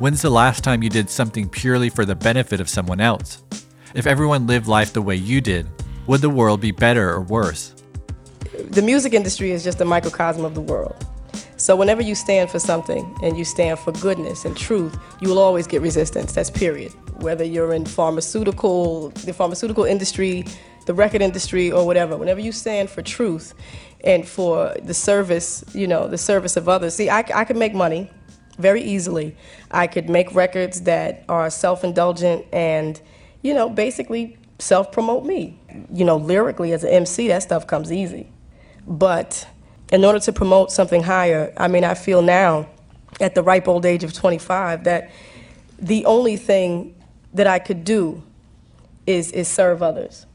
When's 0.03 0.21
the 0.21 0.31
last 0.31 0.65
time 0.65 0.83
you 0.83 0.91
did 0.91 1.09
something 1.09 1.49
purely 1.49 1.89
for 1.89 2.05
the 2.05 2.17
benefit 2.17 2.61
of 2.61 2.69
someone 2.69 3.01
else? 3.01 3.41
If 3.95 4.05
everyone 4.05 4.49
lived 4.49 4.67
life 4.67 4.93
the 4.93 5.01
way 5.01 5.15
you 5.15 5.41
did, 5.41 5.69
would 6.09 6.23
the 6.23 6.29
world 6.29 6.61
be 6.61 6.73
better 6.73 7.09
or 7.09 7.21
worse? 7.21 7.73
the 8.71 8.83
music 8.83 9.15
industry 9.15 9.53
is 9.53 9.63
just 9.63 9.81
a 9.81 9.85
microcosm 9.85 10.45
of 10.45 10.57
the 10.57 10.61
world. 10.61 11.07
So 11.57 11.77
whenever 11.77 12.03
you 12.03 12.17
stand 12.17 12.51
for 12.51 12.59
something 12.59 13.17
and 13.23 13.39
you 13.39 13.45
stand 13.45 13.79
for 13.79 13.93
goodness 13.93 14.45
and 14.45 14.57
truth, 14.57 14.99
you 15.21 15.29
will 15.29 15.39
always 15.39 15.69
get 15.69 15.81
resistance. 15.81 16.33
That's 16.33 16.51
period. 16.51 16.91
Whether 17.23 17.45
you're 17.45 17.73
in 17.73 17.85
pharmaceutical, 17.85 19.11
the 19.11 19.33
pharmaceutical 19.33 19.85
industry, 19.85 20.45
the 20.87 20.95
record 20.95 21.23
industry, 21.23 21.71
or 21.71 21.87
whatever. 21.87 22.17
Whenever 22.17 22.41
you 22.41 22.51
stand 22.51 22.91
for 22.91 23.03
truth 23.03 23.55
and 24.03 24.27
for 24.27 24.75
the 24.83 24.95
service, 24.95 25.65
you 25.73 25.87
know, 25.87 26.09
the 26.09 26.19
service 26.19 26.57
of 26.57 26.69
others. 26.69 26.97
See, 26.97 27.09
I, 27.09 27.25
I 27.33 27.45
could 27.45 27.57
make 27.57 27.73
money 27.73 28.11
very 28.59 28.83
easily. 28.83 29.37
I 29.71 29.87
could 29.87 30.09
make 30.09 30.35
records 30.35 30.83
that 30.83 31.25
are 31.29 31.49
self-indulgent 31.51 32.47
and, 32.53 33.01
you 33.43 33.55
know, 33.55 33.69
basically 33.69 34.37
self-promote 34.59 35.25
me. 35.25 35.59
You 35.93 36.05
know, 36.05 36.17
lyrically 36.17 36.73
as 36.73 36.85
an 36.85 36.91
MC, 36.91 37.29
that 37.29 37.43
stuff 37.43 37.67
comes 37.67 37.93
easy. 37.93 38.29
But 38.87 39.47
in 39.91 40.05
order 40.05 40.19
to 40.21 40.33
promote 40.33 40.73
something 40.73 41.03
higher, 41.03 41.53
I 41.57 41.69
mean, 41.69 41.85
I 41.85 41.95
feel 41.95 42.23
now, 42.23 42.69
at 43.21 43.35
the 43.35 43.43
ripe 43.43 43.69
old 43.69 43.85
age 43.85 44.05
of 44.05 44.13
25, 44.13 44.85
that 44.85 45.11
the 45.79 46.05
only 46.07 46.37
thing 46.37 46.95
that 47.35 47.47
I 47.47 47.59
could 47.59 47.85
do 47.85 48.23
is, 49.07 49.33
is 49.33 49.49
serve 49.49 49.83
others. 49.83 50.27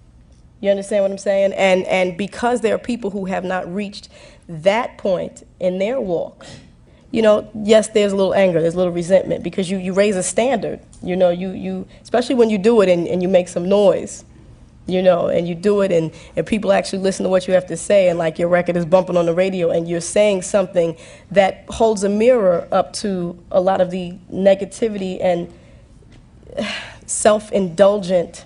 You 0.60 0.72
understand 0.72 1.04
what 1.04 1.12
I'm 1.12 1.18
saying? 1.18 1.54
And, 1.54 1.86
and 1.86 2.18
because 2.18 2.62
there 2.62 2.74
are 2.76 2.80
people 2.80 3.12
who 3.12 3.26
have 3.26 3.44
not 3.44 3.72
reached 3.72 4.10
that 4.50 4.98
point 4.98 5.46
in 5.60 5.78
their 5.78 6.02
walk, 6.02 6.46
you 7.12 7.22
know, 7.22 7.50
yes, 7.64 7.90
there's 7.90 8.12
a 8.12 8.16
little 8.16 8.34
anger, 8.34 8.62
there's 8.62 8.74
a 8.74 8.78
little 8.78 8.94
resentment 8.94 9.44
because 9.44 9.70
you, 9.70 9.78
you 9.78 9.94
raise 9.94 10.16
a 10.16 10.24
standard. 10.24 10.80
You 11.02 11.16
know, 11.16 11.30
you, 11.30 11.52
you 11.52 11.88
especially 12.02 12.36
when 12.36 12.50
you 12.50 12.58
do 12.58 12.82
it 12.82 12.90
and, 12.90 13.08
and 13.08 13.22
you 13.22 13.28
make 13.28 13.48
some 13.48 13.68
noise 13.68 14.26
you 14.88 15.02
know, 15.02 15.28
and 15.28 15.48
you 15.48 15.54
do 15.54 15.82
it 15.82 15.92
and, 15.92 16.12
and 16.36 16.48
people 16.48 16.72
actually 16.72 17.00
listen 17.00 17.24
to 17.24 17.30
what 17.30 17.48
you 17.48 17.54
have 17.54 17.68
to 17.68 17.78
say 17.78 18.08
and 18.08 18.18
like 18.18 18.40
your 18.40 18.48
record 18.48 18.78
is 18.78 18.86
bumping 18.86 19.18
on 19.18 19.26
the 19.26 19.34
radio 19.34 19.70
and 19.70 19.88
you're 19.88 20.02
saying 20.02 20.42
something 20.42 20.96
that 21.30 21.66
holds 21.70 22.04
a 22.04 22.10
mirror 22.10 22.68
up 22.72 22.94
to 22.94 23.38
a 23.52 23.60
lot 23.60 23.82
of 23.82 23.92
the 23.92 24.14
negativity 24.32 25.22
and 25.22 25.54
self-indulgent 27.06 28.46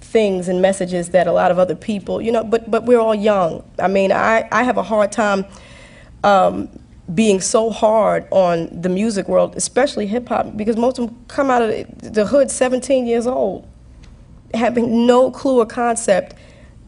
things 0.00 0.48
and 0.48 0.62
messages 0.62 1.10
that 1.10 1.26
a 1.26 1.32
lot 1.32 1.50
of 1.50 1.58
other 1.58 1.74
people, 1.74 2.22
you 2.22 2.32
know, 2.32 2.42
but, 2.42 2.70
but 2.70 2.84
we're 2.84 3.00
all 3.00 3.14
young. 3.14 3.62
I 3.78 3.88
mean, 3.88 4.12
I, 4.12 4.48
I 4.50 4.62
have 4.62 4.78
a 4.78 4.82
hard 4.82 5.12
time 5.12 5.44
um, 6.22 6.70
being 7.12 7.40
so 7.40 7.70
hard 7.70 8.26
on 8.30 8.68
the 8.80 8.88
music 8.88 9.28
world, 9.28 9.54
especially 9.56 10.06
hip 10.06 10.28
hop, 10.28 10.56
because 10.56 10.76
most 10.76 10.98
of 10.98 11.06
them 11.06 11.24
come 11.28 11.50
out 11.50 11.62
of 11.62 12.14
the 12.14 12.26
hood 12.26 12.50
17 12.50 13.06
years 13.06 13.26
old 13.26 13.68
having 14.54 15.06
no 15.06 15.30
clue 15.30 15.60
or 15.60 15.66
concept, 15.66 16.34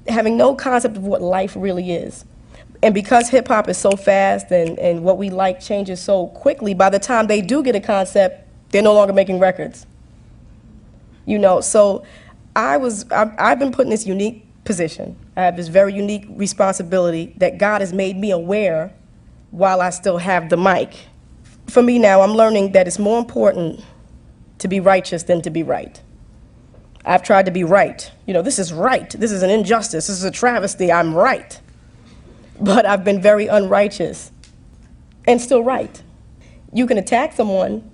having 0.09 0.37
no 0.37 0.55
concept 0.55 0.97
of 0.97 1.05
what 1.05 1.21
life 1.21 1.55
really 1.57 1.93
is. 1.93 2.25
And 2.83 2.95
because 2.95 3.29
hip 3.29 3.49
hop 3.49 3.69
is 3.69 3.79
so 3.79 3.93
fast 3.93 4.51
and, 4.51 4.79
and 4.79 5.03
what 5.03 5.19
we 5.19 5.31
like 5.31 5.61
changes 5.61 6.01
so 6.01 6.29
quickly, 6.29 6.75
by 6.75 6.91
the 6.91 6.99
time 6.99 7.27
they 7.27 7.41
do 7.41 7.63
get 7.63 7.75
a 7.75 7.81
concept, 7.81 8.47
they're 8.71 8.83
no 8.83 8.95
longer 8.95 9.13
making 9.13 9.39
records. 9.39 9.87
You 11.25 11.39
know, 11.39 11.61
so 11.61 12.05
I 12.55 12.77
was, 12.77 13.11
I've, 13.11 13.33
I've 13.39 13.59
been 13.59 13.73
put 13.73 13.87
in 13.87 13.91
this 13.91 14.07
unique 14.07 14.45
position. 14.65 15.17
I 15.37 15.43
have 15.43 15.57
this 15.57 15.69
very 15.69 15.95
unique 15.95 16.27
responsibility 16.29 17.35
that 17.39 17.59
God 17.59 17.81
has 17.81 17.93
made 17.93 18.17
me 18.17 18.31
aware 18.31 18.93
while 19.51 19.81
I 19.81 19.91
still 19.91 20.19
have 20.19 20.49
the 20.49 20.57
mic. 20.57 20.95
For 21.69 21.83
me 21.83 21.99
now, 21.99 22.21
I'm 22.21 22.33
learning 22.33 22.73
that 22.73 22.87
it's 22.87 22.99
more 22.99 23.19
important 23.19 23.85
to 24.59 24.69
be 24.69 24.81
righteous 24.81 25.25
than 25.25 25.43
to 25.43 25.51
be 25.51 25.63
right. 25.63 26.01
I've 27.05 27.23
tried 27.23 27.47
to 27.47 27.53
be 27.53 27.65
right. 27.65 28.11
You 28.27 28.35
know, 28.35 28.43
this 28.43 28.59
is 28.59 28.73
right. 28.73 29.09
This 29.11 29.31
is 29.31 29.43
an 29.43 29.51
injustice. 29.51 30.09
This 30.09 30.17
is 30.17 30.25
a 30.25 30.31
travesty. 30.31 30.91
I'm 30.91 31.15
right. 31.15 31.61
But 32.61 32.87
I've 32.87 33.05
been 33.05 33.21
very 33.21 33.47
unrighteous 33.47 34.33
and 35.27 35.41
still 35.41 35.63
right. 35.63 36.03
You 36.73 36.87
can 36.87 36.99
attack 36.99 37.33
someone 37.33 37.91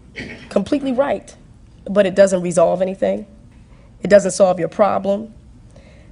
completely 0.48 0.92
right, 0.92 1.34
but 1.84 2.06
it 2.06 2.14
doesn't 2.14 2.42
resolve 2.42 2.80
anything. 2.80 3.26
It 4.02 4.08
doesn't 4.08 4.32
solve 4.32 4.58
your 4.58 4.68
problem. 4.68 5.34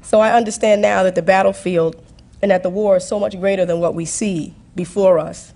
So 0.03 0.20
I 0.20 0.32
understand 0.32 0.82
now 0.82 1.03
that 1.03 1.14
the 1.14 1.22
battlefield 1.22 2.03
and 2.43 2.51
that 2.51 2.62
the 2.62 2.70
war 2.70 2.97
is 2.97 3.07
so 3.07 3.18
much 3.18 3.38
greater 3.38 3.64
than 3.64 3.80
what 3.80 3.95
we 3.95 4.05
see 4.05 4.55
before 4.81 5.18
us. 5.18 5.53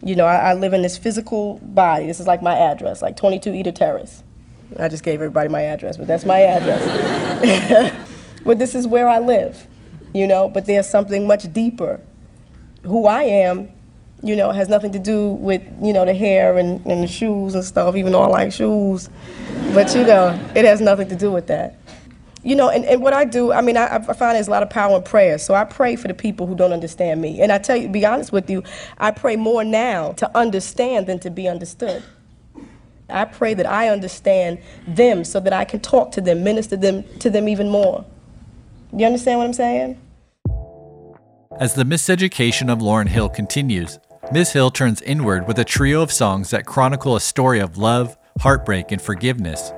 You 0.00 0.14
know, 0.14 0.26
I, 0.26 0.50
I 0.50 0.54
live 0.54 0.74
in 0.74 0.82
this 0.82 0.96
physical 0.96 1.58
body. 1.60 2.06
This 2.06 2.20
is 2.20 2.26
like 2.28 2.40
my 2.40 2.56
address, 2.56 3.02
like 3.02 3.16
22 3.16 3.52
Eder 3.52 3.72
Terrace. 3.72 4.22
I 4.78 4.86
just 4.88 5.02
gave 5.02 5.14
everybody 5.14 5.48
my 5.48 5.62
address, 5.62 5.96
but 5.96 6.06
that's 6.06 6.24
my 6.24 6.40
address. 6.40 7.96
but 8.44 8.60
this 8.60 8.76
is 8.76 8.86
where 8.86 9.08
I 9.08 9.18
live, 9.18 9.66
you 10.12 10.28
know, 10.28 10.48
but 10.48 10.66
there's 10.66 10.88
something 10.88 11.26
much 11.26 11.52
deeper. 11.52 12.00
Who 12.84 13.06
I 13.06 13.24
am, 13.24 13.70
you 14.22 14.36
know, 14.36 14.52
has 14.52 14.68
nothing 14.68 14.92
to 14.92 15.00
do 15.00 15.30
with, 15.30 15.62
you 15.82 15.92
know, 15.92 16.04
the 16.04 16.14
hair 16.14 16.56
and, 16.56 16.84
and 16.86 17.02
the 17.02 17.08
shoes 17.08 17.56
and 17.56 17.64
stuff, 17.64 17.96
even 17.96 18.12
though 18.12 18.22
I 18.22 18.28
like 18.28 18.52
shoes. 18.52 19.10
But, 19.74 19.92
you 19.96 20.04
know, 20.04 20.38
it 20.54 20.64
has 20.64 20.80
nothing 20.80 21.08
to 21.08 21.16
do 21.16 21.32
with 21.32 21.48
that. 21.48 21.76
You 22.44 22.54
know, 22.54 22.68
and, 22.68 22.84
and 22.84 23.02
what 23.02 23.14
I 23.14 23.24
do, 23.24 23.52
I 23.52 23.62
mean, 23.62 23.78
I, 23.78 23.96
I 23.96 24.00
find 24.00 24.36
there's 24.36 24.48
a 24.48 24.50
lot 24.50 24.62
of 24.62 24.68
power 24.68 24.94
in 24.96 25.02
prayer. 25.02 25.38
So 25.38 25.54
I 25.54 25.64
pray 25.64 25.96
for 25.96 26.08
the 26.08 26.14
people 26.14 26.46
who 26.46 26.54
don't 26.54 26.74
understand 26.74 27.22
me. 27.22 27.40
And 27.40 27.50
I 27.50 27.56
tell 27.56 27.74
you, 27.74 27.86
to 27.86 27.92
be 27.92 28.04
honest 28.04 28.32
with 28.32 28.50
you, 28.50 28.62
I 28.98 29.12
pray 29.12 29.36
more 29.36 29.64
now 29.64 30.12
to 30.12 30.36
understand 30.36 31.06
than 31.06 31.18
to 31.20 31.30
be 31.30 31.48
understood. 31.48 32.02
I 33.08 33.24
pray 33.24 33.54
that 33.54 33.66
I 33.66 33.88
understand 33.88 34.58
them 34.86 35.24
so 35.24 35.40
that 35.40 35.54
I 35.54 35.64
can 35.64 35.80
talk 35.80 36.12
to 36.12 36.20
them, 36.20 36.44
minister 36.44 36.76
them 36.76 37.04
to 37.20 37.30
them 37.30 37.48
even 37.48 37.70
more. 37.70 38.04
You 38.92 39.06
understand 39.06 39.38
what 39.38 39.46
I'm 39.46 39.52
saying? 39.54 40.00
As 41.58 41.74
the 41.74 41.84
miseducation 41.84 42.70
of 42.70 42.80
Lauryn 42.80 43.08
Hill 43.08 43.28
continues, 43.28 43.98
Miss 44.32 44.52
Hill 44.52 44.70
turns 44.70 45.00
inward 45.02 45.46
with 45.46 45.58
a 45.58 45.64
trio 45.64 46.02
of 46.02 46.12
songs 46.12 46.50
that 46.50 46.66
chronicle 46.66 47.16
a 47.16 47.20
story 47.20 47.60
of 47.60 47.78
love, 47.78 48.16
heartbreak, 48.40 48.90
and 48.90 49.00
forgiveness. 49.00 49.72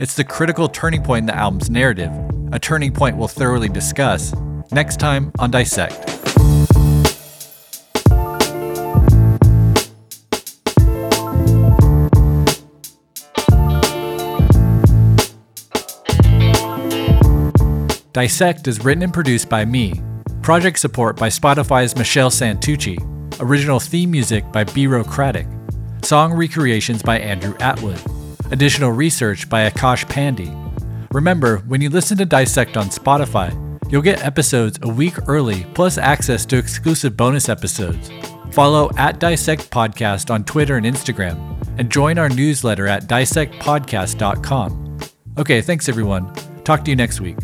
It's 0.00 0.14
the 0.14 0.24
critical 0.24 0.66
turning 0.66 1.02
point 1.02 1.24
in 1.24 1.26
the 1.26 1.36
album's 1.36 1.68
narrative, 1.68 2.10
a 2.52 2.58
turning 2.58 2.90
point 2.90 3.18
we'll 3.18 3.28
thoroughly 3.28 3.68
discuss 3.68 4.34
next 4.72 4.98
time 4.98 5.30
on 5.38 5.50
Dissect. 5.50 6.06
Dissect 18.14 18.68
is 18.68 18.82
written 18.82 19.02
and 19.02 19.12
produced 19.12 19.50
by 19.50 19.66
me. 19.66 20.00
Project 20.40 20.78
support 20.78 21.16
by 21.16 21.28
Spotify's 21.28 21.94
Michelle 21.94 22.30
Santucci. 22.30 22.96
Original 23.38 23.78
theme 23.78 24.10
music 24.10 24.50
by 24.50 24.64
Bureaucratic. 24.64 25.46
Song 26.02 26.32
recreations 26.32 27.02
by 27.02 27.18
Andrew 27.18 27.54
Atwood. 27.60 28.00
Additional 28.50 28.90
research 28.90 29.48
by 29.48 29.68
Akash 29.70 30.04
Pandey. 30.06 30.56
Remember, 31.12 31.58
when 31.68 31.80
you 31.80 31.88
listen 31.90 32.18
to 32.18 32.24
Dissect 32.24 32.76
on 32.76 32.86
Spotify, 32.86 33.50
you'll 33.90 34.02
get 34.02 34.24
episodes 34.24 34.78
a 34.82 34.88
week 34.88 35.14
early 35.28 35.64
plus 35.74 35.98
access 35.98 36.44
to 36.46 36.56
exclusive 36.56 37.16
bonus 37.16 37.48
episodes. 37.48 38.10
Follow 38.52 38.90
at 38.96 39.20
Dissect 39.20 39.70
Podcast 39.70 40.30
on 40.32 40.44
Twitter 40.44 40.76
and 40.76 40.86
Instagram, 40.86 41.38
and 41.78 41.90
join 41.90 42.18
our 42.18 42.28
newsletter 42.28 42.86
at 42.86 43.04
dissectpodcast.com. 43.04 44.98
Okay, 45.38 45.60
thanks 45.60 45.88
everyone. 45.88 46.34
Talk 46.64 46.84
to 46.84 46.90
you 46.90 46.96
next 46.96 47.20
week. 47.20 47.38